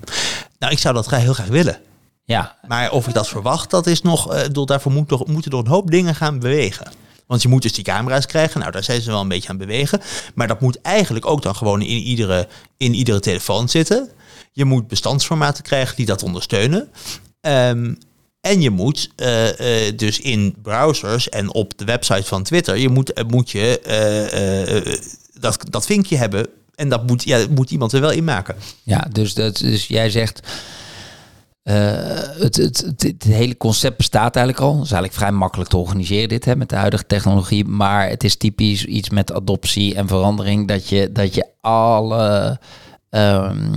Nou, 0.59 0.73
ik 0.73 0.79
zou 0.79 0.93
dat 0.93 1.05
graag, 1.05 1.21
heel 1.21 1.33
graag 1.33 1.47
willen. 1.47 1.77
Ja, 2.23 2.55
Maar 2.67 2.91
of 2.91 3.07
ik 3.07 3.13
dat 3.13 3.27
verwacht, 3.27 3.69
dat 3.69 3.87
is 3.87 4.01
nog. 4.01 4.33
eh, 4.33 4.39
ik 4.41 4.47
bedoel, 4.47 4.65
daarvoor 4.65 4.91
moet 4.91 5.09
nog, 5.09 5.27
moeten 5.27 5.51
er 5.51 5.57
een 5.57 5.67
hoop 5.67 5.91
dingen 5.91 6.15
gaan 6.15 6.39
bewegen. 6.39 6.91
Want 7.27 7.41
je 7.41 7.47
moet 7.47 7.61
dus 7.61 7.73
die 7.73 7.83
camera's 7.83 8.25
krijgen. 8.25 8.59
Nou, 8.59 8.71
daar 8.71 8.83
zijn 8.83 9.01
ze 9.01 9.11
wel 9.11 9.21
een 9.21 9.27
beetje 9.27 9.49
aan 9.49 9.57
bewegen. 9.57 10.01
Maar 10.35 10.47
dat 10.47 10.61
moet 10.61 10.81
eigenlijk 10.81 11.25
ook 11.25 11.41
dan 11.41 11.55
gewoon 11.55 11.81
in 11.81 11.97
iedere, 11.97 12.47
in 12.77 12.93
iedere 12.93 13.19
telefoon 13.19 13.69
zitten. 13.69 14.09
Je 14.51 14.65
moet 14.65 14.87
bestandsformaten 14.87 15.63
krijgen 15.63 15.95
die 15.95 16.05
dat 16.05 16.23
ondersteunen. 16.23 16.89
Ehm, 17.41 17.93
en 18.45 18.61
je 18.61 18.69
moet 18.69 19.09
eh, 19.15 19.87
eh, 19.87 19.97
dus 19.97 20.19
in 20.19 20.55
browsers 20.61 21.29
en 21.29 21.53
op 21.53 21.77
de 21.77 21.85
website 21.85 22.23
van 22.23 22.43
Twitter, 22.43 22.77
je 22.77 22.89
moet, 22.89 23.13
eh, 23.13 23.25
moet 23.25 23.51
je 23.51 23.79
dat, 25.39 25.65
dat 25.69 25.85
vinkje 25.85 26.17
hebben. 26.17 26.47
En 26.75 26.89
dat 26.89 27.07
moet, 27.07 27.23
ja, 27.23 27.45
moet 27.49 27.71
iemand 27.71 27.93
er 27.93 28.01
wel 28.01 28.11
in 28.11 28.23
maken. 28.23 28.55
ja 28.83 29.07
dus, 29.11 29.33
dat, 29.33 29.57
dus 29.57 29.87
jij 29.87 30.09
zegt. 30.09 30.39
Eh, 31.65 31.75
het, 32.39 32.55
het, 32.55 32.83
het, 32.85 33.03
het 33.03 33.23
hele 33.23 33.57
concept 33.57 33.97
bestaat 33.97 34.35
eigenlijk 34.35 34.65
al. 34.65 34.73
Het 34.73 34.85
is 34.85 34.91
eigenlijk 34.91 35.13
vrij 35.13 35.31
makkelijk 35.31 35.69
te 35.69 35.77
organiseren, 35.77 36.29
dit 36.29 36.45
hè, 36.45 36.55
met 36.55 36.69
de 36.69 36.75
huidige 36.75 37.05
technologie. 37.05 37.65
Maar 37.65 38.09
het 38.09 38.23
is 38.23 38.35
typisch 38.35 38.85
iets 38.85 39.09
met 39.09 39.33
adoptie 39.33 39.95
en 39.95 40.07
verandering. 40.07 40.67
Dat 40.67 40.89
je, 40.89 41.11
dat 41.11 41.35
je 41.35 41.47
alle. 41.61 42.59
Ehm, 43.09 43.73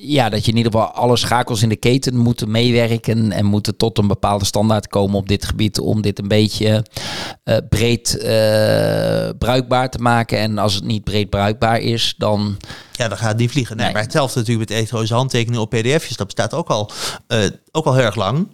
ja, 0.00 0.28
dat 0.28 0.44
je 0.44 0.50
in 0.50 0.56
ieder 0.56 0.72
geval 0.72 0.90
alle 0.90 1.16
schakels 1.16 1.62
in 1.62 1.68
de 1.68 1.76
keten 1.76 2.16
moeten 2.16 2.50
meewerken 2.50 3.32
en 3.32 3.44
moeten 3.44 3.76
tot 3.76 3.98
een 3.98 4.06
bepaalde 4.06 4.44
standaard 4.44 4.86
komen 4.86 5.16
op 5.16 5.28
dit 5.28 5.44
gebied 5.44 5.78
om 5.78 6.02
dit 6.02 6.18
een 6.18 6.28
beetje 6.28 6.84
eh, 7.44 7.56
breed 7.68 8.18
eh, 8.18 9.28
bruikbaar 9.38 9.90
te 9.90 9.98
maken. 9.98 10.38
En 10.38 10.58
als 10.58 10.74
het 10.74 10.84
niet 10.84 11.04
breed 11.04 11.30
bruikbaar 11.30 11.78
is, 11.78 12.14
dan 12.18 12.56
Ja, 12.92 13.08
dan 13.08 13.18
gaat 13.18 13.36
niet 13.36 13.50
vliegen. 13.50 13.76
Nee, 13.76 13.84
Nee. 13.84 13.94
Maar 13.94 14.02
hetzelfde 14.02 14.38
natuurlijk 14.38 14.68
met 14.68 14.78
elektronische 14.78 15.14
handtekeningen 15.14 15.60
op 15.60 15.70
pdf'jes. 15.70 16.16
Dat 16.16 16.26
bestaat 16.26 16.54
ook 16.54 16.68
al, 16.68 16.90
eh, 17.26 17.38
ook 17.72 17.84
al 17.84 17.94
heel 17.94 18.04
erg 18.04 18.14
lang. 18.14 18.48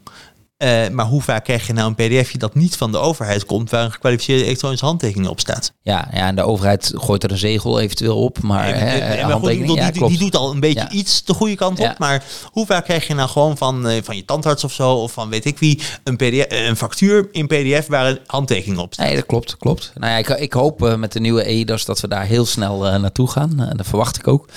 Eh, 0.60 0.88
maar 0.88 1.06
hoe 1.06 1.22
vaak 1.22 1.44
krijg 1.44 1.66
je 1.66 1.72
nou 1.72 1.88
een 1.88 1.94
pdfje 1.94 2.38
dat 2.38 2.54
niet 2.54 2.76
van 2.76 2.92
de 2.92 2.98
overheid 2.98 3.46
komt... 3.46 3.70
waar 3.70 3.84
een 3.84 3.92
gekwalificeerde 3.92 4.44
elektronische 4.44 4.84
handtekening 4.84 5.28
op 5.28 5.40
staat? 5.40 5.72
Ja, 5.82 6.08
ja, 6.12 6.26
en 6.26 6.34
de 6.34 6.42
overheid 6.42 6.92
gooit 6.94 7.24
er 7.24 7.30
een 7.30 7.38
zegel 7.38 7.80
eventueel 7.80 8.22
op, 8.22 8.42
maar 8.42 8.64
Nee, 8.64 8.72
hè, 8.72 8.84
nee, 8.84 9.00
nee, 9.00 9.00
maar 9.00 9.08
goed, 9.08 9.22
ik 9.22 9.26
handtekening, 9.30 9.66
bedoel, 9.66 10.08
ja, 10.08 10.08
die, 10.08 10.18
doet 10.18 10.36
al 10.36 10.50
een 10.50 10.60
beetje 10.60 10.80
Ja. 10.80 10.90
iets 10.90 11.24
de 11.24 11.34
goede 11.34 11.54
kant 11.54 11.78
op. 11.78 11.84
Ja. 11.84 11.94
Maar 11.98 12.24
hoe 12.44 12.66
vaak 12.66 12.84
krijg 12.84 13.06
je 13.06 13.14
nou 13.14 13.28
gewoon 13.28 13.56
van, 13.56 13.88
eh, 13.88 14.02
van 14.02 14.16
je 14.16 14.24
tandarts 14.24 14.64
of 14.64 14.72
zo... 14.72 14.92
of 14.92 15.12
van 15.12 15.28
weet 15.28 15.44
ik 15.44 15.58
wie, 15.58 15.80
een, 16.04 16.16
PDF, 16.16 16.46
een 16.48 16.76
factuur 16.76 17.28
in 17.32 17.46
pdf 17.46 17.86
waar 17.86 18.06
een 18.06 18.18
handtekening 18.26 18.80
op 18.80 18.92
staat? 18.92 19.06
Nee, 19.06 19.14
dat 19.14 19.26
klopt, 19.26 19.56
klopt. 19.56 19.92
Nou 19.94 20.12
ja, 20.12 20.18
ik, 20.18 20.28
ik 20.28 20.52
hoop 20.52 20.84
eh, 20.84 20.96
met 20.96 21.12
de 21.12 21.20
nieuwe 21.20 21.42
EIDAS 21.42 21.84
dat 21.84 22.00
we 22.00 22.08
daar 22.08 22.24
heel 22.24 22.46
snel 22.46 22.86
eh, 22.86 23.00
naartoe 23.00 23.28
gaan. 23.28 23.60
Eh, 23.60 23.70
dat 23.76 23.86
verwacht 23.86 24.16
ik 24.16 24.28
ook. 24.28 24.48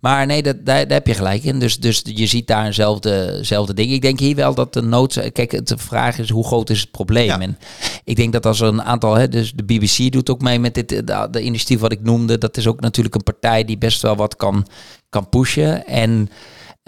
Maar 0.00 0.26
nee, 0.26 0.42
dat, 0.42 0.56
daar, 0.64 0.82
daar 0.82 0.98
heb 0.98 1.06
je 1.06 1.14
gelijk 1.14 1.44
in. 1.44 1.58
Dus, 1.58 1.78
dus 1.78 2.02
je 2.04 2.26
ziet 2.26 2.46
daar 2.46 2.66
eenzelfde 2.66 3.38
zelfde 3.42 3.74
ding. 3.74 3.90
Ik 3.90 4.02
denk 4.02 4.18
hier 4.18 4.36
wel 4.36 4.54
dat 4.54 4.72
de 4.72 4.82
nood... 4.82 5.30
Kijk, 5.32 5.47
de 5.50 5.78
vraag 5.78 6.18
is 6.18 6.30
hoe 6.30 6.46
groot 6.46 6.70
is 6.70 6.80
het 6.80 6.90
probleem? 6.90 7.26
Ja. 7.26 7.40
En 7.40 7.58
ik 8.04 8.16
denk 8.16 8.32
dat 8.32 8.46
als 8.46 8.60
er 8.60 8.68
een 8.68 8.82
aantal... 8.82 9.14
Hè, 9.14 9.28
dus 9.28 9.52
de 9.52 9.64
BBC 9.64 10.12
doet 10.12 10.30
ook 10.30 10.40
mee 10.40 10.58
met 10.58 10.74
dit, 10.74 10.88
de, 10.88 11.28
de 11.30 11.42
initiatief 11.42 11.80
wat 11.80 11.92
ik 11.92 12.02
noemde. 12.02 12.38
Dat 12.38 12.56
is 12.56 12.66
ook 12.66 12.80
natuurlijk 12.80 13.14
een 13.14 13.22
partij 13.22 13.64
die 13.64 13.78
best 13.78 14.02
wel 14.02 14.16
wat 14.16 14.36
kan, 14.36 14.66
kan 15.08 15.28
pushen. 15.28 15.86
En... 15.86 16.30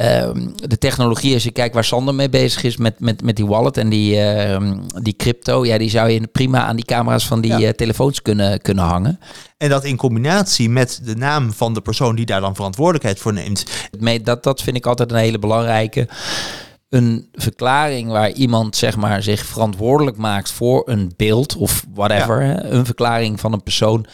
Ehm, 0.00 0.46
de 0.54 0.78
technologie, 0.78 1.34
als 1.34 1.42
je 1.42 1.50
kijkt 1.50 1.74
waar 1.74 1.84
Sander 1.84 2.14
mee 2.14 2.28
bezig 2.28 2.62
is 2.62 2.76
met, 2.76 3.00
met, 3.00 3.22
met 3.22 3.36
die 3.36 3.46
wallet 3.46 3.76
en 3.76 3.88
die, 3.88 4.20
ehm, 4.20 4.78
die 5.02 5.16
crypto, 5.16 5.64
ja, 5.64 5.78
die 5.78 5.90
zou 5.90 6.10
je 6.10 6.26
prima 6.26 6.64
aan 6.64 6.76
die 6.76 6.84
camera's 6.84 7.26
van 7.26 7.40
die 7.40 7.58
Ja. 7.58 7.68
eh, 7.68 7.68
telefoons 7.68 8.22
kunnen, 8.22 8.60
kunnen 8.60 8.84
hangen. 8.84 9.20
En 9.56 9.68
dat 9.68 9.84
in 9.84 9.96
combinatie 9.96 10.68
met 10.70 11.00
de 11.04 11.16
naam 11.16 11.52
van 11.52 11.74
de 11.74 11.80
persoon 11.80 12.16
die 12.16 12.26
daar 12.26 12.40
dan 12.40 12.54
verantwoordelijkheid 12.54 13.18
voor 13.18 13.32
neemt... 13.32 13.64
Dat, 14.22 14.42
dat 14.42 14.62
vind 14.62 14.76
ik 14.76 14.86
altijd 14.86 15.10
een 15.10 15.16
hele 15.16 15.38
belangrijke. 15.38 16.08
Een 16.90 17.29
verklaring 17.33 18.11
waar 18.11 18.31
iemand 18.31 18.76
zeg 18.76 18.96
maar, 18.96 19.22
zich 19.22 19.46
verantwoordelijk 19.46 20.16
maakt 20.16 20.50
voor 20.50 20.83
een 20.88 21.12
beeld 21.16 21.57
of 21.57 21.85
whatever. 21.94 22.64
Een 22.72 22.85
verklaring 22.87 23.40
van 23.40 23.53
een 23.53 23.62
persoon 23.62 24.07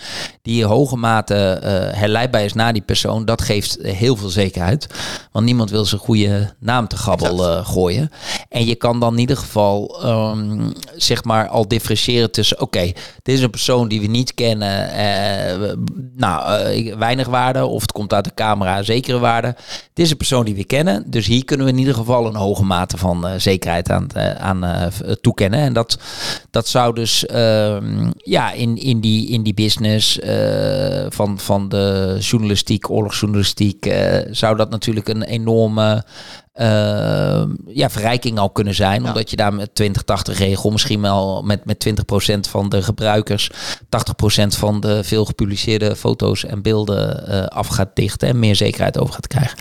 die 0.43 0.61
in 0.61 0.67
hoge 0.67 0.97
mate 0.97 1.35
eh, 1.35 1.99
herleidbaar 1.99 2.45
is 2.45 2.53
naar 2.53 2.73
die 2.73 2.83
persoon. 2.83 3.25
Dat 3.25 3.43
geeft 3.43 3.79
heel 3.83 4.17
veel 4.17 4.29
zekerheid. 4.29 4.87
Want 5.33 5.45
niemand 5.45 5.71
wil 5.71 5.85
zijn 5.85 6.01
goede 6.01 6.55
naam 6.61 6.89
te 6.89 6.97
gabbel 6.97 7.51
eh, 7.51 7.67
gooien. 7.67 8.11
En 8.49 8.67
je 8.67 8.75
kan 8.75 9.01
dan 9.01 9.13
in 9.13 9.19
ieder 9.19 9.37
geval 9.37 10.03
ehm, 10.03 10.71
zeg 10.97 11.25
maar 11.25 11.49
al 11.49 11.69
differentiëren 11.69 12.31
tussen... 12.31 12.61
oké, 12.61 12.93
dit 13.23 13.35
is 13.35 13.41
een 13.41 13.51
persoon 13.51 13.89
die 13.89 14.01
we 14.01 14.07
niet 14.07 14.35
kennen. 14.35 14.91
eh, 14.91 15.73
nou, 16.17 16.97
weinig 16.99 17.27
waarde. 17.27 17.67
Of 17.67 17.81
het 17.81 17.93
komt 17.93 18.13
uit 18.13 18.25
de 18.25 18.35
camera, 18.35 18.83
zekere 18.83 19.19
waarde. 19.19 19.55
Dit 19.93 20.05
is 20.05 20.11
een 20.11 20.17
persoon 20.17 20.45
die 20.45 20.55
we 20.55 20.65
kennen. 20.65 21.11
Dus 21.11 21.27
hier 21.27 21.45
kunnen 21.45 21.67
we 21.67 21.73
in 21.73 21.79
ieder 21.79 21.95
geval 21.95 22.27
een 22.27 22.35
hoge 22.35 22.65
mate 22.67 22.97
van 22.97 23.27
eh, 23.27 23.35
zekerheid 23.37 23.91
aan, 23.91 24.07
eh, 24.15 24.35
aan 24.35 24.65
eh, 24.65 24.87
toekennen. 25.21 25.61
En 25.61 25.73
dat, 25.73 25.99
dat 26.51 26.69
zou 26.69 26.95
dus 26.95 27.27
ehm, 27.27 28.11
ja, 28.17 28.53
in, 28.53 28.77
in, 28.77 29.01
die, 29.01 29.29
in 29.29 29.43
die 29.43 29.55
business 29.55 30.19
van, 31.09 31.39
van 31.39 31.69
de 31.69 32.17
journalistiek, 32.21 32.91
oorlogsjournalistiek... 32.91 33.95
zou 34.31 34.57
dat 34.57 34.71
natuurlijk 34.71 35.09
een 35.09 35.23
enorme 35.23 36.05
eh, 36.57 37.45
ja, 37.67 37.91
verrijking 37.91 38.39
al 38.39 38.51
kunnen 38.51 38.75
zijn. 38.75 39.03
Ja. 39.03 39.09
Omdat 39.09 39.31
je 39.31 39.37
daar 39.37 39.55
met 39.55 39.83
20-80 39.83 40.33
regel 40.33 40.71
misschien 40.71 41.01
wel 41.01 41.43
met, 41.43 41.65
met 41.65 41.89
20% 41.89 42.51
van 42.51 42.69
de 42.69 42.83
gebruikers, 42.83 43.51
80% 43.51 43.55
van 44.47 44.81
de 44.81 45.05
veel 45.05 45.25
gepubliceerde 45.25 45.97
foto's 45.97 46.45
en 46.45 46.63
beelden 46.63 47.51
af 47.51 47.67
gaat 47.67 47.91
dichten 47.95 48.29
en 48.29 48.39
meer 48.39 48.57
zekerheid 48.57 48.99
over 48.99 49.15
gaat 49.15 49.27
krijgen. 49.27 49.59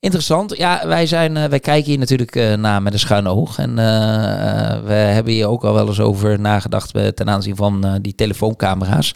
Interessant. 0.00 0.56
Ja, 0.56 0.86
wij, 0.86 1.06
zijn, 1.06 1.36
eh, 1.36 1.44
wij 1.44 1.60
kijken 1.60 1.90
hier 1.90 1.98
natuurlijk 1.98 2.36
eh, 2.36 2.54
naar 2.54 2.82
met 2.82 2.92
een 2.92 2.98
schuin 2.98 3.26
oog. 3.26 3.58
En 3.58 3.78
eh, 3.78 4.82
we 4.84 4.92
hebben 4.92 5.32
hier 5.32 5.48
ook 5.48 5.64
al 5.64 5.74
wel 5.74 5.88
eens 5.88 6.00
over 6.00 6.40
nagedacht 6.40 6.92
ten 7.16 7.30
aanzien 7.30 7.56
van 7.56 7.98
die 8.02 8.14
telefooncamera's. 8.14 9.14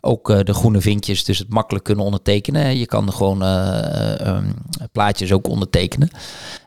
Ook 0.00 0.46
de 0.46 0.54
groene 0.54 0.80
vinkjes, 0.80 1.24
dus 1.24 1.38
het 1.38 1.48
makkelijk 1.48 1.84
kunnen 1.84 2.04
ondertekenen. 2.04 2.78
Je 2.78 2.86
kan 2.86 3.06
er 3.06 3.12
gewoon 3.12 3.42
eh, 3.42 3.78
eh, 3.78 4.26
ehm, 4.26 4.44
plaatjes 4.92 5.32
ook 5.32 5.48
ondertekenen. 5.48 6.10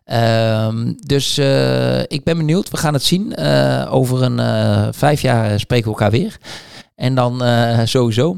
Ehm, 0.05 0.93
dus 0.97 1.37
ik 2.07 2.23
ben 2.23 2.37
benieuwd. 2.37 2.69
We 2.69 2.77
gaan 2.77 2.93
het 2.93 3.03
zien. 3.03 3.37
Over 3.87 4.21
een 4.21 4.93
vijf 4.93 5.21
jaar 5.21 5.59
spreken 5.59 5.85
we 5.85 5.91
elkaar 5.91 6.11
weer. 6.11 6.37
En 7.01 7.15
dan 7.15 7.43
eh, 7.43 7.79
sowieso. 7.83 8.37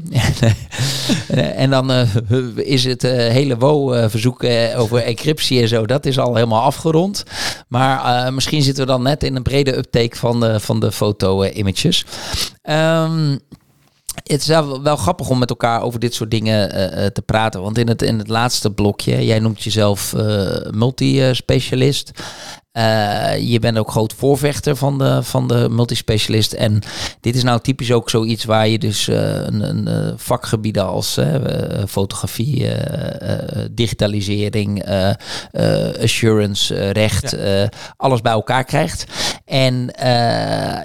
en 1.56 1.70
dan 1.70 1.90
eh, 1.90 2.08
is 2.56 2.84
het 2.84 3.04
eh, 3.04 3.10
hele 3.12 3.56
WO-verzoek 3.56 4.44
over 4.76 5.02
encryptie 5.02 5.60
en 5.60 5.68
zo. 5.68 5.86
Dat 5.86 6.06
is 6.06 6.18
al 6.18 6.34
helemaal 6.34 6.62
afgerond. 6.62 7.24
Maar 7.68 8.32
misschien 8.32 8.62
zitten 8.62 8.84
we 8.84 8.90
dan 8.90 9.02
net 9.02 9.22
in 9.22 9.36
een 9.36 9.42
brede 9.42 9.76
uptake 9.76 10.16
van 10.16 10.40
de, 10.40 10.60
van 10.60 10.80
de 10.80 10.92
foto-images. 10.92 12.04
Ehm 12.62 13.36
het 14.14 14.40
is 14.40 14.46
wel, 14.46 14.96
grappig 14.96 15.28
om 15.28 15.38
met 15.38 15.50
elkaar 15.50 15.82
over 15.82 16.00
dit 16.00 16.14
soort 16.14 16.30
dingen 16.30 16.68
te 17.12 17.22
praten. 17.22 17.62
Want 17.62 17.78
in 17.78 17.88
het, 17.88 18.02
in 18.02 18.18
het 18.18 18.28
laatste 18.28 18.70
blokje, 18.70 19.24
jij 19.24 19.38
noemt 19.38 19.62
jezelf 19.62 20.12
eh 20.12 20.70
multispecialist. 20.70 22.10
Eh, 22.74 23.50
je 23.50 23.58
bent 23.58 23.78
ook 23.78 23.90
groot 23.90 24.12
voorvechter 24.12 24.76
van 24.76 24.98
de, 24.98 25.22
van 25.22 25.48
de 25.48 25.68
multispecialist. 25.70 26.52
En 26.52 26.82
dit 27.20 27.36
is 27.36 27.42
nou 27.42 27.60
typisch 27.60 27.92
ook 27.92 28.10
zoiets 28.10 28.44
waar 28.44 28.68
je 28.68 28.78
dus 28.78 29.08
eh, 29.08 29.16
een, 29.16 29.60
een 29.60 29.88
eh, 29.88 30.12
vakgebieden 30.16 30.86
als 30.86 31.18
fotografie, 31.88 32.66
digitalisering, 33.70 34.84
assurance, 36.02 36.90
recht, 36.90 37.36
alles 37.96 38.20
bij 38.20 38.32
elkaar 38.32 38.64
krijgt. 38.64 39.04
En 39.44 39.90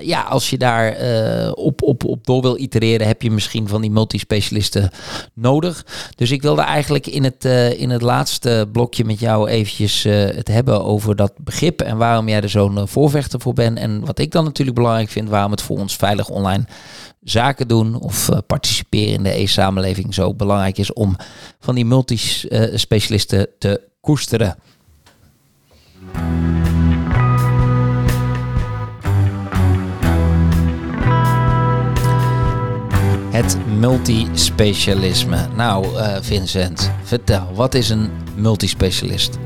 ja, 0.01 0.21
als 0.21 0.49
je 0.49 0.57
daar 0.57 0.95
op, 1.53 1.81
op, 1.81 2.05
op 2.05 2.25
door 2.25 2.41
wil 2.41 2.57
itereren, 2.57 3.07
heb 3.07 3.21
je 3.21 3.31
misschien 3.31 3.67
van 3.67 3.81
die 3.81 3.91
multispecialisten 3.91 4.89
nodig. 5.33 5.85
Dus 6.15 6.31
ik 6.31 6.41
wilde 6.41 6.61
eigenlijk 6.61 7.07
in 7.07 7.23
het, 7.23 7.45
in 7.77 7.89
het 7.89 8.01
laatste 8.01 8.69
blokje 8.71 9.05
met 9.05 9.19
jou 9.19 9.49
eventjes 9.49 10.03
het 10.03 10.47
hebben 10.47 10.83
over 10.83 11.15
dat 11.15 11.33
begrip 11.37 11.78
en 11.85 11.97
waarom 11.97 12.29
jij 12.29 12.41
er 12.41 12.49
zo'n 12.49 12.77
eh, 12.77 12.83
voorvechter 12.85 13.39
voor 13.39 13.53
bent. 13.53 13.77
En 13.77 14.05
wat 14.05 14.19
ik 14.19 14.31
dan 14.31 14.43
natuurlijk 14.43 14.77
belangrijk 14.77 15.09
vind, 15.09 15.29
waarom 15.29 15.51
het 15.51 15.61
voor 15.61 15.77
ons 15.77 15.95
veilig 15.95 16.29
online 16.29 16.65
zaken 17.23 17.67
doen 17.67 17.99
of 17.99 18.29
eh, 18.29 18.37
participeren 18.47 19.13
in 19.13 19.23
de 19.23 19.39
e-samenleving 19.39 20.13
zo 20.13 20.33
belangrijk 20.33 20.77
is 20.77 20.93
om 20.93 21.15
van 21.59 21.75
die 21.75 21.85
multispecialisten 21.85 23.47
te 23.59 23.81
koesteren. 24.01 24.55
Het 33.31 33.57
multispecialisme. 33.79 35.47
Nou, 35.55 35.85
Vincent, 36.21 36.91
vertel, 37.03 37.53
wat 37.53 37.73
is 37.73 37.89
een 37.89 38.09
multispecialist? 38.35 39.37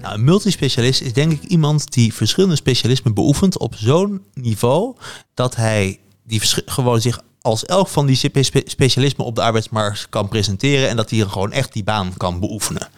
Nou, 0.00 0.14
een 0.14 0.24
multispecialist 0.24 1.00
is 1.00 1.12
denk 1.12 1.32
ik 1.32 1.42
iemand 1.42 1.92
die 1.92 2.14
verschillende 2.14 2.56
specialismen 2.56 3.14
beoefent 3.14 3.58
op 3.58 3.74
zo'n 3.76 4.22
niveau 4.34 4.96
dat 5.34 5.56
hij 5.56 6.00
die 6.24 6.40
gewoon 6.66 7.00
zich 7.00 7.20
als 7.40 7.64
elk 7.64 7.88
van 7.88 8.06
die 8.06 8.16
specialismen 8.64 9.26
op 9.26 9.34
de 9.34 9.42
arbeidsmarkt 9.42 10.06
kan 10.08 10.28
presenteren 10.28 10.88
en 10.88 10.96
dat 10.96 11.10
hij 11.10 11.18
gewoon 11.18 11.52
echt 11.52 11.72
die 11.72 11.84
baan 11.84 12.12
kan 12.16 12.40
beoefenen. 12.40 12.88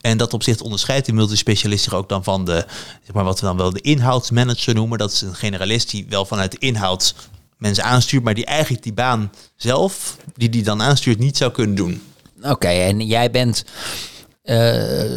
En 0.00 0.16
dat 0.18 0.34
opzicht 0.34 0.60
onderscheidt 0.60 1.04
die 1.04 1.14
multispecialist 1.14 1.84
zich 1.84 1.94
ook 1.94 2.08
dan 2.08 2.24
van 2.24 2.44
de, 2.44 2.66
zeg 3.04 3.14
maar 3.14 3.24
wat 3.24 3.40
we 3.40 3.46
dan 3.46 3.56
wel 3.56 3.70
de 3.72 3.80
inhoudsmanager 3.80 4.74
noemen. 4.74 4.98
Dat 4.98 5.12
is 5.12 5.20
een 5.20 5.34
generalist 5.34 5.90
die 5.90 6.06
wel 6.08 6.24
vanuit 6.24 6.52
de 6.52 6.58
inhoud 6.58 7.14
mensen 7.58 7.84
aanstuurt, 7.84 8.24
maar 8.24 8.34
die 8.34 8.44
eigenlijk 8.44 8.82
die 8.82 8.92
baan 8.92 9.32
zelf, 9.56 10.16
die 10.34 10.48
die 10.48 10.62
dan 10.62 10.82
aanstuurt, 10.82 11.18
niet 11.18 11.36
zou 11.36 11.50
kunnen 11.50 11.76
doen. 11.76 12.02
Oké, 12.42 12.68
en 12.68 13.06
jij 13.06 13.30
bent 13.30 13.64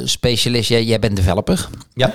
specialist, 0.06 0.70
jij, 0.70 0.84
jij 0.84 1.00
bent 1.00 1.16
developer. 1.16 1.70
Ja. 1.94 2.14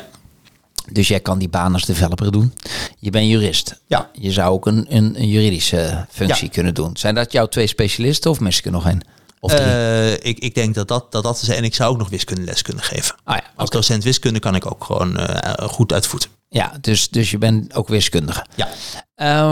Dus 0.92 1.08
jij 1.08 1.20
kan 1.20 1.38
die 1.38 1.48
baan 1.48 1.72
als 1.72 1.84
developer 1.84 2.32
doen. 2.32 2.54
Je 2.98 3.10
bent 3.10 3.28
jurist. 3.28 3.80
Ja. 3.86 4.10
Je 4.12 4.32
zou 4.32 4.52
ook 4.52 4.66
een, 4.66 4.86
een, 4.88 5.20
een 5.20 5.28
juridische 5.28 6.06
functie 6.10 6.48
kunnen 6.48 6.74
doen. 6.74 6.96
Zijn 6.96 7.14
dat 7.14 7.32
jouw 7.32 7.46
twee 7.46 7.66
specialisten 7.66 8.30
of 8.30 8.40
misschien 8.40 8.72
nog 8.72 8.84
een? 8.84 9.02
Of 9.40 9.60
uh, 9.60 10.12
ik, 10.12 10.38
ik 10.38 10.54
denk 10.54 10.74
dat 10.74 10.88
dat, 10.88 11.12
dat 11.12 11.22
dat 11.22 11.42
is. 11.42 11.48
En 11.48 11.64
ik 11.64 11.74
zou 11.74 11.92
ook 11.92 11.98
nog 11.98 12.08
wiskundeles 12.08 12.62
kunnen 12.62 12.82
geven. 12.82 13.14
Ah, 13.24 13.36
ja, 13.36 13.42
Als 13.56 13.70
docent 13.70 14.04
wiskunde 14.04 14.38
kan 14.38 14.54
ik 14.54 14.66
ook 14.66 14.84
gewoon 14.84 15.20
uh, 15.20 15.52
goed 15.68 15.92
uitvoeten. 15.92 16.30
Ja, 16.48 16.72
dus, 16.80 17.08
dus 17.08 17.30
je 17.30 17.38
bent 17.38 17.74
ook 17.74 17.88
wiskundige. 17.88 18.46
Ja. 18.54 18.68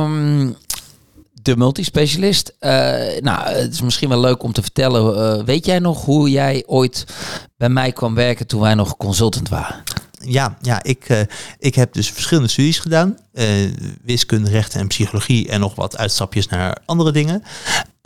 Um, 0.02 0.56
de 1.48 1.56
multispecialist. 1.56 2.54
Uh, 2.60 2.70
nou, 3.20 3.48
het 3.48 3.72
is 3.72 3.80
misschien 3.80 4.08
wel 4.08 4.20
leuk 4.20 4.42
om 4.42 4.52
te 4.52 4.62
vertellen. 4.62 5.44
weet 5.44 5.66
jij 5.66 5.78
nog 5.78 6.04
hoe 6.04 6.30
jij 6.30 6.62
ooit 6.66 7.06
bij 7.56 7.68
mij 7.68 7.92
kwam 7.92 8.14
werken 8.14 8.46
toen 8.46 8.60
wij 8.60 8.74
nog 8.74 8.96
consultant 8.96 9.48
waren? 9.48 9.82
ja, 10.20 10.56
ja 10.60 10.82
ik, 10.82 11.08
uh, 11.08 11.20
ik 11.58 11.74
heb 11.74 11.92
dus 11.92 12.10
verschillende 12.10 12.48
studies 12.48 12.78
gedaan. 12.78 13.18
Wiskunde, 14.02 14.50
rechten 14.50 14.80
en 14.80 14.86
psychologie 14.88 15.48
en 15.48 15.60
nog 15.60 15.74
wat 15.74 15.96
uitstapjes 15.96 16.48
naar 16.48 16.78
andere 16.84 17.12
dingen. 17.12 17.42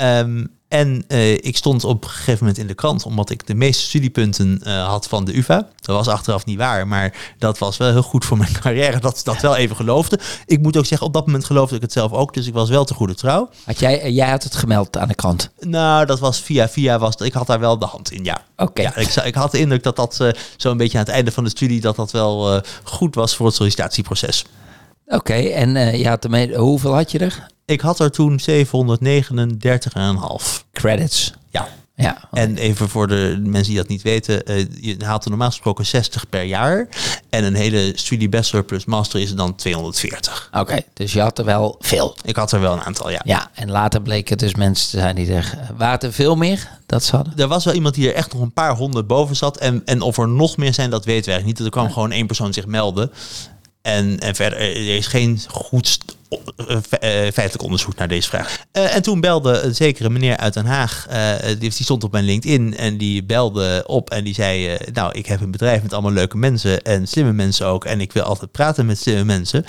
Um, 0.02 0.50
en 0.72 1.04
uh, 1.08 1.32
ik 1.32 1.56
stond 1.56 1.84
op 1.84 2.04
een 2.04 2.10
gegeven 2.10 2.38
moment 2.38 2.58
in 2.58 2.66
de 2.66 2.74
krant, 2.74 3.04
omdat 3.04 3.30
ik 3.30 3.46
de 3.46 3.54
meeste 3.54 3.82
studiepunten 3.82 4.60
uh, 4.62 4.88
had 4.88 5.08
van 5.08 5.24
de 5.24 5.36
UvA. 5.36 5.68
Dat 5.80 5.96
was 5.96 6.08
achteraf 6.08 6.44
niet 6.44 6.58
waar, 6.58 6.88
maar 6.88 7.34
dat 7.38 7.58
was 7.58 7.76
wel 7.76 7.90
heel 7.90 8.02
goed 8.02 8.24
voor 8.24 8.36
mijn 8.36 8.52
carrière, 8.62 9.00
dat 9.00 9.18
ze 9.18 9.24
dat 9.24 9.40
wel 9.40 9.56
even 9.56 9.76
geloofde. 9.76 10.18
Ik 10.46 10.62
moet 10.62 10.76
ook 10.76 10.86
zeggen, 10.86 11.06
op 11.06 11.12
dat 11.12 11.26
moment 11.26 11.44
geloofde 11.44 11.76
ik 11.76 11.82
het 11.82 11.92
zelf 11.92 12.12
ook, 12.12 12.34
dus 12.34 12.46
ik 12.46 12.52
was 12.52 12.68
wel 12.68 12.84
te 12.84 12.94
goede 12.94 13.14
trouw. 13.14 13.50
Had 13.64 13.78
jij, 13.78 14.12
jij 14.12 14.30
had 14.30 14.42
het 14.42 14.54
gemeld 14.54 14.96
aan 14.98 15.08
de 15.08 15.14
krant? 15.14 15.50
Nou, 15.60 16.06
dat 16.06 16.20
was 16.20 16.40
via 16.40 16.68
via, 16.68 16.98
was, 16.98 17.14
ik 17.14 17.32
had 17.32 17.46
daar 17.46 17.60
wel 17.60 17.78
de 17.78 17.86
hand 17.86 18.12
in, 18.12 18.24
ja. 18.24 18.42
Oké. 18.56 18.82
Ja, 18.82 18.96
ik, 18.96 19.14
ik 19.14 19.34
had 19.34 19.50
de 19.50 19.58
indruk 19.58 19.82
dat 19.82 19.96
dat 19.96 20.18
uh, 20.22 20.30
zo'n 20.56 20.76
beetje 20.76 20.98
aan 20.98 21.04
het 21.04 21.12
einde 21.12 21.32
van 21.32 21.44
de 21.44 21.50
studie, 21.50 21.80
dat 21.80 21.96
dat 21.96 22.10
wel 22.10 22.62
goed 22.82 23.14
was 23.14 23.36
voor 23.36 23.46
het 23.46 23.54
sollicitatieproces. 23.54 24.44
Oké, 25.12 25.34
en 25.34 25.98
je 25.98 26.08
had 26.08 26.24
ermee, 26.24 26.56
hoeveel 26.56 26.94
had 26.94 27.10
je 27.10 27.18
er? 27.18 27.46
Ik 27.64 27.80
had 27.80 27.98
er 27.98 28.10
toen 28.10 28.40
739,5 28.40 28.46
credits. 30.72 31.32
Ja. 31.50 31.68
Ja, 31.94 32.28
En 32.32 32.56
even 32.56 32.88
voor 32.88 33.08
de 33.08 33.40
mensen 33.42 33.72
die 33.72 33.76
dat 33.76 33.88
niet 33.88 34.02
weten, 34.02 34.50
uh, 34.50 34.66
je 34.80 34.96
haalt 35.04 35.24
er 35.24 35.30
normaal 35.30 35.48
gesproken 35.48 35.86
60 35.86 36.28
per 36.28 36.42
jaar. 36.42 36.88
En 37.30 37.44
een 37.44 37.54
hele 37.54 37.92
studie 37.94 38.28
bachelor 38.28 38.64
plus 38.64 38.84
master 38.84 39.20
is 39.20 39.34
dan 39.34 39.54
240. 39.54 40.48
Oké, 40.52 40.80
dus 40.92 41.12
je 41.12 41.20
had 41.20 41.38
er 41.38 41.44
wel 41.44 41.76
veel. 41.80 42.16
Ik 42.24 42.36
had 42.36 42.52
er 42.52 42.60
wel 42.60 42.72
een 42.72 42.80
aantal, 42.80 43.10
ja. 43.10 43.20
Ja, 43.24 43.50
en 43.54 43.70
later 43.70 44.02
bleek 44.02 44.28
het 44.28 44.38
dus 44.38 44.54
mensen 44.54 44.90
te 44.90 44.98
zijn 44.98 45.14
die 45.14 45.32
er... 45.32 45.58
Waren 45.76 46.00
er 46.00 46.12
veel 46.12 46.36
meer 46.36 46.68
dat 46.86 47.04
ze 47.04 47.16
hadden? 47.16 47.32
Er 47.36 47.48
was 47.48 47.64
wel 47.64 47.74
iemand 47.74 47.94
die 47.94 48.08
er 48.08 48.14
echt 48.14 48.32
nog 48.32 48.42
een 48.42 48.52
paar 48.52 48.76
honderd 48.76 49.06
boven 49.06 49.36
zat. 49.36 49.56
En, 49.56 49.82
en 49.84 50.00
of 50.00 50.18
er 50.18 50.28
nog 50.28 50.56
meer 50.56 50.74
zijn, 50.74 50.90
dat 50.90 51.04
weten 51.04 51.32
wij 51.32 51.42
niet. 51.42 51.58
Er 51.58 51.70
kwam 51.70 51.92
gewoon 51.92 52.12
één 52.12 52.26
persoon 52.26 52.52
zich 52.52 52.66
melden. 52.66 53.10
En, 53.82 54.18
en 54.18 54.34
verder, 54.34 54.58
er 54.58 54.96
is 54.96 55.06
geen 55.06 55.40
goed 55.48 55.98
eh, 56.56 56.76
eh, 56.76 57.32
feitelijk 57.32 57.62
onderzoek 57.62 57.96
naar 57.96 58.08
deze 58.08 58.28
vraag. 58.28 58.64
En 58.72 59.02
toen 59.02 59.20
belde 59.20 59.60
een 59.60 59.74
zekere 59.74 60.10
meneer 60.10 60.36
uit 60.36 60.54
Den 60.54 60.66
Haag, 60.66 61.06
die, 61.46 61.56
die, 61.56 61.72
stond 61.72 62.04
op 62.04 62.12
mijn 62.12 62.24
LinkedIn 62.24 62.76
en 62.76 62.96
die 62.96 63.24
belde 63.24 63.84
op 63.86 64.10
en 64.10 64.24
die 64.24 64.34
zei, 64.34 64.76
nou 64.92 65.12
ik 65.12 65.26
heb 65.26 65.40
een 65.40 65.50
bedrijf 65.50 65.82
met 65.82 65.92
allemaal 65.92 66.12
leuke 66.12 66.36
mensen 66.36 66.82
en 66.82 67.08
slimme 67.08 67.32
mensen 67.32 67.66
ook 67.66 67.84
en 67.84 68.00
ik 68.00 68.12
wil 68.12 68.22
altijd 68.22 68.52
praten 68.52 68.86
met 68.86 68.98
slimme 68.98 69.24
mensen. 69.24 69.64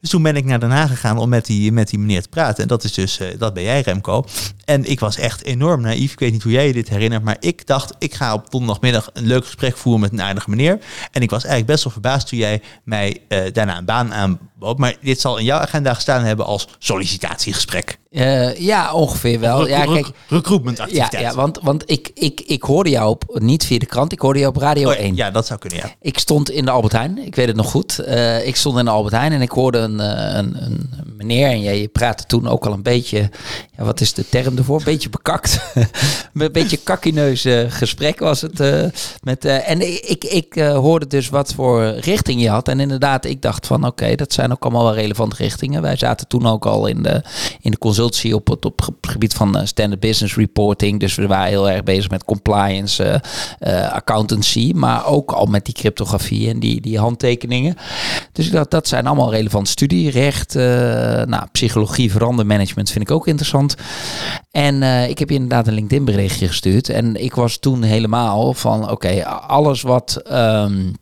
Dus 0.00 0.10
toen 0.10 0.22
ben 0.22 0.36
ik 0.36 0.44
naar 0.44 0.60
Den 0.60 0.70
Haag 0.70 0.88
gegaan 0.88 1.18
om 1.18 1.28
met 1.28 1.46
die, 1.46 1.72
met 1.72 1.88
die 1.88 1.98
meneer 1.98 2.22
te 2.22 2.28
praten. 2.28 2.62
En 2.62 2.68
dat 2.68 2.84
is 2.84 2.92
dus, 2.92 3.20
dat 3.38 3.54
ben 3.54 3.62
jij 3.62 3.80
Remco. 3.80 4.24
En 4.66 4.84
ik 4.84 5.00
was 5.00 5.16
echt 5.16 5.44
enorm 5.44 5.80
naïef. 5.80 6.12
Ik 6.12 6.18
weet 6.18 6.32
niet 6.32 6.42
hoe 6.42 6.52
jij 6.52 6.66
je 6.66 6.72
dit 6.72 6.88
herinnert. 6.88 7.22
Maar 7.22 7.36
ik 7.40 7.66
dacht, 7.66 7.94
ik 7.98 8.14
ga 8.14 8.34
op 8.34 8.50
donderdagmiddag 8.50 9.10
een 9.12 9.26
leuk 9.26 9.44
gesprek 9.44 9.76
voeren 9.76 10.00
met 10.00 10.12
een 10.12 10.22
aardige 10.22 10.50
meneer. 10.50 10.78
En 11.12 11.22
ik 11.22 11.30
was 11.30 11.44
eigenlijk 11.44 11.72
best 11.72 11.84
wel 11.84 11.92
verbaasd 11.92 12.28
toen 12.28 12.38
jij 12.38 12.62
mij 12.84 13.20
uh, 13.28 13.38
daarna 13.52 13.78
een 13.78 13.84
baan 13.84 14.14
aanbood. 14.14 14.78
Maar 14.78 14.96
dit 15.00 15.20
zal 15.20 15.38
in 15.38 15.44
jouw 15.44 15.58
agenda 15.58 15.94
gestaan 15.94 16.24
hebben 16.24 16.46
als 16.46 16.68
sollicitatiegesprek. 16.78 17.98
Uh, 18.10 18.58
ja, 18.58 18.92
ongeveer 18.92 19.40
wel. 19.40 19.68
Ja, 19.68 19.84
kijk, 19.84 20.10
recruitment 20.28 20.80
activiteit. 20.80 21.12
Ja, 21.22 21.28
ja 21.28 21.34
want, 21.34 21.58
want 21.62 21.90
ik, 21.90 22.10
ik, 22.14 22.40
ik 22.40 22.62
hoorde 22.62 22.90
jou 22.90 23.08
op, 23.10 23.38
niet 23.40 23.64
via 23.64 23.78
de 23.78 23.86
krant, 23.86 24.12
ik 24.12 24.20
hoorde 24.20 24.38
jou 24.38 24.54
op 24.54 24.60
Radio 24.60 24.88
oh, 24.88 24.96
1. 24.96 25.16
Ja, 25.16 25.30
dat 25.30 25.46
zou 25.46 25.58
kunnen, 25.58 25.78
ja. 25.78 25.90
Ik 26.00 26.18
stond 26.18 26.50
in 26.50 26.64
de 26.64 26.70
Albert 26.70 26.92
Heijn, 26.92 27.18
ik 27.18 27.34
weet 27.34 27.46
het 27.46 27.56
nog 27.56 27.70
goed. 27.70 28.00
Uh, 28.00 28.46
ik 28.46 28.56
stond 28.56 28.78
in 28.78 28.84
de 28.84 28.90
Albert 28.90 29.14
Heijn 29.14 29.32
en 29.32 29.42
ik 29.42 29.50
hoorde 29.50 29.78
een, 29.78 29.98
een, 29.98 30.62
een 30.64 30.90
meneer, 31.16 31.48
en 31.48 31.60
jij 31.60 31.88
praatte 31.88 32.24
toen 32.24 32.48
ook 32.48 32.66
al 32.66 32.72
een 32.72 32.82
beetje, 32.82 33.30
ja, 33.76 33.84
wat 33.84 34.00
is 34.00 34.14
de 34.14 34.28
term 34.28 34.55
ervoor? 34.56 34.78
Een 34.78 34.84
beetje 34.84 35.08
bekakt. 35.08 35.60
een 36.34 36.52
beetje 36.52 36.76
kakkineus 36.76 37.46
uh, 37.46 37.60
gesprek 37.68 38.18
was 38.18 38.40
het. 38.40 38.58
met, 39.22 39.44
en 39.44 39.80
ik, 40.10 40.24
ik 40.24 40.54
hoorde 40.58 41.06
dus 41.06 41.28
wat 41.28 41.54
voor 41.54 41.84
richting 41.84 42.42
je 42.42 42.48
had. 42.48 42.68
En 42.68 42.80
inderdaad, 42.80 43.24
ik 43.24 43.42
dacht 43.42 43.66
van 43.66 43.86
oké, 43.86 44.14
dat 44.14 44.32
zijn 44.32 44.52
ook 44.52 44.62
allemaal 44.62 44.84
wel 44.84 44.94
relevante 44.94 45.36
richtingen. 45.36 45.82
Wij 45.82 45.96
zaten 45.96 46.28
toen 46.28 46.46
ook 46.46 46.66
al 46.66 46.86
in 46.86 47.02
de, 47.02 47.22
in 47.60 47.70
de 47.70 47.78
consultie 47.78 48.34
op 48.34 48.46
het, 48.48 48.64
op 48.64 48.86
gebied 49.00 49.34
van 49.34 49.66
standard 49.66 50.00
business 50.00 50.36
reporting. 50.36 51.00
Dus 51.00 51.14
we 51.14 51.26
waren 51.26 51.48
heel 51.48 51.70
erg 51.70 51.82
bezig 51.82 52.10
met 52.10 52.24
compliance, 52.24 53.22
accountancy, 53.90 54.72
maar 54.74 55.06
ook 55.06 55.32
al 55.32 55.46
met 55.46 55.64
die 55.64 55.74
cryptografie 55.74 56.48
en 56.48 56.60
die, 56.60 56.80
die 56.80 56.98
handtekeningen. 56.98 57.76
Dus 58.32 58.46
ik 58.46 58.52
dacht, 58.52 58.70
dat 58.70 58.88
zijn 58.88 59.06
allemaal 59.06 59.30
relevant 59.30 59.68
studie. 59.68 60.10
Recht, 60.10 60.54
nou, 60.54 61.46
psychologie, 61.52 62.10
verandermanagement 62.10 62.90
vind 62.90 63.08
ik 63.08 63.14
ook 63.14 63.26
interessant. 63.26 63.74
En 64.56 64.82
ik 65.08 65.18
heb 65.18 65.28
je 65.28 65.34
inderdaad 65.34 65.66
een 65.66 65.74
LinkedIn 65.74 66.04
berichtje 66.04 66.48
gestuurd. 66.48 66.88
En 66.88 67.16
ik 67.22 67.34
was 67.34 67.58
toen 67.58 67.82
helemaal 67.82 68.54
van, 68.54 68.90
oké, 68.90 69.24
alles 69.26 69.82
wat... 69.82 70.22
Um, 70.32 70.94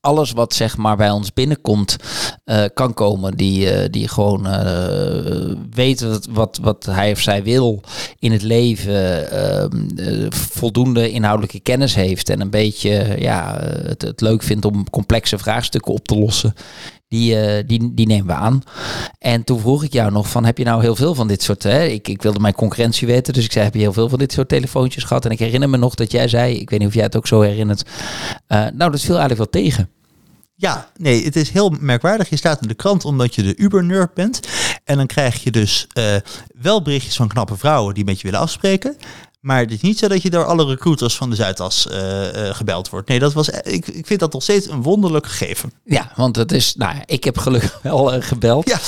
alles 0.00 0.32
wat 0.32 0.54
zeg 0.54 0.76
maar 0.76 0.96
bij 0.96 1.10
ons 1.10 1.32
binnenkomt 1.32 1.96
uh, 2.44 2.64
kan 2.74 2.94
komen. 2.94 3.36
Die, 3.36 3.82
uh, 3.82 3.88
die 3.90 4.08
gewoon 4.08 4.46
uh, 4.46 5.54
weet 5.70 6.00
wat, 6.00 6.28
wat, 6.30 6.58
wat 6.62 6.86
hij 6.86 7.10
of 7.12 7.20
zij 7.20 7.42
wil 7.42 7.82
in 8.18 8.32
het 8.32 8.42
leven. 8.42 9.30
Ehm, 9.30 10.30
voldoende 10.30 11.10
inhoudelijke 11.10 11.60
kennis 11.60 11.94
heeft. 11.94 12.28
En 12.28 12.40
een 12.40 12.50
beetje 12.50 13.16
ja, 13.18 13.56
het, 13.62 14.02
het 14.02 14.20
leuk 14.20 14.42
vindt 14.42 14.64
om 14.64 14.90
complexe 14.90 15.38
vraagstukken 15.38 15.92
op 15.92 16.06
te 16.06 16.18
lossen. 16.18 16.54
Die, 17.10 17.34
uh, 17.34 17.62
die, 17.66 17.94
die 17.94 18.06
nemen 18.06 18.26
we 18.26 18.32
aan. 18.32 18.62
En 19.18 19.44
toen 19.44 19.60
vroeg 19.60 19.84
ik 19.84 19.92
jou 19.92 20.12
nog 20.12 20.28
van, 20.28 20.44
heb 20.44 20.58
je 20.58 20.64
nou 20.64 20.80
heel 20.82 20.96
veel 20.96 21.14
van 21.14 21.28
dit 21.28 21.42
soort... 21.42 21.62
Hè? 21.62 21.84
Ik, 21.84 22.08
ik 22.08 22.22
wilde 22.22 22.40
mijn 22.40 22.54
concurrentie 22.54 23.06
weten, 23.06 23.32
dus 23.32 23.44
ik 23.44 23.52
zei, 23.52 23.64
heb 23.64 23.74
je 23.74 23.80
heel 23.80 23.92
veel 23.92 24.08
van 24.08 24.18
dit 24.18 24.32
soort 24.32 24.48
telefoontjes 24.48 25.04
gehad? 25.04 25.24
En 25.24 25.30
ik 25.30 25.38
herinner 25.38 25.68
me 25.68 25.76
nog 25.76 25.94
dat 25.94 26.12
jij 26.12 26.28
zei, 26.28 26.54
ik 26.54 26.70
weet 26.70 26.78
niet 26.78 26.88
of 26.88 26.94
jij 26.94 27.02
het 27.02 27.16
ook 27.16 27.26
zo 27.26 27.40
herinnert... 27.40 27.82
Uh, 28.48 28.66
nou, 28.72 28.90
dat 28.90 29.00
viel 29.00 29.18
eigenlijk 29.18 29.52
wel 29.52 29.62
tegen. 29.62 29.90
Ja, 30.54 30.90
nee, 30.96 31.24
het 31.24 31.36
is 31.36 31.50
heel 31.50 31.74
merkwaardig. 31.80 32.28
Je 32.28 32.36
staat 32.36 32.62
in 32.62 32.68
de 32.68 32.74
krant 32.74 33.04
omdat 33.04 33.34
je 33.34 33.42
de 33.42 33.56
Uber-nerd 33.56 34.14
bent. 34.14 34.40
En 34.84 34.96
dan 34.96 35.06
krijg 35.06 35.42
je 35.42 35.50
dus 35.50 35.86
uh, 35.98 36.04
wel 36.60 36.82
berichtjes 36.82 37.16
van 37.16 37.28
knappe 37.28 37.56
vrouwen 37.56 37.94
die 37.94 38.04
met 38.04 38.20
je 38.20 38.24
willen 38.24 38.40
afspreken. 38.40 38.96
Maar 39.40 39.58
het 39.58 39.70
is 39.70 39.80
niet 39.80 39.98
zo 39.98 40.08
dat 40.08 40.22
je 40.22 40.30
door 40.30 40.44
alle 40.44 40.64
recruiters 40.64 41.16
van 41.16 41.30
de 41.30 41.36
Zuidas 41.36 41.86
uh, 41.90 41.96
uh, 41.96 42.54
gebeld 42.54 42.90
wordt. 42.90 43.08
Nee, 43.08 43.18
dat 43.18 43.32
was, 43.32 43.48
ik, 43.48 43.86
ik 43.86 44.06
vind 44.06 44.20
dat 44.20 44.32
nog 44.32 44.42
steeds 44.42 44.68
een 44.68 44.82
wonderlijk 44.82 45.26
gegeven. 45.26 45.72
Ja, 45.84 46.12
want 46.16 46.36
het 46.36 46.52
is, 46.52 46.74
nou, 46.74 46.96
ik 47.04 47.24
heb 47.24 47.38
gelukkig 47.38 47.78
wel 47.82 48.14
uh, 48.14 48.22
gebeld. 48.22 48.78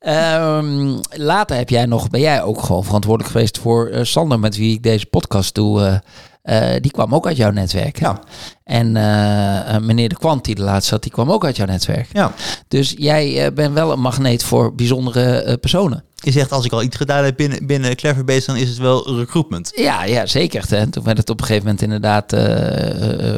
Ja. 0.00 0.56
Um, 0.58 1.00
later 1.10 1.56
heb 1.56 1.68
jij 1.68 1.86
nog, 1.86 2.10
ben 2.10 2.20
jij 2.20 2.42
ook 2.42 2.62
gewoon 2.62 2.84
verantwoordelijk 2.84 3.32
geweest 3.32 3.58
voor 3.58 3.90
Sander, 4.02 4.38
met 4.38 4.56
wie 4.56 4.74
ik 4.74 4.82
deze 4.82 5.06
podcast 5.06 5.54
doe. 5.54 6.02
Eh, 6.48 6.80
die 6.80 6.90
kwam 6.90 7.14
ook 7.14 7.26
uit 7.26 7.36
jouw 7.36 7.50
netwerk. 7.50 7.98
Ja. 7.98 8.20
En 8.64 8.96
eh, 8.96 9.74
eh, 9.74 9.82
meneer 9.82 10.08
De 10.08 10.14
Kwant 10.14 10.44
die 10.44 10.56
er 10.56 10.62
laatst 10.62 10.88
zat, 10.88 11.02
die 11.02 11.12
kwam 11.12 11.30
ook 11.30 11.44
uit 11.44 11.56
jouw 11.56 11.66
netwerk. 11.66 12.08
Ja. 12.12 12.32
Dus 12.68 12.94
jij 12.98 13.52
bent 13.52 13.74
wel 13.74 13.92
een 13.92 14.00
magneet 14.00 14.42
voor 14.42 14.74
bijzondere 14.74 15.58
personen. 15.60 16.04
Je 16.14 16.30
zegt, 16.30 16.52
als 16.52 16.64
ik 16.64 16.72
al 16.72 16.82
iets 16.82 16.96
gedaan 16.96 17.24
heb 17.24 17.36
binnen, 17.36 17.66
binnen 17.66 17.96
Cleverbase, 17.96 18.46
dan 18.46 18.56
is 18.56 18.68
het 18.68 18.78
wel 18.78 19.16
recruitment. 19.16 19.72
Ja, 19.74 20.04
ja 20.04 20.26
zeker. 20.26 20.64
Hè. 20.68 20.86
Toen 20.86 21.04
werd 21.04 21.18
het 21.18 21.30
op 21.30 21.40
een 21.40 21.46
gegeven 21.46 21.64
moment 21.64 21.82
inderdaad 21.82 22.32
eh, 22.32 22.40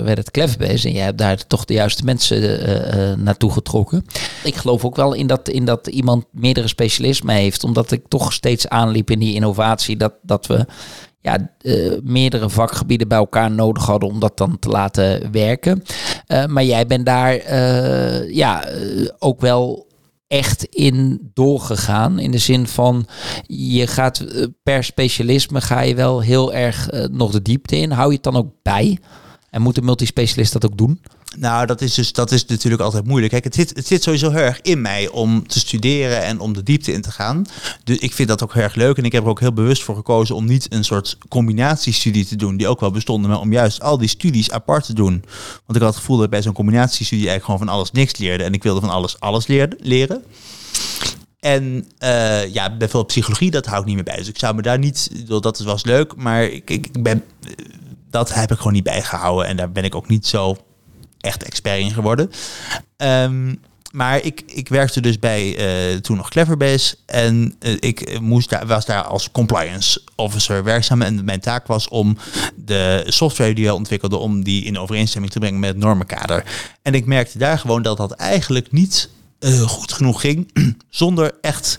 werd 0.02 0.18
het 0.18 0.30
Cleverbase. 0.30 0.88
En 0.88 0.94
jij 0.94 1.04
hebt 1.04 1.18
daar 1.18 1.46
toch 1.46 1.64
de 1.64 1.74
juiste 1.74 2.04
mensen 2.04 3.22
naartoe 3.22 3.52
getrokken. 3.52 4.06
Ik 4.44 4.56
geloof 4.56 4.84
ook 4.84 4.96
wel 4.96 5.12
in 5.12 5.26
dat, 5.26 5.48
in 5.48 5.64
dat 5.64 5.86
iemand 5.86 6.24
meerdere 6.30 6.68
specialismen 6.68 7.34
heeft. 7.34 7.64
Omdat 7.64 7.90
ik 7.90 8.02
toch 8.08 8.32
steeds 8.32 8.68
aanliep 8.68 9.10
in 9.10 9.18
die 9.18 9.34
innovatie. 9.34 9.96
Dat, 9.96 10.12
dat 10.22 10.46
we 10.46 10.66
ja, 11.20 11.52
eh, 11.60 11.92
meerdere 12.02 12.50
vakgebieden 12.50 13.08
bij 13.08 13.18
elkaar 13.18 13.50
nodig 13.50 13.86
hadden 13.86 14.08
om 14.08 14.20
dat 14.20 14.36
dan 14.36 14.58
te 14.58 14.68
laten 14.68 15.32
werken. 15.32 15.82
Eh, 16.26 16.46
maar 16.46 16.64
jij 16.64 16.86
bent 16.86 17.06
daar 17.06 17.34
eh, 17.34 18.34
ja, 18.34 18.64
ook 19.18 19.40
wel 19.40 19.88
echt 20.26 20.64
in 20.64 21.30
doorgegaan. 21.34 22.18
In 22.18 22.30
de 22.30 22.38
zin 22.38 22.66
van 22.66 23.06
je 23.46 23.86
gaat 23.86 24.24
per 24.62 24.84
specialisme 24.84 25.60
ga 25.60 25.80
je 25.80 25.94
wel 25.94 26.20
heel 26.20 26.52
erg 26.52 26.88
nog 27.10 27.30
de 27.30 27.42
diepte 27.42 27.76
in. 27.76 27.90
Hou 27.90 28.08
je 28.08 28.14
het 28.14 28.24
dan 28.24 28.36
ook 28.36 28.52
bij? 28.62 28.98
En 29.50 29.62
moet 29.62 29.74
de 29.74 29.82
multispecialist 29.82 30.52
dat 30.52 30.64
ook 30.64 30.78
doen? 30.78 31.00
Nou, 31.38 31.66
dat 31.66 31.80
is 31.80 31.94
dus 31.94 32.12
dat 32.12 32.30
is 32.30 32.44
natuurlijk 32.46 32.82
altijd 32.82 33.06
moeilijk. 33.06 33.44
Het 33.44 33.54
zit, 33.54 33.76
het 33.76 33.86
zit 33.86 34.02
sowieso 34.02 34.30
heel 34.30 34.40
erg 34.40 34.60
in 34.60 34.80
mij 34.80 35.08
om 35.08 35.46
te 35.46 35.58
studeren 35.58 36.22
en 36.22 36.40
om 36.40 36.52
de 36.52 36.62
diepte 36.62 36.92
in 36.92 37.02
te 37.02 37.10
gaan. 37.10 37.46
Dus 37.84 37.98
ik 37.98 38.14
vind 38.14 38.28
dat 38.28 38.42
ook 38.42 38.54
heel 38.54 38.62
erg 38.62 38.74
leuk. 38.74 38.96
En 38.96 39.04
ik 39.04 39.12
heb 39.12 39.22
er 39.22 39.28
ook 39.28 39.40
heel 39.40 39.52
bewust 39.52 39.82
voor 39.82 39.94
gekozen 39.94 40.34
om 40.34 40.44
niet 40.44 40.72
een 40.72 40.84
soort 40.84 41.18
combinatiestudie 41.28 42.26
te 42.26 42.36
doen, 42.36 42.56
die 42.56 42.68
ook 42.68 42.80
wel 42.80 42.90
bestonden, 42.90 43.30
maar 43.30 43.40
om 43.40 43.52
juist 43.52 43.82
al 43.82 43.98
die 43.98 44.08
studies 44.08 44.50
apart 44.50 44.84
te 44.84 44.92
doen. 44.92 45.24
Want 45.66 45.78
ik 45.78 45.82
had 45.82 45.90
het 45.90 45.96
gevoel 45.96 46.16
dat 46.16 46.24
ik 46.24 46.30
bij 46.30 46.42
zo'n 46.42 46.52
combinatiestudie 46.52 47.28
eigenlijk 47.28 47.44
gewoon 47.44 47.68
van 47.68 47.76
alles 47.76 47.90
niks 47.90 48.16
leerde. 48.16 48.44
En 48.44 48.52
ik 48.52 48.62
wilde 48.62 48.80
van 48.80 48.90
alles 48.90 49.20
alles 49.20 49.46
leren. 49.46 50.24
En 51.40 51.86
eh, 51.98 52.52
ja, 52.52 52.76
bijvoorbeeld 52.76 53.06
psychologie, 53.06 53.50
dat 53.50 53.66
hou 53.66 53.80
ik 53.80 53.86
niet 53.86 53.94
meer 53.94 54.04
bij. 54.04 54.16
Dus 54.16 54.28
ik 54.28 54.38
zou 54.38 54.54
me 54.54 54.62
daar 54.62 54.78
niet, 54.78 55.10
dat 55.26 55.58
was 55.58 55.84
leuk, 55.84 56.16
maar 56.16 56.42
ik, 56.42 56.70
ik 56.70 57.02
ben, 57.02 57.24
dat 58.10 58.34
heb 58.34 58.50
ik 58.50 58.56
gewoon 58.56 58.72
niet 58.72 58.84
bijgehouden. 58.84 59.46
En 59.46 59.56
daar 59.56 59.72
ben 59.72 59.84
ik 59.84 59.94
ook 59.94 60.08
niet 60.08 60.26
zo 60.26 60.56
echt 61.20 61.42
expert 61.42 61.78
in 61.78 61.92
geworden. 61.92 62.30
Ehm, 62.96 63.54
maar 63.90 64.24
ik, 64.24 64.42
ik 64.46 64.68
werkte 64.68 65.00
dus 65.00 65.18
bij 65.18 65.56
eh, 65.56 65.96
toen 65.96 66.16
nog 66.16 66.28
Cleverbase 66.28 66.96
en 67.06 67.54
eh, 67.58 67.76
ik 67.80 68.20
moest 68.20 68.50
daar, 68.50 68.66
was 68.66 68.86
daar 68.86 69.02
als 69.02 69.30
compliance 69.30 70.02
officer 70.16 70.64
werkzaam 70.64 71.02
en 71.02 71.24
mijn 71.24 71.40
taak 71.40 71.66
was 71.66 71.88
om 71.88 72.16
de 72.56 73.04
software 73.06 73.54
die 73.54 73.64
we 73.64 73.74
ontwikkelden 73.74 74.20
om 74.20 74.44
die 74.44 74.64
in 74.64 74.78
overeenstemming 74.78 75.32
te 75.32 75.38
brengen 75.38 75.60
met 75.60 75.70
het 75.70 75.78
normenkader. 75.78 76.44
En 76.82 76.94
ik 76.94 77.06
merkte 77.06 77.38
daar 77.38 77.58
gewoon 77.58 77.82
dat 77.82 77.96
dat 77.96 78.12
eigenlijk 78.12 78.72
niet 78.72 79.08
eh, 79.38 79.60
goed 79.60 79.92
genoeg 79.92 80.20
ging 80.20 80.50
zonder 80.88 81.32
echt 81.40 81.78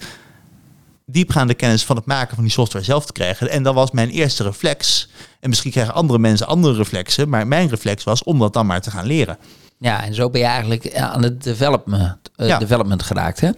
diepgaande 1.12 1.54
kennis 1.54 1.86
van 1.86 1.96
het 1.96 2.06
maken 2.06 2.36
van 2.36 2.44
die 2.44 2.54
software 2.54 2.86
zelf 2.86 3.06
te 3.06 3.12
krijgen. 3.12 3.50
En 3.50 3.64
dat 3.64 3.74
was 3.74 3.92
mijn 3.92 4.10
eerste 4.10 4.44
reflex. 4.44 5.10
En 5.40 5.50
misschien 5.50 5.72
krijgen 5.72 5.94
andere 5.94 6.20
mensen 6.20 6.48
andere 6.48 6.76
reflexen, 6.76 7.30
maar 7.30 7.48
mijn 7.48 7.70
reflex 7.70 8.04
was 8.04 8.24
om 8.24 8.40
dat 8.40 8.54
dan 8.54 8.66
maar 8.66 8.82
te 8.82 8.92
gaan 8.92 9.06
leren. 9.06 9.38
Ja, 9.80 10.04
en 10.04 10.14
zo 10.14 10.30
ben 10.30 10.42
je 10.42 10.48
eigenlijk 10.48 10.96
aan 10.98 11.24
het 11.24 11.44
development, 11.44 12.18
eh, 12.36 12.48
Ja. 12.48 12.58
development 12.58 13.04
geraakt. 13.04 13.40
Hè? 13.42 13.50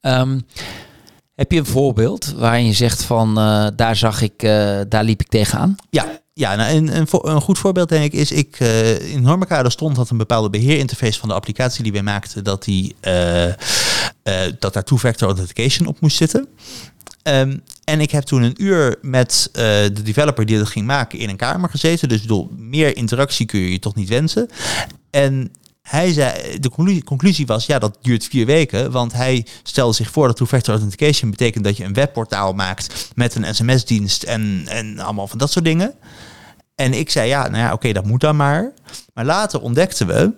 Ehm, 0.00 0.40
heb 1.34 1.52
je 1.52 1.58
een 1.58 1.66
voorbeeld 1.66 2.32
waarin 2.36 2.66
je 2.66 2.72
zegt 2.72 3.02
van 3.02 3.38
eh, 3.38 3.66
daar 3.76 3.96
zag 3.96 4.22
ik, 4.22 4.42
eh, 4.42 4.80
daar 4.88 5.04
liep 5.04 5.20
ik 5.20 5.28
tegenaan? 5.28 5.76
Ja, 5.90 6.06
ja 6.40 6.56
nou, 6.56 6.90
een, 7.22 7.40
goed 7.40 7.58
voorbeeld 7.58 7.88
denk 7.88 8.04
ik 8.04 8.12
is, 8.12 8.32
ik 8.32 8.56
eh, 8.60 9.12
in 9.12 9.22
Normenkader 9.22 9.72
stond 9.72 9.96
dat 9.96 10.10
een 10.10 10.16
bepaalde 10.16 10.50
beheerinterface 10.50 11.18
van 11.18 11.28
de 11.28 11.34
applicatie 11.34 11.82
die 11.82 11.92
wij 11.92 12.02
maakten, 12.02 12.44
dat, 12.44 12.64
die, 12.64 12.94
eh, 13.00 13.48
eh, 13.48 13.54
dat 14.58 14.72
daar 14.72 14.84
two-factor 14.84 15.28
authentication 15.28 15.88
op 15.88 16.00
moest 16.00 16.16
zitten. 16.16 16.48
Ehm, 17.22 17.58
en 17.84 18.00
ik 18.00 18.10
heb 18.10 18.22
toen 18.22 18.42
een 18.42 18.62
uur 18.62 18.98
met 19.02 19.48
de 19.52 20.02
developer 20.02 20.46
die 20.46 20.58
dat 20.58 20.68
ging 20.68 20.86
maken 20.86 21.18
in 21.18 21.28
een 21.28 21.36
kamer 21.36 21.70
gezeten. 21.70 22.08
Dus 22.08 22.20
bedoel, 22.20 22.50
meer 22.56 22.96
interactie 22.96 23.46
kun 23.46 23.60
je 23.60 23.70
je 23.70 23.78
toch 23.78 23.94
niet 23.94 24.08
wensen. 24.08 24.48
En 25.10 25.52
hij 25.82 26.12
zei, 26.12 26.58
de 26.58 26.70
conclusie, 26.70 27.04
conclusie 27.04 27.46
was, 27.46 27.66
ja, 27.66 27.78
dat 27.78 27.98
duurt 28.02 28.24
vier 28.24 28.46
weken. 28.46 28.90
Want 28.90 29.12
hij 29.12 29.46
stelde 29.62 29.94
zich 29.94 30.10
voor 30.10 30.26
dat 30.26 30.36
two-factor 30.36 30.74
authentication 30.74 31.30
betekent 31.30 31.64
dat 31.64 31.76
je 31.76 31.84
een 31.84 31.92
webportaal 31.92 32.52
maakt 32.52 33.10
met 33.14 33.34
een 33.34 33.54
sms-dienst 33.54 34.22
en, 34.22 34.62
en 34.66 34.98
allemaal 34.98 35.28
van 35.28 35.38
dat 35.38 35.50
soort 35.50 35.64
dingen. 35.64 35.94
En 36.80 36.94
ik 36.94 37.10
zei, 37.10 37.28
ja, 37.28 37.48
nou 37.48 37.64
ja, 37.64 37.72
oké, 37.72 37.92
dat 37.92 38.04
moet 38.04 38.20
dan 38.20 38.36
maar. 38.36 38.72
Maar 39.14 39.24
later 39.24 39.60
ontdekten 39.60 40.06
we 40.06 40.32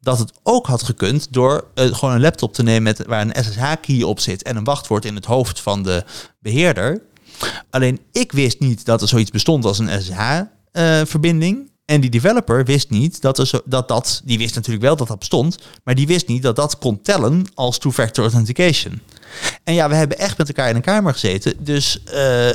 dat 0.00 0.18
het 0.18 0.32
ook 0.42 0.66
had 0.66 0.82
gekund 0.82 1.32
door 1.32 1.66
eh, 1.74 1.94
gewoon 1.94 2.14
een 2.14 2.20
laptop 2.20 2.54
te 2.54 2.62
nemen 2.62 2.82
met, 2.82 3.06
waar 3.06 3.20
een 3.20 3.44
SSH-key 3.44 4.02
op 4.02 4.20
zit 4.20 4.42
en 4.42 4.56
een 4.56 4.64
wachtwoord 4.64 5.04
in 5.04 5.14
het 5.14 5.24
hoofd 5.24 5.60
van 5.60 5.82
de 5.82 6.04
beheerder. 6.40 7.02
Alleen 7.70 8.00
ik 8.12 8.32
wist 8.32 8.60
niet 8.60 8.84
dat 8.84 9.02
er 9.02 9.08
zoiets 9.08 9.30
bestond 9.30 9.64
als 9.64 9.78
een 9.78 10.02
SSH-verbinding. 10.02 11.70
en 11.84 12.00
die 12.00 12.10
developer 12.10 12.64
wist 12.64 12.90
niet 12.90 13.20
dat, 13.20 13.38
er 13.38 13.46
zo, 13.46 13.60
dat 13.64 13.88
dat, 13.88 14.22
die 14.24 14.38
wist 14.38 14.54
natuurlijk 14.54 14.84
wel 14.84 14.96
dat 14.96 15.08
dat 15.08 15.18
bestond, 15.18 15.58
maar 15.84 15.94
die 15.94 16.06
wist 16.06 16.28
niet 16.28 16.42
dat 16.42 16.56
dat 16.56 16.78
kon 16.78 17.02
tellen 17.02 17.44
als 17.54 17.78
two-factor 17.78 18.24
authentication. 18.24 19.00
En 19.64 19.74
ja, 19.74 19.88
we 19.88 19.94
hebben 19.94 20.18
echt 20.18 20.38
met 20.38 20.48
elkaar 20.48 20.68
in 20.68 20.76
een 20.76 20.82
kamer 20.82 21.12
gezeten, 21.12 21.54
dus 21.58 22.02
eh, 22.04 22.48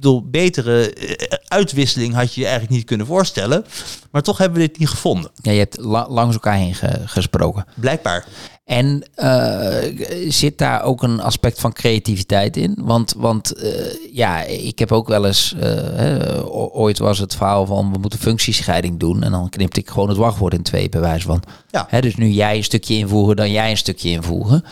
bedoel, 0.00 0.28
betere 0.30 0.92
eh, 0.94 1.38
uitwisseling 1.48 2.14
had 2.14 2.34
je 2.34 2.40
je 2.40 2.46
eigenlijk 2.46 2.76
niet 2.76 2.86
kunnen 2.86 3.06
voorstellen. 3.06 3.64
Maar 4.10 4.22
toch 4.22 4.38
hebben 4.38 4.60
we 4.60 4.66
dit 4.66 4.78
niet 4.78 4.88
gevonden. 4.88 5.30
Ja, 5.42 5.52
je 5.52 5.58
hebt 5.58 5.78
la- 5.80 6.08
langs 6.08 6.34
elkaar 6.34 6.56
heen 6.56 6.74
ge- 6.74 7.00
gesproken. 7.04 7.64
Blijkbaar. 7.74 8.26
En 8.64 9.02
eh, 9.14 10.06
zit 10.28 10.58
daar 10.58 10.82
ook 10.82 11.02
een 11.02 11.20
aspect 11.20 11.60
van 11.60 11.72
creativiteit 11.72 12.56
in? 12.56 12.74
Want, 12.80 13.14
want 13.16 13.52
eh, 13.54 13.72
ja, 14.12 14.42
ik 14.42 14.78
heb 14.78 14.92
ook 14.92 15.08
wel 15.08 15.26
eens, 15.26 15.54
hè, 15.58 16.42
ooit 16.52 16.98
was 16.98 17.18
het 17.18 17.34
verhaal 17.36 17.66
van 17.66 17.92
we 17.92 17.98
moeten 17.98 18.18
functiescheiding 18.18 18.98
doen. 18.98 19.22
En 19.22 19.30
dan 19.30 19.48
knipte 19.48 19.80
ik 19.80 19.88
gewoon 19.90 20.08
het 20.08 20.18
wachtwoord 20.18 20.54
in 20.54 20.62
twee, 20.62 20.88
bij 20.88 21.00
wijze 21.00 21.26
van. 21.26 21.42
Ja. 21.70 21.86
Hè, 21.88 22.00
dus 22.00 22.14
nu 22.16 22.28
jij 22.28 22.56
een 22.56 22.64
stukje 22.64 22.94
invoegen, 22.94 23.36
dan 23.36 23.50
jij 23.50 23.70
een 23.70 23.76
stukje 23.76 24.08
invoegen. 24.10 24.64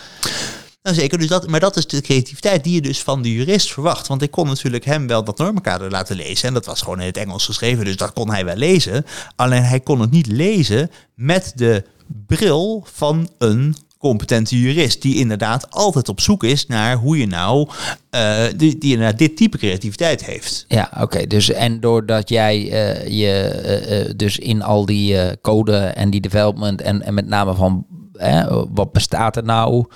Nou 0.87 0.99
zeker, 0.99 1.19
dus 1.19 1.29
dat, 1.29 1.49
maar 1.49 1.61
dat 1.61 1.77
is 1.77 1.87
de 1.87 2.01
creativiteit 2.01 2.65
die 2.65 2.75
je 2.75 2.81
dus 2.81 3.03
van 3.03 3.23
de 3.23 3.33
jurist 3.33 3.73
verwacht. 3.73 4.07
Want 4.07 4.23
ik 4.23 4.31
kon 4.31 4.47
natuurlijk 4.47 4.85
hem 4.85 5.07
wel 5.07 5.25
dat 5.25 5.39
normenkader 5.39 5.91
laten 5.91 6.17
lezen. 6.17 6.49
En 6.49 6.55
dat 6.55 6.67
was 6.67 6.83
gewoon 6.83 7.01
in 7.01 7.07
het 7.07 7.17
Engels 7.17 7.45
geschreven, 7.45 7.85
dus 7.85 7.97
dat 7.97 8.13
kon 8.13 8.31
hij 8.31 8.45
wel 8.45 8.57
lezen. 8.57 9.05
Alleen 9.37 9.63
hij 9.63 9.81
kon 9.81 10.01
het 10.01 10.11
niet 10.11 10.27
lezen 10.27 10.91
met 11.15 11.53
de 11.55 11.85
bril 12.27 12.87
van 12.93 13.29
een 13.39 13.77
competente 13.99 14.61
jurist. 14.61 15.03
Die 15.03 15.17
inderdaad 15.17 15.71
altijd 15.71 16.09
op 16.09 16.21
zoek 16.21 16.45
is 16.45 16.67
naar 16.67 16.97
hoe 16.97 17.19
je 17.19 17.27
nou, 17.27 17.69
eh, 18.11 18.45
die, 18.57 18.79
die 18.79 19.15
dit 19.15 19.37
type 19.37 19.59
creativiteit 19.59 20.25
heeft. 20.25 20.65
Ja, 20.69 20.91
oké. 21.01 21.27
Dus 21.27 21.51
en 21.51 21.81
doordat 21.81 22.29
jij 22.29 22.71
eh, 22.71 23.09
je 23.09 23.33
eh, 23.39 24.13
dus 24.17 24.39
in 24.39 24.63
al 24.63 24.87
die 24.87 25.41
code 25.41 25.77
en 25.77 26.11
die 26.11 26.21
development 26.21 26.81
en, 26.81 27.03
en 27.03 27.15
met 27.15 27.27
name 27.27 27.55
van 27.55 27.87
hè, 28.13 28.67
wat 28.69 28.93
bestaat 28.93 29.37
er 29.37 29.45
nou 29.45 29.87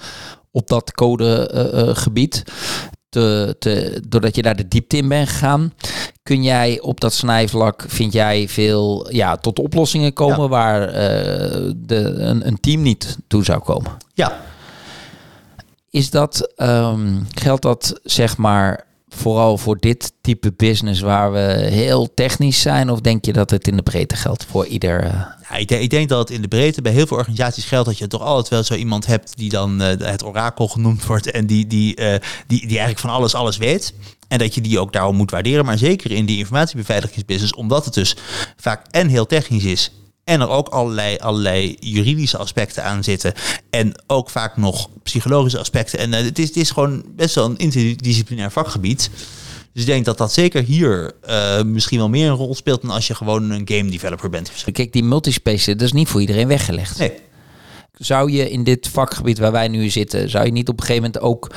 op 0.51 0.69
dat 0.69 0.93
codegebied, 0.93 2.43
te, 3.09 3.57
te, 3.59 4.03
doordat 4.09 4.37
je 4.37 4.43
daar 4.43 4.57
de 4.57 4.69
diepte 4.69 4.97
in 4.97 5.09
bent 5.09 5.29
gegaan, 5.29 5.73
kun 6.23 6.43
jij 6.43 6.81
op 6.81 7.01
dat 7.01 7.13
snijvlak, 7.13 7.85
vind 7.89 8.13
jij 8.13 8.49
veel 8.49 9.13
ja, 9.13 9.37
tot 9.37 9.59
oplossingen 9.59 10.13
komen 10.13 10.43
Ja. 10.43 10.49
waar 10.49 10.89
eh, 10.89 11.71
de, 11.77 11.97
een, 11.97 12.47
een 12.47 12.61
team 12.61 12.83
niet 12.83 13.19
toe 13.27 13.45
zou 13.45 13.61
komen. 13.63 13.97
Ja, 14.15 14.41
Is 15.91 16.11
dat, 16.11 16.53
ehm, 16.57 17.21
geldt 17.35 17.63
dat 17.63 18.01
zeg 18.03 18.37
maar 18.37 18.87
vooral 19.15 19.59
voor 19.59 19.79
dit 19.79 20.13
type 20.21 20.53
business 20.53 21.01
waar 21.01 21.33
we 21.33 21.69
heel 21.71 22.15
technisch 22.15 22.61
zijn? 22.61 22.91
Of 22.91 23.01
denk 23.01 23.25
je 23.25 23.33
dat 23.33 23.51
het 23.51 23.67
in 23.67 23.77
de 23.77 23.83
breedte 23.83 24.17
geldt 24.17 24.47
voor 24.51 24.67
ieder? 24.67 25.05
eh, 25.05 25.61
ik, 25.61 25.69
denk, 25.69 25.83
ik 25.83 25.91
denk 25.91 26.09
dat 26.09 26.19
het 26.19 26.31
in 26.31 26.43
de 26.43 26.49
breedte 26.49 26.83
bij 26.83 26.93
heel 26.93 27.07
veel 27.07 27.17
organisaties 27.17 27.65
geldt 27.65 27.87
dat 27.87 27.99
je 27.99 28.07
toch 28.07 28.23
altijd 28.23 28.49
wel 28.49 28.63
zo 28.63 28.75
iemand 28.75 29.07
hebt 29.07 29.37
die 29.37 29.51
dan 29.51 29.83
eh, 29.83 30.07
het 30.07 30.25
orakel 30.25 30.69
genoemd 30.69 31.07
wordt 31.07 31.31
en 31.31 31.47
die, 31.47 31.67
die, 31.67 31.95
eh, 31.95 32.21
die, 32.47 32.61
die 32.61 32.69
eigenlijk 32.69 32.99
van 32.99 33.11
alles 33.11 33.35
alles 33.35 33.57
weet. 33.57 33.95
En 34.29 34.39
dat 34.39 34.55
je 34.55 34.61
die 34.61 34.79
ook 34.79 34.93
daarom 34.93 35.17
moet 35.17 35.31
waarderen. 35.31 35.65
Maar 35.65 35.79
zeker 35.79 36.11
in 36.11 36.27
die 36.27 36.39
informatiebeveiligingsbusiness, 36.39 37.55
omdat 37.55 37.85
het 37.85 37.95
dus 37.95 38.17
vaak 38.57 38.87
en 38.91 39.09
heel 39.09 39.27
technisch 39.27 39.65
is. 39.65 39.93
En 40.31 40.41
er 40.41 40.49
ook 40.49 40.69
allerlei, 40.69 41.17
allerlei 41.17 41.77
juridische 41.81 42.37
aspecten 42.37 42.85
aan 42.85 43.05
zitten. 43.05 43.33
En 43.71 43.93
ook 44.07 44.31
vaak 44.31 44.57
nog 44.57 44.89
psychologische 45.03 45.59
aspecten. 45.59 45.99
En 45.99 46.15
eh, 46.15 46.25
het, 46.25 46.39
is, 46.39 46.47
het 46.47 46.57
is 46.57 46.71
gewoon 46.71 47.05
best 47.17 47.35
wel 47.35 47.45
een 47.45 47.57
interdisciplinair 47.57 48.51
vakgebied. 48.51 49.11
Dus 49.73 49.83
ik 49.83 49.89
denk 49.89 50.05
dat 50.05 50.19
dat 50.19 50.33
zeker 50.33 50.63
hier 50.63 51.13
eh, 51.23 51.63
misschien 51.63 51.99
wel 51.99 52.09
meer 52.09 52.29
een 52.29 52.37
rol 52.37 52.55
speelt 52.55 52.83
dan 52.83 52.91
als 52.91 53.07
je 53.07 53.15
gewoon 53.15 53.51
een 53.51 53.69
game 53.69 53.91
developer 53.91 54.31
bent. 54.31 54.53
Kijk, 54.73 54.93
die 54.93 55.05
multispace, 55.05 55.73
dat 55.75 55.87
is 55.87 55.93
niet 55.93 56.09
voor 56.09 56.21
iedereen 56.21 56.49
weggelegd. 56.49 56.99
Nee. 56.99 57.13
Zou 57.93 58.31
je 58.33 58.51
in 58.51 58.65
dit 58.65 58.89
vakgebied 58.89 59.39
waar 59.39 59.53
wij 59.53 59.69
nu 59.69 59.89
zitten, 59.89 60.31
zou 60.31 60.45
je 60.45 60.53
niet 60.53 60.69
op 60.69 60.81
een 60.81 60.87
gegeven 60.87 61.03
moment 61.03 61.23
ook 61.23 61.55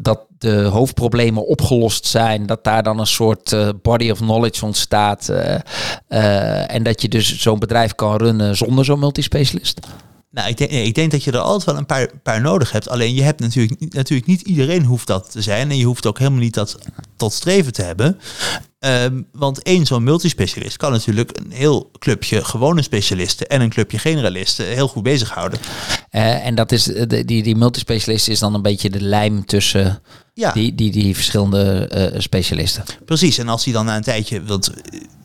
dat 0.00 0.20
de 0.38 0.62
hoofdproblemen 0.62 1.46
opgelost 1.46 2.06
zijn, 2.06 2.46
dat 2.46 2.64
daar 2.64 2.82
dan 2.82 2.98
een 2.98 3.06
soort 3.06 3.52
eh, 3.52 3.68
body 3.82 4.10
of 4.10 4.18
knowledge 4.18 4.64
ontstaat 4.64 5.28
eh, 5.28 5.54
eh, 6.08 6.74
en 6.74 6.82
dat 6.82 7.02
je 7.02 7.08
dus 7.08 7.38
zo'n 7.38 7.58
bedrijf 7.58 7.94
kan 7.94 8.16
runnen 8.16 8.56
zonder 8.56 8.84
zo'n 8.84 8.98
multispecialist? 8.98 9.80
Nou, 10.30 10.48
ik 10.48 10.56
denk, 10.56 10.70
ik 10.70 10.94
denk 10.94 11.10
dat 11.10 11.24
je 11.24 11.30
er 11.30 11.38
altijd 11.38 11.64
wel 11.64 11.76
een 11.76 11.86
paar, 11.86 12.10
paar 12.22 12.40
nodig 12.40 12.72
hebt. 12.72 12.88
Alleen 12.88 13.14
je 13.14 13.22
hebt 13.22 13.40
natuurlijk, 13.40 13.94
natuurlijk 13.94 14.28
niet 14.28 14.40
iedereen 14.40 14.84
hoeft 14.84 15.06
dat 15.06 15.30
te 15.30 15.42
zijn. 15.42 15.70
En 15.70 15.76
je 15.76 15.84
hoeft 15.84 16.06
ook 16.06 16.18
helemaal 16.18 16.40
niet 16.40 16.54
dat 16.54 16.78
tot 17.16 17.32
streven 17.32 17.72
te 17.72 17.82
hebben. 17.82 18.18
Ehm, 18.78 19.22
want 19.32 19.62
één 19.62 19.86
zo'n 19.86 20.02
multispecialist 20.02 20.76
kan 20.76 20.92
natuurlijk 20.92 21.38
een 21.38 21.50
heel 21.50 21.90
clubje 21.98 22.44
gewone 22.44 22.82
specialisten 22.82 23.48
en 23.48 23.60
een 23.60 23.68
clubje 23.68 23.98
generalisten 23.98 24.66
heel 24.66 24.88
goed 24.88 25.02
bezighouden. 25.02 25.58
Eh, 26.10 26.46
en 26.46 26.54
dat 26.54 26.72
is, 26.72 26.92
eh, 26.92 27.08
de, 27.08 27.24
die, 27.24 27.42
die 27.42 27.56
multispecialist 27.56 28.28
is 28.28 28.38
dan 28.38 28.54
een 28.54 28.62
beetje 28.62 28.90
de 28.90 29.00
lijm 29.00 29.46
tussen 29.46 30.02
Ja, 30.34 30.52
die, 30.52 30.74
die, 30.74 30.90
die 30.90 31.14
verschillende 31.14 31.88
eh, 31.88 32.20
specialisten. 32.20 32.84
precies. 33.04 33.38
En 33.38 33.48
als 33.48 33.64
hij 33.64 33.72
dan 33.72 33.84
na 33.84 33.96
een 33.96 34.02
tijdje, 34.02 34.44
want 34.44 34.72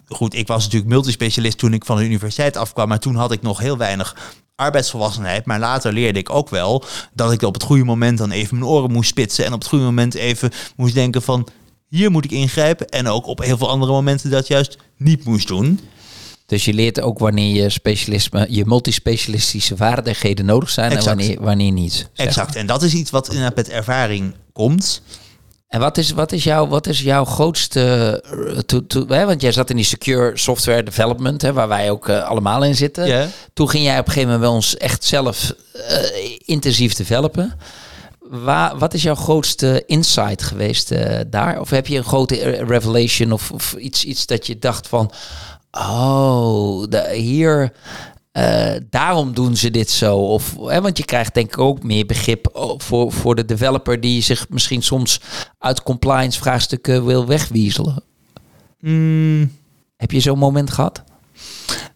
goed, 0.07 0.35
ik 0.35 0.47
was 0.47 0.63
natuurlijk 0.63 0.91
multispecialist 0.91 1.57
toen 1.57 1.73
ik 1.73 1.85
van 1.85 1.97
de 1.97 2.03
universiteit 2.03 2.57
afkwam, 2.57 2.87
maar 2.87 2.99
toen 2.99 3.15
had 3.15 3.31
ik 3.31 3.41
nog 3.41 3.59
heel 3.59 3.77
weinig 3.77 4.15
arbeidsvolwassenheid. 4.55 5.45
Maar 5.45 5.59
later 5.59 5.93
leerde 5.93 6.19
ik 6.19 6.29
ook 6.29 6.49
wel 6.49 6.83
dat 7.13 7.31
ik 7.31 7.41
op 7.41 7.53
het 7.53 7.63
goede 7.63 7.83
moment 7.83 8.17
dan 8.17 8.31
even 8.31 8.57
mijn 8.57 8.69
oren 8.69 8.91
moest 8.91 9.09
spitsen 9.09 9.45
en 9.45 9.53
op 9.53 9.59
het 9.59 9.69
goede 9.69 9.85
moment 9.85 10.13
even 10.13 10.51
moest 10.75 10.93
denken 10.93 11.21
van 11.21 11.47
hier 11.93 12.11
moet 12.11 12.25
ik 12.25 12.31
ingrijpen. 12.31 12.89
En 12.89 13.07
ook 13.07 13.25
op 13.27 13.39
heel 13.43 13.57
veel 13.57 13.69
andere 13.69 13.91
momenten 13.91 14.29
dat 14.29 14.47
juist 14.47 14.77
niet 14.97 15.23
moest 15.25 15.47
doen. 15.47 15.79
Dus 16.45 16.65
je 16.65 16.73
leert 16.73 17.01
ook 17.01 17.19
wanneer 17.19 17.63
je 17.63 17.69
specialisme, 17.69 18.45
je 18.49 18.65
multispecialistische 18.65 19.75
vaardigheden 19.77 20.45
nodig 20.45 20.69
zijn 20.69 20.91
Exact. 20.91 21.07
en 21.07 21.17
wanneer, 21.17 21.41
wanneer 21.41 21.71
niet. 21.71 22.09
Exact. 22.15 22.55
En 22.55 22.65
dat 22.67 22.81
is 22.83 22.93
iets 22.93 23.11
wat 23.11 23.27
inderdaad 23.27 23.55
met 23.55 23.69
ervaring 23.69 24.33
komt. 24.53 25.01
En 25.67 25.79
wat 25.79 25.97
is, 25.97 26.11
wat 26.11 26.31
is, 26.31 26.43
jouw, 26.43 26.67
wat 26.67 26.87
is 26.87 27.01
jouw 27.01 27.25
grootste... 27.25 27.81
eh, 28.53 28.57
to- 28.59 28.87
to- 28.87 29.05
hè, 29.07 29.25
want 29.25 29.41
jij 29.41 29.51
zat 29.51 29.69
in 29.69 29.75
die 29.75 29.85
secure 29.85 30.31
software 30.37 30.83
development, 30.83 31.41
hè, 31.41 31.53
waar 31.53 31.67
wij 31.67 31.91
ook 31.91 32.07
eh, 32.09 32.23
allemaal 32.23 32.63
in 32.63 32.75
zitten. 32.75 33.31
Toen 33.53 33.69
ging 33.69 33.83
jij 33.83 33.99
op 33.99 34.05
een 34.07 34.13
gegeven 34.13 34.29
moment 34.33 34.47
bij 34.49 34.57
ons 34.57 34.77
echt 34.77 35.03
zelf 35.03 35.53
eh, 35.73 35.97
intensief 36.45 36.93
developen. 36.93 37.53
Waar, 38.41 38.77
wat 38.77 38.93
is 38.93 39.03
jouw 39.03 39.15
grootste 39.15 39.83
insight 39.85 40.43
geweest 40.43 40.91
eh, 40.91 41.19
daar? 41.27 41.59
Of 41.59 41.69
heb 41.69 41.87
je 41.87 41.97
een 41.97 42.03
grote 42.03 42.39
eh, 42.39 42.67
revelation 42.67 43.31
of, 43.31 43.51
of 43.51 43.73
iets, 43.73 44.05
iets 44.05 44.25
dat 44.25 44.47
je 44.47 44.59
dacht 44.59 44.87
van... 44.87 45.11
Oh, 45.71 46.83
de, 46.89 47.15
hier... 47.15 47.73
eh, 48.31 48.75
daarom 48.89 49.33
doen 49.33 49.57
ze 49.57 49.71
dit 49.71 49.89
zo. 49.89 50.17
Of, 50.17 50.55
hè, 50.59 50.81
want 50.81 50.97
je 50.97 51.05
krijgt 51.05 51.33
denk 51.33 51.47
ik 51.47 51.57
ook 51.57 51.83
meer 51.83 52.05
begrip 52.05 52.49
oh, 52.53 52.79
voor, 52.79 53.11
voor 53.11 53.35
de 53.35 53.45
developer 53.45 53.99
die 54.01 54.21
zich 54.21 54.49
misschien 54.49 54.81
soms 54.83 55.19
uit 55.59 55.83
compliance 55.83 56.39
vraagstukken 56.39 57.05
wil 57.05 57.25
wegwiezelen. 57.25 58.03
Mm, 58.79 59.57
Heb 59.97 60.11
je 60.11 60.19
zo'n 60.19 60.37
moment 60.39 60.71
gehad? 60.71 61.03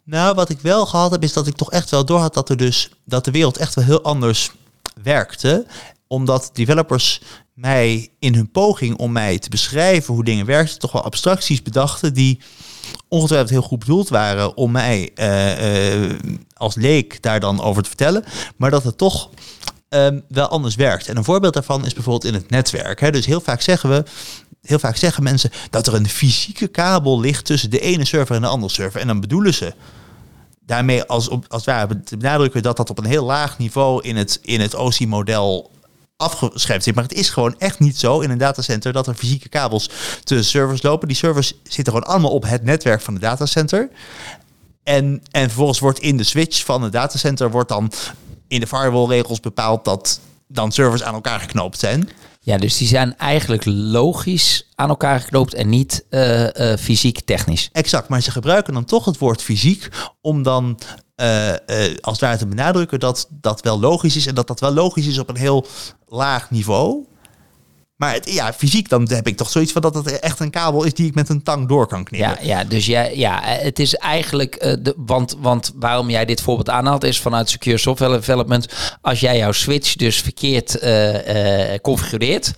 Nou, 0.03 0.35
wat 0.35 0.49
ik 0.49 0.59
wel 0.59 0.85
gehad 0.85 1.11
heb, 1.11 1.23
is 1.23 1.33
dat 1.33 1.47
ik 1.47 1.55
toch 1.55 1.71
echt 1.71 1.89
wel 1.89 2.05
doorhad 2.05 2.33
dat 2.33 2.49
er 2.49 2.57
dus 2.57 2.89
dat 3.05 3.25
de 3.25 3.31
wereld 3.31 3.57
echt 3.57 3.75
wel 3.75 3.83
heel 3.85 4.01
anders 4.03 4.51
werkte. 5.03 5.65
Omdat 6.07 6.49
developers 6.53 7.21
mij 7.53 8.09
in 8.19 8.35
hun 8.35 8.51
poging 8.51 8.97
om 8.97 9.11
mij 9.11 9.39
te 9.39 9.49
beschrijven 9.49 10.13
hoe 10.13 10.23
dingen 10.23 10.45
werkten, 10.45 10.79
toch 10.79 10.91
wel 10.91 11.03
abstracties 11.03 11.61
bedachten 11.61 12.13
die 12.13 12.39
ongetwijfeld 13.07 13.49
heel 13.49 13.61
goed 13.61 13.79
bedoeld 13.79 14.09
waren 14.09 14.57
om 14.57 14.71
mij 14.71 15.11
eh, 15.15 16.03
eh, 16.03 16.19
als 16.53 16.75
leek 16.75 17.21
daar 17.21 17.39
dan 17.39 17.61
over 17.61 17.81
te 17.83 17.89
vertellen. 17.89 18.23
Maar 18.55 18.71
dat 18.71 18.83
het 18.83 18.97
toch 18.97 19.29
ehm, 19.89 20.19
wel 20.27 20.47
anders 20.47 20.75
werkt. 20.75 21.07
En 21.07 21.17
een 21.17 21.23
voorbeeld 21.23 21.53
daarvan 21.53 21.85
is 21.85 21.93
bijvoorbeeld 21.93 22.33
in 22.33 22.39
het 22.39 22.49
netwerk. 22.49 22.99
Hè. 22.99 23.11
Dus 23.11 23.25
heel 23.25 23.41
vaak 23.41 23.61
zeggen 23.61 23.89
we, 23.89 24.03
heel 24.61 24.79
vaak 24.79 24.95
zeggen 24.95 25.23
mensen 25.23 25.51
dat 25.69 25.87
er 25.87 25.93
een 25.93 26.09
fysieke 26.09 26.67
kabel 26.67 27.19
ligt 27.19 27.45
tussen 27.45 27.69
de 27.69 27.79
ene 27.79 28.05
server 28.05 28.35
en 28.35 28.41
de 28.41 28.47
andere 28.47 28.73
server. 28.73 29.01
En 29.01 29.07
dan 29.07 29.19
bedoelen 29.19 29.53
ze 29.53 29.73
daarmee 30.65 31.03
als, 31.03 31.29
op, 31.29 31.45
als 31.47 31.65
ware 31.65 32.01
benadrukken 32.17 32.63
dat 32.63 32.77
dat 32.77 32.89
op 32.89 32.97
een 32.97 33.05
heel 33.05 33.25
laag 33.25 33.57
niveau 33.57 34.01
in 34.01 34.15
het, 34.15 34.39
in 34.41 34.61
het 34.61 34.75
OC-model 34.75 35.71
afgeschreven 36.17 36.83
zit. 36.83 36.95
Maar 36.95 37.03
het 37.03 37.13
is 37.13 37.29
gewoon 37.29 37.55
echt 37.59 37.79
niet 37.79 37.97
zo 37.97 38.19
in 38.19 38.29
een 38.29 38.37
datacenter 38.37 38.93
dat 38.93 39.07
er 39.07 39.13
fysieke 39.13 39.49
kabels 39.49 39.89
tussen 40.23 40.45
servers 40.45 40.81
lopen. 40.81 41.07
Die 41.07 41.17
servers 41.17 41.53
zitten 41.63 41.93
gewoon 41.93 42.09
allemaal 42.09 42.31
op 42.31 42.43
het 42.43 42.63
netwerk 42.63 43.01
van 43.01 43.13
de 43.13 43.19
datacenter. 43.19 43.89
En, 44.83 45.21
en 45.31 45.43
vervolgens 45.43 45.79
wordt 45.79 45.99
in 45.99 46.17
de 46.17 46.23
switch 46.23 46.65
van 46.65 46.81
het 46.81 46.91
datacenter 46.91 47.51
wordt 47.51 47.69
dan 47.69 47.91
in 48.47 48.59
de 48.59 48.67
firewall-regels 48.67 49.39
bepaald 49.39 49.85
dat 49.85 50.19
dan 50.47 50.71
servers 50.71 51.03
aan 51.03 51.13
elkaar 51.13 51.39
geknoopt 51.39 51.79
zijn. 51.79 52.09
Ja, 52.39 52.57
dus 52.57 52.77
die 52.77 52.87
zijn 52.87 53.17
eigenlijk 53.17 53.65
logisch 53.65 54.67
aan 54.75 54.89
elkaar 54.89 55.19
geknoopt 55.19 55.53
en 55.53 55.69
niet 55.69 56.05
eh, 56.09 56.71
eh, 56.71 56.79
fysiek 56.79 57.19
technisch. 57.19 57.69
Exact, 57.71 58.09
maar 58.09 58.21
ze 58.21 58.31
gebruiken 58.31 58.73
dan 58.73 58.85
toch 58.85 59.05
het 59.05 59.17
woord 59.17 59.41
fysiek 59.41 59.89
om 60.21 60.43
dan 60.43 60.79
eh, 61.17 61.53
als 62.01 62.19
het 62.19 62.19
ware 62.19 62.37
te 62.37 62.47
benadrukken 62.47 62.99
dat 62.99 63.27
dat 63.29 63.61
wel 63.61 63.79
logisch 63.79 64.15
is 64.15 64.25
en 64.25 64.35
dat 64.35 64.47
dat 64.47 64.59
wel 64.59 64.73
logisch 64.73 65.07
is 65.07 65.19
op 65.19 65.29
een 65.29 65.35
heel 65.35 65.65
laag 66.07 66.51
niveau. 66.51 67.05
Maar 67.95 68.13
het, 68.13 68.33
ja, 68.33 68.53
fysiek, 68.53 68.89
dan 68.89 69.09
heb 69.09 69.27
ik 69.27 69.37
toch 69.37 69.49
zoiets 69.49 69.71
van 69.71 69.81
dat 69.81 69.95
het 69.95 70.19
echt 70.19 70.39
een 70.39 70.49
kabel 70.49 70.83
is 70.83 70.93
die 70.93 71.07
ik 71.07 71.15
met 71.15 71.29
een 71.29 71.43
tang 71.43 71.67
door 71.67 71.87
kan 71.87 72.03
knippen. 72.03 72.29
Ja, 72.29 72.57
ja, 72.57 72.63
dus 72.63 72.85
ja, 72.85 73.09
eh, 73.43 73.63
het 73.63 73.79
is 73.79 73.95
eigenlijk, 73.95 74.55
eh, 74.55 74.73
de, 74.79 74.93
want, 74.97 75.37
want 75.39 75.73
waarom 75.75 76.09
jij 76.09 76.25
dit 76.25 76.41
voorbeeld 76.41 76.69
aanhaalt 76.69 77.03
is 77.03 77.19
vanuit 77.19 77.49
Secure 77.49 77.77
Software 77.77 78.13
Development. 78.13 78.67
Als 79.01 79.19
jij 79.19 79.37
jouw 79.37 79.51
switch 79.51 79.95
dus 79.95 80.21
verkeerd 80.21 80.79
configureert, 81.81 82.53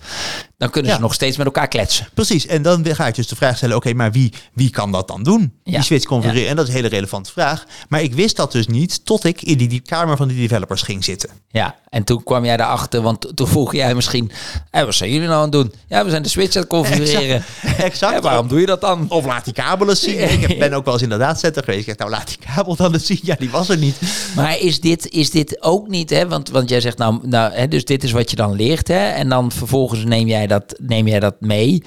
dan 0.60 0.70
kunnen 0.70 0.90
ze 0.90 0.96
Ja. 0.96 1.02
nog 1.02 1.14
steeds 1.14 1.36
met 1.36 1.46
elkaar 1.46 1.68
kletsen. 1.68 2.08
Precies, 2.14 2.46
en 2.46 2.62
dan 2.62 2.86
ga 2.86 3.06
ik 3.06 3.14
dus 3.14 3.26
de 3.28 3.36
vraag 3.36 3.56
stellen, 3.56 3.76
oké, 3.76 3.92
maar 3.92 4.12
wie, 4.12 4.32
wie 4.52 4.70
kan 4.70 4.92
dat 4.92 5.08
dan 5.08 5.22
doen? 5.22 5.52
Ja. 5.64 5.72
Die 5.72 5.82
switch 5.82 6.04
configureren, 6.04 6.48
en 6.48 6.56
dat 6.56 6.64
is 6.64 6.70
een 6.70 6.76
hele 6.76 6.88
relevante 6.94 7.32
vraag. 7.32 7.64
Maar 7.88 8.02
ik 8.02 8.14
wist 8.14 8.36
dat 8.36 8.52
dus 8.52 8.66
niet 8.66 9.04
tot 9.04 9.24
ik 9.24 9.42
in 9.42 9.58
die, 9.58 9.68
die 9.68 9.80
kamer 9.80 10.16
van 10.16 10.28
die 10.28 10.36
developers 10.48 10.82
ging 10.82 11.04
zitten. 11.04 11.30
Ja, 11.48 11.74
en 11.88 12.04
toen 12.04 12.22
kwam 12.22 12.44
jij 12.44 12.56
daarachter, 12.56 13.02
want 13.02 13.20
to- 13.20 13.34
toen 13.34 13.48
vroeg 13.48 13.72
jij 13.74 13.94
misschien, 13.94 14.30
hey, 14.70 14.84
wat 14.84 14.94
zijn 14.94 15.10
jullie 15.10 15.26
nou 15.26 15.36
aan 15.38 15.42
het 15.42 15.52
doen? 15.52 15.72
Ja, 15.88 16.04
we 16.04 16.10
zijn 16.10 16.22
de 16.22 16.28
switch 16.28 16.54
aan 16.54 16.60
het 16.62 16.70
configureren. 16.70 17.44
Exact. 17.78 18.12
Ja, 18.14 18.20
waarom 18.20 18.48
doe 18.48 18.60
je 18.60 18.66
dat 18.66 18.80
dan? 18.80 19.06
Of 19.08 19.24
laat 19.24 19.44
die 19.44 19.54
kabel 19.54 19.88
eens 19.88 20.00
zien. 20.02 20.18
Ik 20.50 20.58
ben 20.58 20.72
ook 20.72 20.84
wel 20.84 20.94
eens 20.94 21.02
in 21.02 21.08
de 21.08 21.16
datacenter 21.16 21.62
geweest. 21.64 21.80
Ik 21.80 21.86
zeg, 21.88 21.96
nou 21.98 22.10
laat 22.10 22.26
die 22.28 22.38
kabel 22.54 22.76
dan 22.76 22.92
eens 22.92 23.06
zien. 23.06 23.20
Ja, 23.22 23.34
die 23.38 23.50
was 23.50 23.68
er 23.68 23.76
niet. 23.76 23.96
Maar 24.36 24.58
is 24.58 24.80
dit, 24.80 25.08
is 25.08 25.30
dit 25.30 25.62
ook 25.62 25.88
niet, 25.88 26.10
hè? 26.10 26.28
Want, 26.28 26.48
want 26.50 26.68
jij 26.68 26.80
zegt 26.80 26.98
nou, 26.98 27.18
nou 27.22 27.52
hè, 27.52 27.68
dus 27.68 27.84
dit 27.84 28.04
is 28.04 28.12
wat 28.12 28.30
je 28.30 28.36
dan 28.36 28.52
leert, 28.54 28.88
hè? 28.88 29.08
En 29.08 29.28
dan 29.28 29.52
vervolgens 29.52 30.04
neem 30.04 30.26
jij 30.28 30.46
dat, 30.50 30.74
neem 30.78 31.08
jij 31.08 31.20
dat 31.20 31.40
mee. 31.40 31.82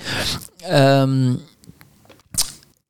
Ehm, 0.57 1.34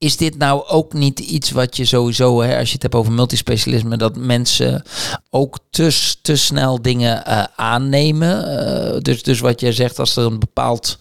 is 0.03 0.17
dit 0.17 0.38
nou 0.38 0.67
ook 0.67 0.93
niet 0.93 1.19
iets 1.19 1.51
wat 1.51 1.78
je 1.78 1.86
sowieso, 1.86 2.41
hè, 2.41 2.57
als 2.57 2.67
je 2.67 2.74
het 2.74 2.82
hebt 2.82 2.95
over 2.95 3.11
multispecialisme, 3.11 3.97
dat 3.97 4.15
mensen 4.15 4.84
ook 5.30 5.59
te, 5.69 6.15
te 6.21 6.36
snel 6.36 6.82
dingen 6.82 7.26
eh, 7.26 7.43
aannemen? 7.55 8.57
Eh, 8.57 8.99
dus, 8.99 9.24
dus 9.24 9.39
wat 9.39 9.59
jij 9.59 9.71
zegt, 9.71 9.99
als 9.99 10.15
er 10.15 10.26
een 10.26 10.39
bepaald 10.39 10.97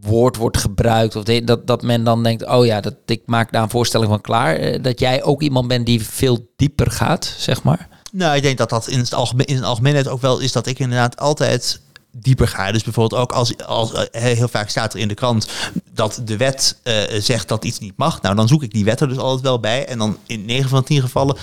woord 0.00 0.36
wordt 0.36 0.56
gebruikt, 0.56 1.16
of 1.16 1.22
dat, 1.24 1.66
dat 1.66 1.82
men 1.82 2.04
dan 2.04 2.22
denkt, 2.22 2.46
oh 2.46 2.66
ja, 2.66 2.80
dat, 2.80 2.94
ik 3.06 3.22
maak 3.26 3.52
daar 3.52 3.62
een 3.62 3.70
voorstelling 3.70 4.10
van 4.10 4.20
klaar. 4.20 4.56
Eh, 4.56 4.82
dat 4.82 5.00
jij 5.00 5.22
ook 5.22 5.42
iemand 5.42 5.68
bent 5.68 5.86
die 5.86 6.06
veel 6.06 6.50
dieper 6.56 6.90
gaat, 6.90 7.34
zeg 7.38 7.62
maar. 7.62 7.88
Nou, 8.12 8.36
ik 8.36 8.42
denk 8.42 8.58
dat 8.58 8.70
dat 8.70 8.88
in 8.88 8.98
het, 8.98 9.14
algemeen, 9.14 9.46
in 9.46 9.64
algemeenheid 9.64 10.08
ook 10.08 10.20
wel 10.20 10.38
is 10.38 10.52
dat 10.52 10.66
ik 10.66 10.78
inderdaad 10.78 11.16
altijd 11.16 11.80
dieper 12.12 12.48
ga. 12.48 12.72
Dus 12.72 12.82
bijvoorbeeld 12.82 13.20
ook 13.22 13.32
als, 13.32 13.64
als 13.66 13.92
eh, 13.92 14.22
heel 14.22 14.48
vaak 14.48 14.68
staat 14.68 14.94
er 14.94 15.00
in 15.00 15.08
de 15.08 15.14
krant 15.14 15.48
dat 15.94 16.20
de 16.24 16.36
wet 16.36 16.76
eh, 16.82 16.94
zegt 17.20 17.48
dat 17.48 17.64
iets 17.64 17.78
niet 17.78 17.96
mag. 17.96 18.22
Nou, 18.22 18.34
dan 18.34 18.48
zoek 18.48 18.62
ik 18.62 18.72
die 18.72 18.84
wet 18.84 19.00
er 19.00 19.08
dus 19.08 19.18
altijd 19.18 19.42
wel 19.42 19.60
bij. 19.60 19.86
En 19.86 19.98
dan 19.98 20.16
in 20.26 20.44
9 20.44 20.68
van 20.68 20.84
10 20.84 21.00
gevallen 21.00 21.36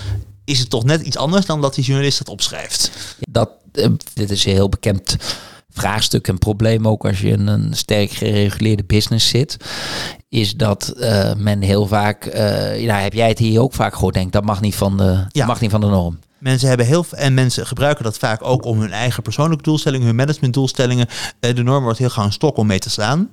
is 0.44 0.58
het 0.58 0.70
toch 0.70 0.84
net 0.84 1.00
iets 1.00 1.16
anders 1.16 1.46
dan 1.46 1.60
dat 1.60 1.74
die 1.74 1.84
journalist 1.84 2.18
dat 2.18 2.28
opschrijft. 2.28 2.90
Dat, 3.18 3.50
eh, 3.72 3.88
dit 4.14 4.30
is 4.30 4.44
een 4.44 4.52
heel 4.52 4.68
bekend 4.68 5.16
vraagstuk 5.70 6.28
en 6.28 6.38
probleem 6.38 6.88
ook 6.88 7.06
als 7.06 7.20
je 7.20 7.28
in 7.28 7.46
een 7.46 7.74
sterk 7.74 8.10
gereguleerde 8.10 8.84
business 8.84 9.28
zit. 9.28 9.56
Is 10.28 10.54
dat 10.54 10.92
men 11.36 11.60
heel 11.62 11.86
vaak, 11.86 12.24
ja, 12.76 12.98
heb 12.98 13.12
jij 13.12 13.28
het 13.28 13.38
hier 13.38 13.60
ook 13.60 13.74
vaak 13.74 13.94
gehoord, 13.94 14.14
denk 14.14 14.32
dat 14.32 14.44
mag 14.44 14.60
niet 14.60 14.74
van 14.74 14.96
de, 14.96 15.24
Ja. 15.28 15.46
mag 15.46 15.60
niet 15.60 15.70
van 15.70 15.80
de 15.80 15.86
norm. 15.86 16.18
Mensen 16.38 16.68
hebben 16.68 16.86
heel 16.86 17.06
en 17.10 17.34
mensen 17.34 17.66
gebruiken 17.66 18.04
dat 18.04 18.18
vaak 18.18 18.42
ook 18.42 18.64
om 18.64 18.80
hun 18.80 18.92
eigen 18.92 19.22
persoonlijke 19.22 19.64
doelstellingen, 19.64 20.06
hun 20.06 20.16
managementdoelstellingen. 20.16 21.06
Eh, 21.40 21.54
de 21.54 21.62
norm 21.62 21.82
wordt 21.82 21.98
heel 21.98 22.08
gauw 22.08 22.24
een 22.24 22.32
stok 22.32 22.56
om 22.56 22.66
mee 22.66 22.78
te 22.78 22.90
slaan. 22.90 23.30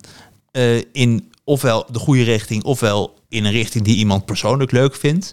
Eh, 0.52 0.78
in 0.92 1.32
ofwel 1.44 1.86
de 1.92 2.00
goede 2.00 2.24
richting, 2.24 2.64
ofwel 2.64 3.14
in 3.30 3.46
een 3.46 3.52
richting 3.52 3.86
die 3.86 3.96
iemand 3.96 4.26
persoonlijk 4.26 4.72
leuk 4.72 4.96
vindt. 4.96 5.32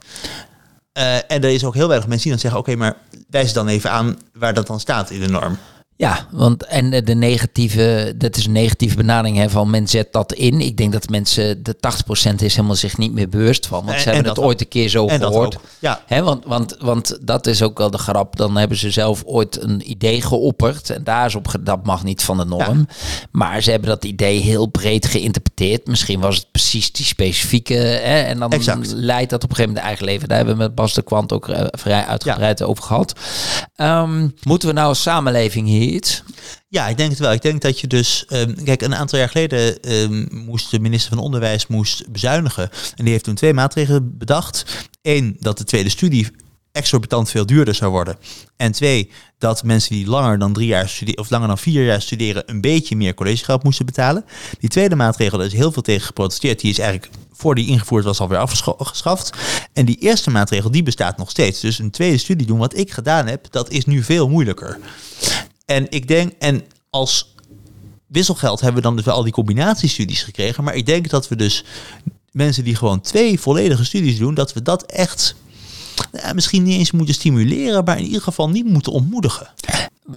Eh, 0.93 1.14
en 1.14 1.25
er 1.43 1.51
is 1.51 1.64
ook 1.64 1.75
heel 1.75 1.89
weinig 1.89 2.09
mensen 2.09 2.31
die 2.31 2.33
dan 2.33 2.51
zeggen: 2.51 2.61
Oké, 2.61 2.77
maar 2.77 2.97
wijs 3.31 3.53
dan 3.53 3.68
even 3.68 3.91
aan 3.91 4.18
waar 4.33 4.55
dat 4.55 4.66
dan 4.66 4.81
staat 4.81 5.11
in 5.11 5.20
de 5.20 5.29
norm. 5.29 5.59
Ja, 6.03 6.26
want 6.30 6.64
en 6.64 6.90
de- 7.05 7.14
negatieve, 7.14 8.14
dat 8.16 8.36
is 8.36 8.46
een 8.46 8.53
negatieve 8.53 8.96
benadering 8.96 9.36
hè, 9.36 9.50
van 9.50 9.70
men 9.70 9.88
zet 9.88 10.12
dat 10.12 10.32
in. 10.32 10.61
Ik 10.61 10.76
denk 10.76 10.92
dat 10.92 11.09
mensen, 11.09 11.62
de 11.62 11.74
80% 11.74 12.42
is 12.42 12.55
helemaal 12.57 12.76
zich 12.76 12.98
niet 12.98 13.12
meer 13.12 13.28
bewust 13.28 13.66
van. 13.66 13.84
Want 13.84 13.96
En- 13.96 14.00
ze 14.03 14.07
en 14.09 14.14
hebben 14.14 14.34
dat 14.34 14.36
het 14.36 14.44
ooit 14.46 14.61
een 14.61 14.68
keer 14.68 14.88
zo 14.88 15.07
gehoord. 15.09 15.59
Ja, 15.78 16.03
Hè, 16.07 16.22
want, 16.22 16.44
want, 16.44 16.76
want 16.80 17.18
dat 17.22 17.46
is 17.46 17.62
ook 17.62 17.78
wel 17.78 17.90
de 17.90 17.98
grap. 17.98 18.36
Dan 18.36 18.57
hebben 18.57 18.76
ze 18.76 18.90
zelf 18.90 19.22
ooit 19.24 19.62
een 19.62 19.90
idee 19.90 20.22
geopperd. 20.22 20.90
En 20.90 21.05
daar 21.05 21.26
is 21.26 21.34
op 21.34 21.55
dat 21.61 21.84
mag 21.86 22.05
niet 22.05 22.22
van 22.22 22.36
de 22.36 22.44
norm. 22.44 22.86
Maar 23.30 23.62
ze 23.62 23.70
hebben 23.70 23.88
dat 23.88 24.05
idee 24.05 24.40
heel 24.40 24.66
breed 24.66 25.07
geïnterpreteerd. 25.07 25.86
Misschien 25.86 26.20
was 26.20 26.36
het 26.36 26.46
precies 26.50 26.92
die 26.92 27.07
specifieke. 27.07 27.74
Hè, 27.74 28.20
en 28.20 28.38
dan 28.38 28.50
Exact. 28.53 28.92
leidt 28.92 29.30
dat 29.30 29.44
op 29.44 29.50
een 29.50 29.57
gegeven 29.57 29.74
moment 29.74 29.78
de 29.78 29.86
eigen 29.88 30.05
leven. 30.05 30.28
Daar 30.28 30.36
hebben 30.36 30.57
we 30.57 30.62
met 30.62 30.74
Bas 30.74 30.94
de 30.94 31.03
Kwant 31.03 31.32
ook 31.32 31.48
eh, 31.48 31.64
vrij 31.70 32.05
uitgebreid 32.05 32.62
over 32.62 32.84
gehad. 32.84 33.12
Ehm, 33.76 34.28
moeten 34.42 34.68
we 34.68 34.74
nou 34.74 34.88
als 34.88 35.03
samenleving 35.03 35.66
hier 35.66 35.91
Ja, 36.68 36.88
ik 36.88 36.97
denk 36.97 37.11
het 37.11 37.18
wel. 37.18 37.32
Ik 37.32 37.43
denk 37.43 37.61
dat 37.62 37.80
je 37.80 37.86
dus... 37.86 38.24
ehm, 38.28 38.64
kijk, 38.64 38.82
een 38.82 38.95
aantal 38.95 39.18
jaar 39.18 39.28
geleden 39.28 39.82
ehm, 39.82 40.45
moest 40.45 40.70
de 40.70 40.80
minister 40.80 41.14
van 41.14 41.24
Onderwijs 41.24 41.66
moest 41.66 42.11
bezuinigen. 42.11 42.70
En 42.97 43.05
die 43.05 43.12
heeft 43.12 43.24
toen 43.24 43.34
twee 43.34 43.55
maatregelen 43.55 44.18
bedacht. 44.18 44.88
Eén, 45.03 45.36
dat 45.40 45.59
de 45.59 45.64
tweede 45.64 45.88
studie 45.88 46.30
exorbitant 46.72 47.30
veel 47.30 47.47
duurder 47.47 47.74
zou 47.74 47.90
worden. 47.90 48.16
En 48.57 48.72
twee, 48.72 49.11
dat 49.38 49.64
mensen 49.64 49.95
die 49.95 50.07
langer 50.07 50.38
dan 50.38 50.53
drie 50.53 50.66
jaar 50.66 50.88
studeren 50.88 51.20
of 51.20 51.30
langer 51.30 51.49
dan 51.49 51.59
vier 51.59 51.84
jaar 51.84 52.03
studeren 52.03 52.43
een 52.47 52.61
beetje 52.61 52.97
meer 52.97 53.14
collegegeld 53.14 53.62
moesten 53.62 53.86
betalen. 53.86 54.24
Die 54.59 54.68
tweede 54.68 54.97
maatregel, 54.97 55.38
daar 55.38 55.47
is 55.47 55.53
heel 55.53 55.72
veel 55.72 55.82
tegen 55.82 56.07
geprotesteerd. 56.07 56.61
Die 56.61 56.70
is 56.70 56.78
eigenlijk 56.78 57.12
voor 57.32 57.55
die 57.55 57.66
ingevoerd 57.66 58.05
was 58.05 58.20
alweer 58.20 58.38
afgeschaft. 58.38 59.30
En 59.72 59.84
die 59.84 59.99
eerste 59.99 60.30
maatregel, 60.30 60.70
die 60.70 60.82
bestaat 60.82 61.16
nog 61.16 61.30
steeds. 61.30 61.61
Dus 61.61 61.78
een 61.78 61.90
tweede 61.90 62.18
studie 62.18 62.47
doen, 62.47 62.59
wat 62.59 62.76
ik 62.76 62.93
gedaan 62.93 63.26
heb, 63.26 63.47
dat 63.51 63.70
is 63.70 63.84
nu 63.84 64.03
veel 64.03 64.28
moeilijker. 64.28 64.78
En 65.65 65.87
ik 65.91 66.09
denk, 66.09 66.33
en 66.39 66.65
als 66.91 67.35
wisselgeld 68.07 68.61
hebben 68.61 68.83
we 68.83 68.89
dan 68.89 68.97
dus 68.97 69.05
wel 69.05 69.15
al 69.15 69.23
die 69.23 69.33
combinatiestudies 69.33 70.23
gekregen. 70.23 70.65
Maar 70.65 70.75
ik 70.75 70.87
denk 70.87 71.09
dat 71.09 71.29
we 71.29 71.37
dus 71.37 71.65
mensen 72.31 72.65
die 72.65 72.77
gewoon 72.77 73.01
twee 73.01 73.41
volledige 73.41 73.85
studies 73.85 74.19
doen, 74.19 74.35
dat 74.35 74.53
we 74.53 74.63
dat 74.63 74.83
echt 74.83 75.35
nou, 76.13 76.35
misschien 76.35 76.63
niet 76.63 76.79
eens 76.79 76.91
moeten 76.91 77.15
stimuleren, 77.15 77.85
maar 77.85 77.99
in 77.99 78.05
ieder 78.05 78.23
geval 78.23 78.49
niet 78.49 78.67
moeten 78.67 78.93
ontmoedigen. 78.93 79.49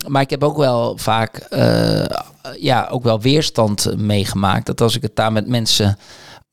Maar 0.08 0.22
ik 0.22 0.30
heb 0.30 0.44
ook 0.44 0.58
wel 0.58 0.98
vaak 0.98 1.38
eh, 1.38 2.06
ja, 2.60 2.88
ook 2.88 3.04
wel 3.04 3.22
weerstand 3.22 3.98
meegemaakt. 3.98 4.66
Dat 4.66 4.82
als 4.82 4.96
ik 4.96 5.02
het 5.02 5.16
daar 5.16 5.32
met 5.32 5.48
mensen 5.48 5.98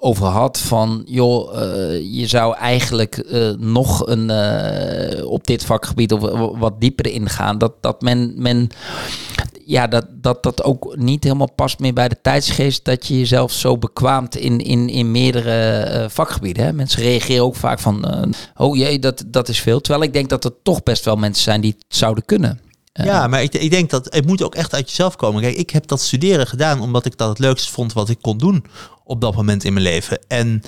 over 0.05 0.27
had 0.27 0.59
van 0.59 1.03
joh, 1.07 1.63
eh, 1.63 2.01
je 2.21 2.27
zou 2.27 2.57
eigenlijk 2.57 3.17
eh, 3.17 3.51
nog 3.59 4.07
een 4.07 4.31
eh, 4.31 5.27
op 5.27 5.47
dit 5.47 5.65
vakgebied 5.65 6.13
of 6.13 6.21
wat 6.59 6.81
dieper 6.81 7.07
ingaan. 7.07 7.59
Dat, 7.59 7.73
dat 7.81 8.01
men, 8.01 8.33
men 8.37 8.69
ja, 9.65 9.87
dat, 9.87 10.07
dat 10.11 10.43
dat 10.43 10.63
ook 10.63 10.97
niet 10.97 11.25
helemaal 11.25 11.53
past 11.53 11.79
meer 11.79 11.93
bij 11.93 12.09
de 12.09 12.17
tijdsgeest 12.23 12.85
dat 12.85 13.07
je 13.07 13.19
jezelf 13.19 13.53
zo 13.53 13.79
bekwaamt 13.79 14.37
in, 14.37 14.59
in, 14.59 14.89
in 14.89 15.11
meerdere 15.11 16.07
vakgebieden. 16.11 16.65
Hè? 16.65 16.73
Mensen 16.73 17.03
reageren 17.03 17.45
ook 17.45 17.57
vaak 17.57 17.79
van 17.79 18.07
oh 18.57 18.77
jee, 18.77 18.99
dat, 18.99 19.25
dat 19.27 19.49
is 19.49 19.61
veel. 19.61 19.81
Terwijl 19.81 20.05
ik 20.05 20.13
denk 20.13 20.29
dat 20.29 20.45
er 20.45 20.63
toch 20.63 20.83
best 20.83 21.05
wel 21.05 21.17
mensen 21.17 21.43
zijn 21.43 21.61
die 21.61 21.75
het 21.79 21.97
zouden 21.97 22.25
kunnen. 22.25 22.61
Eh, 22.93 23.05
Ja, 23.07 23.27
maar 23.27 23.43
ik, 23.43 23.55
ik 23.55 23.71
denk 23.71 23.91
dat 23.91 24.15
het 24.15 24.27
moet 24.27 24.43
ook 24.43 24.55
echt 24.55 24.75
uit 24.75 24.89
jezelf 24.89 25.17
komen. 25.17 25.43
Kijk, 25.43 25.57
ik 25.57 25.71
heb 25.71 25.87
dat 25.87 26.01
studeren 26.01 26.47
gedaan 26.47 26.81
omdat 26.81 27.07
ik 27.07 27.17
dat 27.17 27.29
het 27.29 27.39
leukste 27.39 27.73
vond 27.73 27.93
wat 27.93 28.09
ik 28.09 28.19
kon 28.21 28.39
doen 28.39 28.65
op 29.05 29.21
dat 29.21 29.35
moment 29.35 29.65
in 29.65 29.73
mijn 29.73 29.85
leven. 29.85 30.19
En 30.29 30.63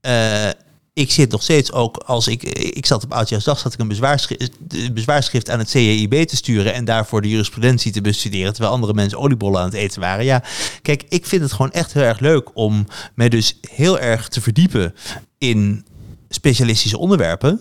eh, 0.00 0.48
ik 0.92 1.10
zit 1.10 1.30
nog 1.30 1.42
steeds 1.42 1.72
ook 1.72 1.96
als 1.96 2.28
ik, 2.28 2.42
ik 2.58 2.86
zat 2.86 3.04
op 3.04 3.12
Oudjaarsdag, 3.12 3.58
zat 3.58 3.72
ik 3.72 3.78
een 3.80 3.88
bezwaarschrift, 3.88 4.50
een 4.68 4.94
bezwaarschrift 4.94 5.50
aan 5.50 5.58
het 5.58 5.68
CJIB 5.68 6.14
te 6.28 6.36
sturen 6.36 6.74
en 6.74 6.84
daarvoor 6.84 7.22
de 7.22 7.28
jurisprudentie 7.28 7.92
te 7.92 8.00
bestuderen, 8.00 8.52
terwijl 8.52 8.74
andere 8.74 8.94
mensen 8.94 9.18
oliebollen 9.18 9.60
aan 9.60 9.66
het 9.66 9.74
eten 9.74 10.00
waren. 10.00 10.24
Ja, 10.24 10.42
kijk, 10.82 11.04
ik 11.08 11.26
vind 11.26 11.42
het 11.42 11.52
gewoon 11.52 11.72
echt 11.72 11.92
heel 11.92 12.02
erg 12.02 12.18
leuk 12.18 12.50
om 12.56 12.86
mij 13.14 13.28
dus 13.28 13.58
heel 13.70 13.98
erg 13.98 14.28
te 14.28 14.40
verdiepen 14.40 14.94
in 15.38 15.86
specialistische 16.28 16.98
onderwerpen. 16.98 17.60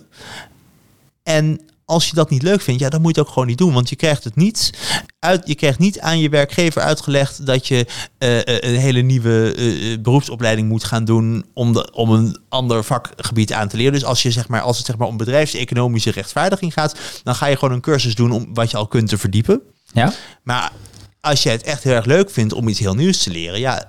En 1.24 1.60
als 1.94 2.10
je 2.10 2.16
dat 2.16 2.30
niet 2.30 2.42
leuk 2.44 2.62
vindt, 2.62 2.82
ja, 2.82 2.90
dan 2.90 3.02
moet 3.02 3.16
je 3.16 3.20
het 3.20 3.28
ook 3.28 3.34
gewoon 3.34 3.48
niet 3.48 3.58
doen. 3.58 3.74
Want 3.74 3.90
je 3.90 3.96
krijgt 3.96 4.24
het 4.24 4.36
niet 4.36 4.70
uit. 5.20 5.48
Je 5.48 5.56
krijgt 5.56 5.80
niet 5.80 6.00
aan 6.00 6.20
je 6.20 6.30
werkgever 6.30 6.82
uitgelegd 6.82 7.46
dat 7.46 7.68
je 7.68 7.86
eh, 8.18 8.40
eh, 8.40 8.74
een 8.74 8.80
hele 8.80 9.02
nieuwe 9.02 9.54
eh, 9.56 10.02
beroepsopleiding 10.02 10.68
moet 10.68 10.84
gaan 10.84 11.06
doen 11.06 11.46
om, 11.54 11.74
de, 11.74 11.92
om 11.92 12.10
een 12.10 12.38
ander 12.50 12.84
vakgebied 12.84 13.54
aan 13.54 13.68
te 13.68 13.78
leren. 13.78 13.94
Dus 13.94 14.06
als 14.06 14.22
je 14.22 14.32
zeg 14.32 14.48
maar, 14.48 14.62
als 14.62 14.78
het 14.78 14.86
zeg 14.86 14.98
maar 14.98 15.08
om 15.08 15.18
bedrijfseconomische 15.18 16.12
rechtvaardiging 16.12 16.74
gaat, 16.74 16.96
dan 17.24 17.36
ga 17.36 17.46
je 17.46 17.58
gewoon 17.58 17.74
een 17.74 17.82
cursus 17.82 18.16
doen 18.16 18.32
om 18.32 18.54
wat 18.54 18.72
je 18.72 18.78
al 18.78 18.88
kunt 18.88 19.10
te 19.10 19.18
verdiepen. 19.18 19.62
Ja? 19.92 20.14
Maar 20.44 20.72
als 21.22 21.44
je 21.44 21.50
het 21.50 21.64
echt 21.64 21.84
heel 21.84 21.94
erg 21.94 22.06
leuk 22.06 22.30
vindt 22.30 22.54
om 22.54 22.68
iets 22.68 22.80
heel 22.80 22.96
nieuws 22.96 23.24
te 23.24 23.32
leren, 23.32 23.60
ja, 23.60 23.88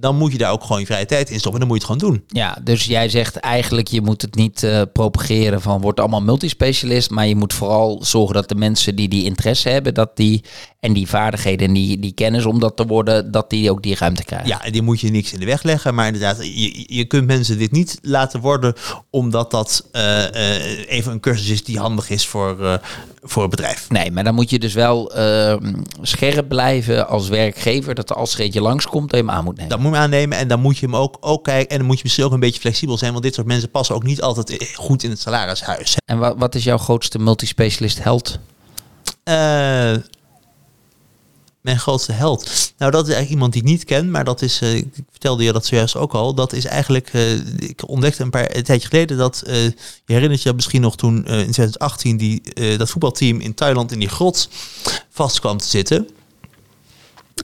dan 0.00 0.16
moet 0.16 0.32
je 0.32 0.38
daar 0.38 0.52
ook 0.52 0.62
gewoon 0.62 0.80
je 0.80 0.86
vrije 0.86 1.06
tijd 1.06 1.30
in 1.30 1.38
stoppen. 1.38 1.60
En 1.60 1.68
dan 1.68 1.76
moet 1.76 1.86
je 1.86 1.92
het 1.92 2.00
gewoon 2.00 2.14
doen. 2.14 2.24
Ja, 2.26 2.58
dus 2.64 2.84
jij 2.84 3.08
zegt 3.08 3.36
eigenlijk 3.36 3.88
je 3.88 4.00
moet 4.00 4.22
het 4.22 4.34
niet 4.34 4.62
eh, 4.62 4.82
propageren 4.92 5.60
van 5.60 5.80
wordt 5.80 6.00
allemaal 6.00 6.22
multispecialist, 6.22 7.10
maar 7.10 7.26
je 7.26 7.36
moet 7.36 7.52
vooral 7.52 7.98
zorgen 8.04 8.34
dat 8.34 8.48
de 8.48 8.54
mensen 8.54 8.96
die 8.96 9.08
die 9.08 9.24
interesse 9.24 9.68
hebben, 9.68 9.94
dat 9.94 10.16
die 10.16 10.44
en 10.80 10.92
die 10.92 11.08
vaardigheden 11.08 11.68
en 11.68 11.74
die, 11.74 11.98
die 11.98 12.12
kennis 12.12 12.44
om 12.44 12.60
dat 12.60 12.76
te 12.76 12.86
worden, 12.86 13.30
dat 13.30 13.50
die 13.50 13.70
ook 13.70 13.82
die 13.82 13.96
ruimte 13.98 14.24
krijgen. 14.24 14.48
Ja, 14.48 14.64
en 14.64 14.72
die 14.72 14.82
moet 14.82 15.00
je 15.00 15.10
niks 15.10 15.32
in 15.32 15.40
de 15.40 15.46
weg 15.46 15.62
leggen. 15.62 15.94
Maar 15.94 16.06
inderdaad, 16.06 16.36
je, 16.40 16.84
je 16.94 17.04
kunt 17.04 17.26
mensen 17.26 17.58
dit 17.58 17.72
niet 17.72 17.98
laten 18.02 18.40
worden 18.40 18.74
omdat 19.10 19.50
dat 19.50 19.88
eh, 19.92 20.56
eh, 20.56 20.88
even 20.88 21.12
een 21.12 21.20
cursus 21.20 21.48
is 21.48 21.64
die 21.64 21.78
handig 21.78 22.10
is 22.10 22.26
voor, 22.26 22.80
voor 23.22 23.42
het 23.42 23.50
bedrijf. 23.50 23.90
Nee, 23.90 24.10
maar 24.10 24.24
dan 24.24 24.34
moet 24.34 24.50
je 24.50 24.58
dus 24.58 24.74
wel 24.74 25.12
eh, 25.12 25.56
scherp 26.02 26.48
blijven 26.48 27.08
als 27.08 27.28
werkgever 27.28 27.94
dat 27.94 28.14
als 28.14 28.34
er 28.34 28.40
eentje 28.40 28.60
langskomt, 28.60 29.10
dat 29.10 29.20
je 29.20 29.26
hem 29.26 29.34
aan 29.34 29.44
moet 29.44 29.56
nemen. 29.56 29.70
Moet 29.88 29.96
je 29.96 30.02
aannemen 30.02 30.38
en 30.38 30.48
dan 30.48 30.60
moet 30.60 30.78
je 30.78 30.86
hem 30.86 30.96
ook, 30.96 31.16
ook 31.20 31.44
kijken. 31.44 31.70
En 31.70 31.78
dan 31.78 31.86
moet 31.86 31.96
je 31.96 32.02
misschien 32.02 32.24
ook 32.24 32.32
een 32.32 32.40
beetje 32.40 32.60
flexibel 32.60 32.98
zijn. 32.98 33.12
Want 33.12 33.24
dit 33.24 33.34
soort 33.34 33.46
mensen 33.46 33.70
passen 33.70 33.94
ook 33.94 34.02
niet 34.02 34.22
altijd 34.22 34.72
goed 34.74 35.02
in 35.02 35.10
het 35.10 35.20
salarishuis. 35.20 35.96
En 36.04 36.18
wat, 36.18 36.34
wat 36.38 36.54
is 36.54 36.64
jouw 36.64 36.78
grootste 36.78 37.18
multispecialist 37.18 38.02
held? 38.02 38.38
Eh, 39.24 39.94
mijn 41.60 41.78
grootste 41.78 42.12
held. 42.12 42.72
Nou, 42.78 42.90
dat 42.90 43.02
is 43.02 43.14
eigenlijk 43.14 43.30
iemand 43.30 43.52
die 43.52 43.62
ik 43.62 43.68
niet 43.68 43.84
ken, 43.84 44.10
maar 44.10 44.24
dat 44.24 44.42
is, 44.42 44.60
eh, 44.60 44.74
ik 44.74 44.86
vertelde 45.10 45.44
je 45.44 45.52
dat 45.52 45.66
zojuist 45.66 45.96
ook 45.96 46.14
al. 46.14 46.34
Dat 46.34 46.52
is 46.52 46.64
eigenlijk, 46.64 47.08
eh, 47.12 47.32
ik 47.58 47.88
ontdekte 47.88 48.22
een 48.22 48.30
paar 48.30 48.56
een 48.56 48.62
tijdje 48.62 48.88
geleden 48.88 49.16
dat, 49.16 49.42
eh, 49.46 49.64
je 49.64 49.72
herinnert 50.04 50.42
je 50.42 50.52
misschien 50.52 50.80
nog 50.80 50.96
toen 50.96 51.26
eh, 51.26 51.38
in 51.38 51.50
2018 51.50 52.16
die, 52.16 52.42
eh, 52.42 52.78
dat 52.78 52.90
voetbalteam 52.90 53.40
in 53.40 53.54
Thailand 53.54 53.92
in 53.92 53.98
die 53.98 54.08
grot 54.08 54.48
vast 55.10 55.40
kwam 55.40 55.58
te 55.58 55.68
zitten. 55.68 56.08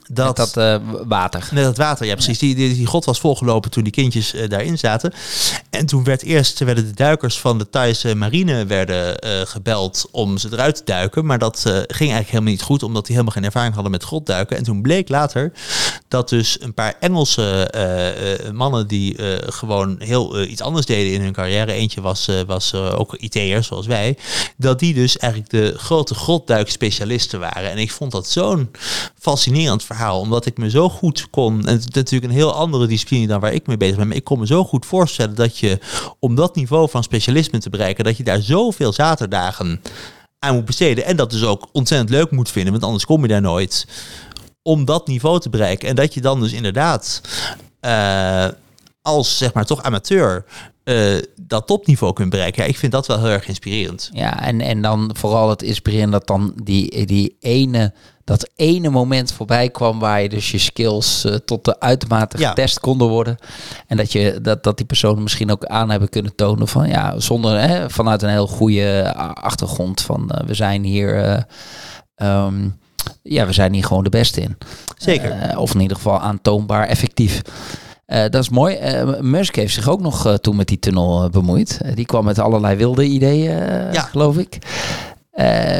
Dat, 0.07 0.35
dat 0.35 0.57
eh, 0.57 0.75
water. 1.07 1.47
Net 1.51 1.65
het 1.65 1.77
water, 1.77 2.05
ja 2.05 2.13
precies. 2.13 2.39
Die, 2.39 2.55
die, 2.55 2.75
die 2.75 2.87
grot 2.87 3.05
was 3.05 3.19
volgelopen 3.19 3.71
toen 3.71 3.83
die 3.83 3.91
kindjes 3.91 4.33
eh, 4.33 4.49
daarin 4.49 4.77
zaten. 4.77 5.13
En 5.69 5.85
toen 5.85 6.03
werd 6.03 6.23
eerst 6.23 6.59
werden 6.59 6.85
de 6.85 6.93
duikers 6.93 7.39
van 7.39 7.57
de 7.57 7.69
Thaise 7.69 8.15
marine 8.15 8.65
werden, 8.65 9.19
eh, 9.19 9.41
gebeld 9.45 10.07
om 10.11 10.37
ze 10.37 10.49
eruit 10.51 10.75
te 10.75 10.81
duiken. 10.85 11.25
Maar 11.25 11.39
dat 11.39 11.59
ging 11.65 11.97
eigenlijk 11.97 12.29
helemaal 12.29 12.51
niet 12.51 12.61
goed, 12.61 12.83
omdat 12.83 13.05
die 13.05 13.11
helemaal 13.15 13.35
geen 13.35 13.45
ervaring 13.45 13.73
hadden 13.73 13.91
met 13.91 14.03
grotduiken. 14.03 14.57
En 14.57 14.63
toen 14.63 14.81
bleek 14.81 15.09
later 15.09 15.51
dat 16.07 16.29
dus 16.29 16.61
een 16.61 16.73
paar 16.73 16.95
Engelse 16.99 17.69
mannen 18.53 18.87
die 18.87 19.15
gewoon 19.45 19.95
heel 19.99 20.43
iets 20.43 20.61
anders 20.61 20.85
deden 20.85 21.13
in 21.13 21.21
hun 21.21 21.33
carrière. 21.33 21.71
Eentje 21.71 22.01
was, 22.01 22.29
was 22.47 22.73
ook 22.73 23.15
IT'er, 23.15 23.63
zoals 23.63 23.85
wij. 23.85 24.17
Dat 24.57 24.79
die 24.79 24.93
dus 24.93 25.17
eigenlijk 25.17 25.51
de 25.51 25.73
grote 25.77 26.15
grotduikspecialisten 26.15 27.39
waren. 27.39 27.71
En 27.71 27.77
ik 27.77 27.91
vond 27.91 28.11
dat 28.11 28.29
zo'n 28.29 28.71
fascinerend 29.19 29.83
verhaal, 29.85 30.19
omdat 30.19 30.45
ik 30.45 30.57
me 30.57 30.69
zo 30.69 30.89
goed 30.89 31.29
kon, 31.29 31.67
en 31.67 31.73
het 31.73 31.79
is 31.79 31.87
natuurlijk 31.87 32.31
een 32.31 32.37
heel 32.37 32.53
andere 32.53 32.87
discipline 32.87 33.27
dan 33.27 33.39
waar 33.39 33.53
ik 33.53 33.67
mee 33.67 33.77
bezig 33.77 33.97
ben, 33.97 34.07
maar 34.07 34.15
ik 34.15 34.23
kon 34.23 34.39
me 34.39 34.47
zo 34.47 34.63
goed 34.63 34.85
voorstellen 34.85 35.35
dat 35.35 35.57
je 35.57 35.79
om 36.19 36.35
dat 36.35 36.55
niveau 36.55 36.89
van 36.89 37.03
specialisme 37.03 37.59
te 37.59 37.69
bereiken, 37.69 38.03
dat 38.03 38.17
je 38.17 38.23
daar 38.23 38.41
zoveel 38.41 38.93
zaterdagen 38.93 39.81
aan 40.39 40.55
moet 40.55 40.65
besteden. 40.65 41.05
En 41.05 41.15
dat 41.15 41.31
dus 41.31 41.43
ook 41.43 41.67
ontzettend 41.71 42.09
leuk 42.09 42.31
moet 42.31 42.49
vinden, 42.49 42.71
want 42.71 42.83
anders 42.83 43.05
kom 43.05 43.21
je 43.21 43.27
daar 43.27 43.41
nooit. 43.41 43.87
Om 44.61 44.85
dat 44.85 45.07
niveau 45.07 45.39
te 45.39 45.49
bereiken. 45.49 45.89
En 45.89 45.95
dat 45.95 46.13
je 46.13 46.21
dan 46.21 46.39
dus 46.39 46.53
inderdaad 46.53 47.21
eh, 47.79 48.47
als 49.01 49.37
zeg 49.37 49.53
maar 49.53 49.65
toch 49.65 49.83
amateur 49.83 50.45
eh, 50.85 51.21
dat 51.41 51.67
topniveau 51.67 52.13
kunt 52.13 52.29
bereiken. 52.29 52.63
Ja, 52.63 52.69
ik 52.69 52.77
vind 52.77 52.91
dat 52.91 53.07
wel 53.07 53.17
heel 53.19 53.29
erg 53.29 53.47
inspirerend. 53.47 54.09
Ja, 54.13 54.41
en, 54.41 54.61
en 54.61 54.81
dan 54.81 55.09
vooral 55.13 55.49
het 55.49 55.61
inspireren 55.61 56.09
dat 56.11 56.27
dan 56.27 56.53
die, 56.63 57.05
die 57.05 57.37
ene, 57.39 57.93
dat 58.23 58.49
ene 58.55 58.89
moment 58.89 59.31
voorbij 59.31 59.69
kwam 59.69 59.99
waar 59.99 60.21
je 60.21 60.29
dus 60.29 60.51
je 60.51 60.57
skills 60.57 61.23
eh, 61.25 61.33
tot 61.35 61.65
de 61.65 61.79
uitermate 61.79 62.37
Ja. 62.39 62.49
getest 62.49 62.79
konden 62.79 63.07
worden. 63.07 63.37
En 63.87 63.97
dat, 63.97 64.11
je, 64.11 64.39
dat, 64.41 64.63
dat 64.63 64.77
die 64.77 64.85
personen 64.85 65.23
misschien 65.23 65.51
ook 65.51 65.65
aan 65.65 65.89
hebben 65.89 66.09
kunnen 66.09 66.35
tonen 66.35 66.67
van 66.67 66.87
ja, 66.87 67.19
zonder 67.19 67.59
hè, 67.59 67.89
vanuit 67.89 68.21
een 68.21 68.29
heel 68.29 68.47
goede 68.47 69.13
a- 69.17 69.29
achtergrond 69.33 70.01
van 70.01 70.31
eh, 70.31 70.47
we 70.47 70.53
zijn 70.53 70.83
hier. 70.83 71.23
eh, 71.23 71.41
ehm, 72.15 72.69
ja, 73.23 73.45
we 73.45 73.53
zijn 73.53 73.73
hier 73.73 73.85
gewoon 73.85 74.03
de 74.03 74.09
beste 74.09 74.41
in. 74.41 74.57
Zeker. 74.97 75.31
Eh, 75.31 75.59
of 75.59 75.73
in 75.73 75.81
ieder 75.81 75.97
geval 75.97 76.19
aantoonbaar 76.19 76.87
effectief. 76.87 77.41
Eh, 78.05 78.21
dat 78.29 78.41
is 78.41 78.49
mooi. 78.49 78.75
Eh, 78.75 79.19
Musk 79.19 79.55
heeft 79.55 79.73
zich 79.73 79.89
ook 79.89 80.01
nog 80.01 80.25
eh, 80.25 80.33
toen 80.33 80.55
met 80.55 80.67
die 80.67 80.79
tunnel 80.79 81.29
bemoeid. 81.29 81.81
Die 81.93 82.05
kwam 82.05 82.25
met 82.25 82.39
allerlei 82.39 82.75
wilde 82.75 83.05
ideeën, 83.05 83.57
Ja. 83.93 84.01
geloof 84.01 84.37
ik. 84.37 84.57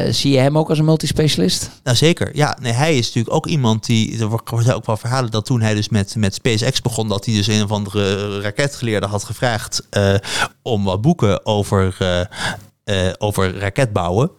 Zie 0.10 0.32
je 0.32 0.40
hem 0.40 0.58
ook 0.58 0.70
als 0.70 0.80
een 0.80 0.86
multispecialist? 0.86 1.70
Nou 1.84 1.98
zeker, 1.98 2.36
ja. 2.36 2.58
Nee, 2.62 2.72
hij 2.72 2.98
is 2.98 3.06
natuurlijk 3.06 3.36
ook 3.36 3.46
iemand 3.48 3.86
die, 3.86 4.20
er 4.20 4.28
worden 4.46 4.76
ook 4.76 4.86
wel 4.86 4.98
verhalen 4.98 5.32
dat 5.32 5.46
toen 5.46 5.62
hij 5.62 5.74
dus 5.74 5.90
met, 5.90 6.16
met 6.16 6.34
SpaceX 6.34 6.82
begon, 6.82 7.08
dat 7.08 7.26
hij 7.26 7.36
dus 7.36 7.48
een 7.48 7.64
of 7.64 7.72
andere 7.72 8.40
raketgeleerde 8.42 9.08
had 9.08 9.24
gevraagd 9.24 9.88
om 10.62 10.84
wat 10.84 11.02
boeken 11.02 11.46
over, 11.46 11.98
over 13.18 13.58
raketbouwen. 13.58 14.32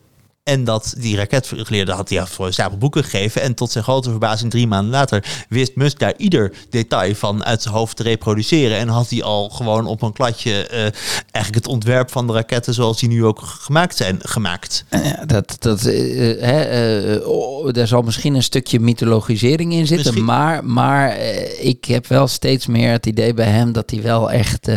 En 0.47 0.65
dat 0.65 0.95
die 0.99 1.17
raketgeleerde 1.17 1.93
had 1.93 2.09
hij 2.09 2.27
voor 2.27 2.47
een 2.47 2.53
stapel 2.53 2.79
boeken 2.79 3.05
gegeven. 3.05 3.43
En 3.43 3.55
tot 3.55 3.71
zijn 3.71 3.85
grote 3.85 4.11
verbazing 4.11 4.51
drie 4.51 4.67
maanden 4.67 4.91
later 4.91 5.25
wist 5.49 5.77
Musk 5.77 5.99
daar 5.99 6.15
ieder 6.17 6.53
detail 6.71 7.15
van 7.15 7.45
uit 7.45 7.63
zijn 7.63 7.75
hoofd 7.75 7.97
te 7.97 8.03
reproduceren. 8.03 8.79
En 8.79 8.89
had 8.89 9.11
hij 9.11 9.23
al 9.23 9.49
gewoon 9.49 9.87
op 9.87 10.03
een 10.03 10.13
kladje 10.13 10.69
uh, 10.73 10.79
eigenlijk 11.31 11.55
het 11.55 11.67
ontwerp 11.67 12.11
van 12.11 12.27
de 12.27 12.33
raketten 12.33 12.75
zoals 12.75 12.99
die 12.99 13.09
nu 13.09 13.25
ook 13.25 13.41
gemaakt 13.43 13.97
zijn, 13.97 14.19
gemaakt. 14.23 14.85
Ja, 14.91 15.25
dat, 15.25 15.57
dat, 15.59 15.87
uh, 15.87 16.43
hè, 16.43 17.17
uh, 17.17 17.73
daar 17.73 17.87
zal 17.87 18.03
misschien 18.03 18.35
een 18.35 18.43
stukje 18.43 18.81
mythologisering 18.81 19.73
in 19.73 19.87
zitten. 19.87 20.07
Misschien. 20.07 20.25
Maar, 20.25 20.65
maar 20.65 21.19
ik 21.61 21.85
heb 21.85 22.07
wel 22.07 22.27
steeds 22.27 22.67
meer 22.67 22.91
het 22.91 23.07
idee 23.07 23.35
bij 23.35 23.51
hem 23.51 23.73
dat 23.73 23.91
hij 23.91 24.03
wel 24.03 24.31
echt 24.31 24.69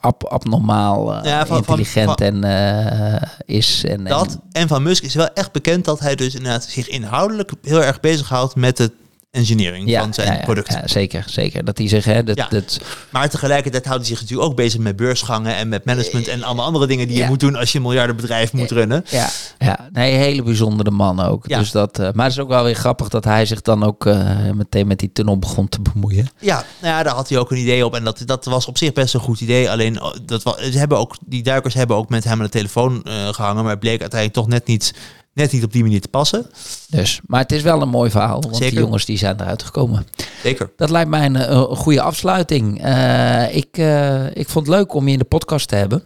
ab, 0.00 0.24
abnormaal 0.24 1.24
ja, 1.26 1.46
van, 1.46 1.56
intelligent 1.56 2.06
van, 2.06 2.16
van, 2.16 2.44
en 2.44 3.28
is. 3.46 3.84
En, 3.84 4.04
dat 4.04 4.38
en 4.52 4.68
van 4.68 4.82
Musk 4.84 5.02
is 5.02 5.14
wel 5.14 5.32
echt 5.32 5.52
bekend 5.52 5.84
dat 5.84 6.00
hij 6.00 6.14
dus 6.14 6.34
inderdaad 6.34 6.64
zich 6.64 6.88
inhoudelijk 6.88 7.50
heel 7.62 7.82
erg 7.82 8.00
bezighoudt 8.00 8.56
met 8.56 8.78
het 8.78 8.92
engineering 9.34 9.88
ja, 9.88 10.00
van 10.00 10.14
zijn 10.14 10.44
ja, 10.46 10.62
ja, 10.64 10.88
zeker, 10.88 11.24
zeker. 11.26 11.64
Dat 11.64 11.78
hij 11.78 11.88
zich, 11.88 12.04
hè, 12.04 12.24
dat, 12.24 12.46
dat... 12.48 12.80
Maar 13.10 13.30
tegelijkertijd 13.30 13.84
houdt 13.84 14.00
hij 14.00 14.10
zich 14.10 14.20
natuurlijk 14.20 14.48
ook 14.48 14.56
bezig 14.56 14.80
met 14.80 14.96
beursgangen 14.96 15.56
en 15.56 15.68
met 15.68 15.84
management 15.84 16.28
en 16.28 16.42
allemaal 16.42 16.64
andere 16.64 16.86
dingen 16.86 17.08
die 17.08 17.16
je 17.16 17.24
moet 17.24 17.40
doen 17.40 17.56
als 17.56 17.72
je 17.72 17.78
een 17.78 17.84
miljardenbedrijf 17.84 18.52
moet 18.52 18.70
runnen. 18.70 19.04
Ja, 19.08 19.28
ja. 19.58 19.88
Nee, 19.92 20.12
een 20.12 20.18
hele 20.18 20.42
bijzondere 20.42 20.90
man 20.90 21.20
ook. 21.20 21.48
Dus 21.48 21.70
dat, 21.70 21.98
uh, 21.98 22.08
maar 22.12 22.24
het 22.24 22.34
is 22.34 22.40
ook 22.40 22.48
wel 22.48 22.64
weer 22.64 22.74
grappig 22.74 23.08
dat 23.08 23.24
hij 23.24 23.46
zich 23.46 23.62
dan 23.62 23.82
ook 23.82 24.06
uh, 24.06 24.50
meteen 24.50 24.86
met 24.86 24.98
die 24.98 25.12
tunnel 25.12 25.38
begon 25.38 25.68
te 25.68 25.80
bemoeien. 25.80 26.28
Ja, 26.38 26.64
nou 26.80 26.94
ja, 26.94 27.02
daar 27.02 27.14
had 27.14 27.28
hij 27.28 27.38
ook 27.38 27.50
een 27.50 27.58
idee 27.58 27.86
op 27.86 27.94
en 27.94 28.04
dat, 28.04 28.22
dat 28.24 28.44
was 28.44 28.66
op 28.66 28.78
zich 28.78 28.92
best 28.92 29.14
een 29.14 29.20
goed 29.20 29.40
idee. 29.40 29.70
Alleen 29.70 30.02
oh, 30.02 30.14
dat 30.22 30.42
was, 30.42 30.56
ze 30.56 30.78
hebben 30.78 30.98
ook, 30.98 31.16
die 31.26 31.42
duikers 31.42 31.74
hebben 31.74 31.96
ook 31.96 32.08
met 32.08 32.24
hem 32.24 32.32
aan 32.32 32.44
de 32.44 32.48
telefoon 32.48 33.02
uh, 33.04 33.28
gehangen, 33.28 33.62
maar 33.62 33.72
het 33.72 33.80
bleek 33.80 34.00
uiteindelijk 34.00 34.40
toch 34.40 34.48
net 34.48 34.66
niet 34.66 34.94
net 35.34 35.52
niet 35.52 35.64
op 35.64 35.72
die 35.72 35.82
manier 35.82 36.00
te 36.00 36.08
passen. 36.08 36.46
Dus, 36.88 37.20
maar 37.26 37.40
het 37.40 37.52
is 37.52 37.62
wel 37.62 37.82
een 37.82 37.88
mooi 37.88 38.10
verhaal, 38.10 38.40
want 38.40 38.56
Zeker. 38.56 38.70
die 38.70 38.80
jongens 38.80 39.04
die 39.04 39.18
zijn 39.18 39.40
eruit 39.40 39.62
gekomen. 39.62 40.06
Zeker. 40.42 40.70
Dat 40.76 40.90
lijkt 40.90 41.10
mij 41.10 41.24
een, 41.24 41.52
een 41.52 41.76
goede 41.76 42.00
afsluiting. 42.00 42.84
Uh, 42.86 43.56
ik, 43.56 43.78
uh, 43.78 44.36
ik 44.36 44.48
vond 44.48 44.66
het 44.66 44.76
leuk 44.76 44.94
om 44.94 45.06
je 45.06 45.12
in 45.12 45.18
de 45.18 45.24
podcast 45.24 45.68
te 45.68 45.76
hebben. 45.76 46.02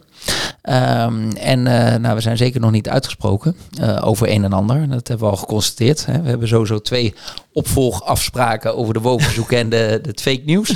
Um, 0.63 1.31
en 1.31 1.59
uh, 1.65 1.95
nou, 1.95 2.15
we 2.15 2.21
zijn 2.21 2.37
zeker 2.37 2.59
nog 2.59 2.71
niet 2.71 2.89
uitgesproken 2.89 3.55
over 4.01 4.29
een 4.29 4.43
en 4.43 4.53
ander. 4.53 4.89
Dat 4.89 5.07
hebben 5.07 5.27
we 5.27 5.31
al 5.31 5.39
geconstateerd. 5.39 6.05
Hè. 6.05 6.21
We 6.21 6.29
hebben 6.29 6.47
sowieso 6.47 6.79
twee 6.79 7.13
opvolgafspraken 7.53 8.75
over 8.75 8.93
de 8.93 8.99
wovenzoek 8.99 9.51
en 9.51 9.69
de, 9.69 9.99
de 10.01 10.11
fake 10.21 10.41
nieuws. 10.45 10.69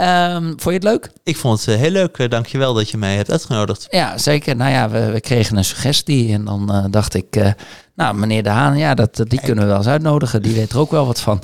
Um, 0.00 0.44
vond 0.46 0.62
je 0.62 0.70
het 0.70 0.82
leuk? 0.82 1.10
Ik 1.22 1.36
vond 1.36 1.64
het 1.64 1.78
heel 1.78 1.90
leuk. 1.90 2.30
Dankjewel 2.30 2.74
dat 2.74 2.90
je 2.90 2.96
mij 2.96 3.16
hebt 3.16 3.30
uitgenodigd. 3.30 3.86
Ja, 3.90 4.18
zeker. 4.18 4.56
Nou 4.56 4.70
ja, 4.70 4.90
we, 4.90 5.10
we 5.10 5.20
kregen 5.20 5.56
een 5.56 5.64
suggestie 5.64 6.32
en 6.32 6.44
dan 6.44 6.88
dacht 6.90 7.14
ik... 7.14 7.54
Nou, 7.96 8.16
meneer 8.16 8.42
De 8.42 8.48
Haan, 8.48 8.76
ja, 8.78 8.94
dat, 8.94 9.24
die 9.28 9.40
kunnen 9.40 9.64
we 9.64 9.70
wel 9.70 9.78
eens 9.78 9.86
uitnodigen. 9.86 10.42
Die 10.42 10.54
weet 10.54 10.72
er 10.72 10.78
ook 10.78 10.90
wel 10.90 11.06
wat 11.06 11.20
van. 11.20 11.42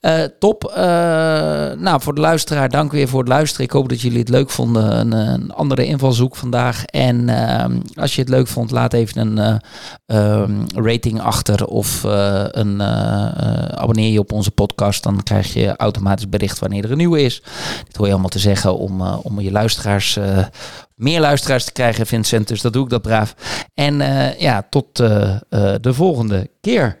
Uh, 0.00 0.22
top. 0.38 0.72
Uh, 0.76 0.76
nou, 1.72 2.00
voor 2.00 2.14
de 2.14 2.20
luisteraar, 2.20 2.68
dank 2.68 2.92
weer 2.92 3.08
voor 3.08 3.20
het 3.20 3.28
luisteren. 3.28 3.64
Ik 3.64 3.72
hoop 3.72 3.88
dat 3.88 4.00
jullie 4.00 4.18
het 4.18 4.28
leuk 4.28 4.50
vonden. 4.50 4.98
Een, 4.98 5.12
een 5.12 5.52
andere 5.52 5.86
invalshoek 5.86 6.36
vandaag. 6.36 6.84
En 6.84 7.28
uh, 7.28 7.64
als 7.94 8.14
je 8.14 8.20
het 8.20 8.30
leuk 8.30 8.46
vond, 8.46 8.70
laat 8.70 8.92
even 8.92 9.38
een 9.38 9.60
um, 10.06 10.66
rating 10.74 11.20
achter. 11.20 11.66
Of 11.66 12.02
een, 12.02 12.82
abonneer 13.76 14.12
je 14.12 14.18
op 14.18 14.32
onze 14.32 14.50
podcast. 14.50 15.02
Dan 15.02 15.22
krijg 15.22 15.52
je 15.52 15.76
automatisch 15.76 16.28
bericht 16.28 16.58
wanneer 16.58 16.84
er 16.84 16.90
een 16.90 16.96
nieuwe 16.96 17.22
is. 17.22 17.42
Dit 17.84 17.96
hoor 17.96 18.06
je 18.06 18.12
allemaal 18.12 18.30
te 18.30 18.38
zeggen 18.38 18.78
om, 18.78 19.02
om 19.02 19.40
je 19.40 19.50
luisteraars 19.50 20.18
meer 20.94 21.20
luisteraars 21.20 21.64
te 21.64 21.72
krijgen, 21.72 22.06
Vincent. 22.06 22.48
Dus 22.48 22.60
dat 22.60 22.72
doe 22.72 22.84
ik 22.84 22.90
dat 22.90 23.02
braaf. 23.02 23.34
En 23.74 24.00
eh, 24.00 24.38
ja, 24.38 24.66
tot 24.70 25.00
eh, 25.00 25.30
eh, 25.30 25.74
de 25.80 25.94
volgende 25.94 26.50
keer. 26.60 26.98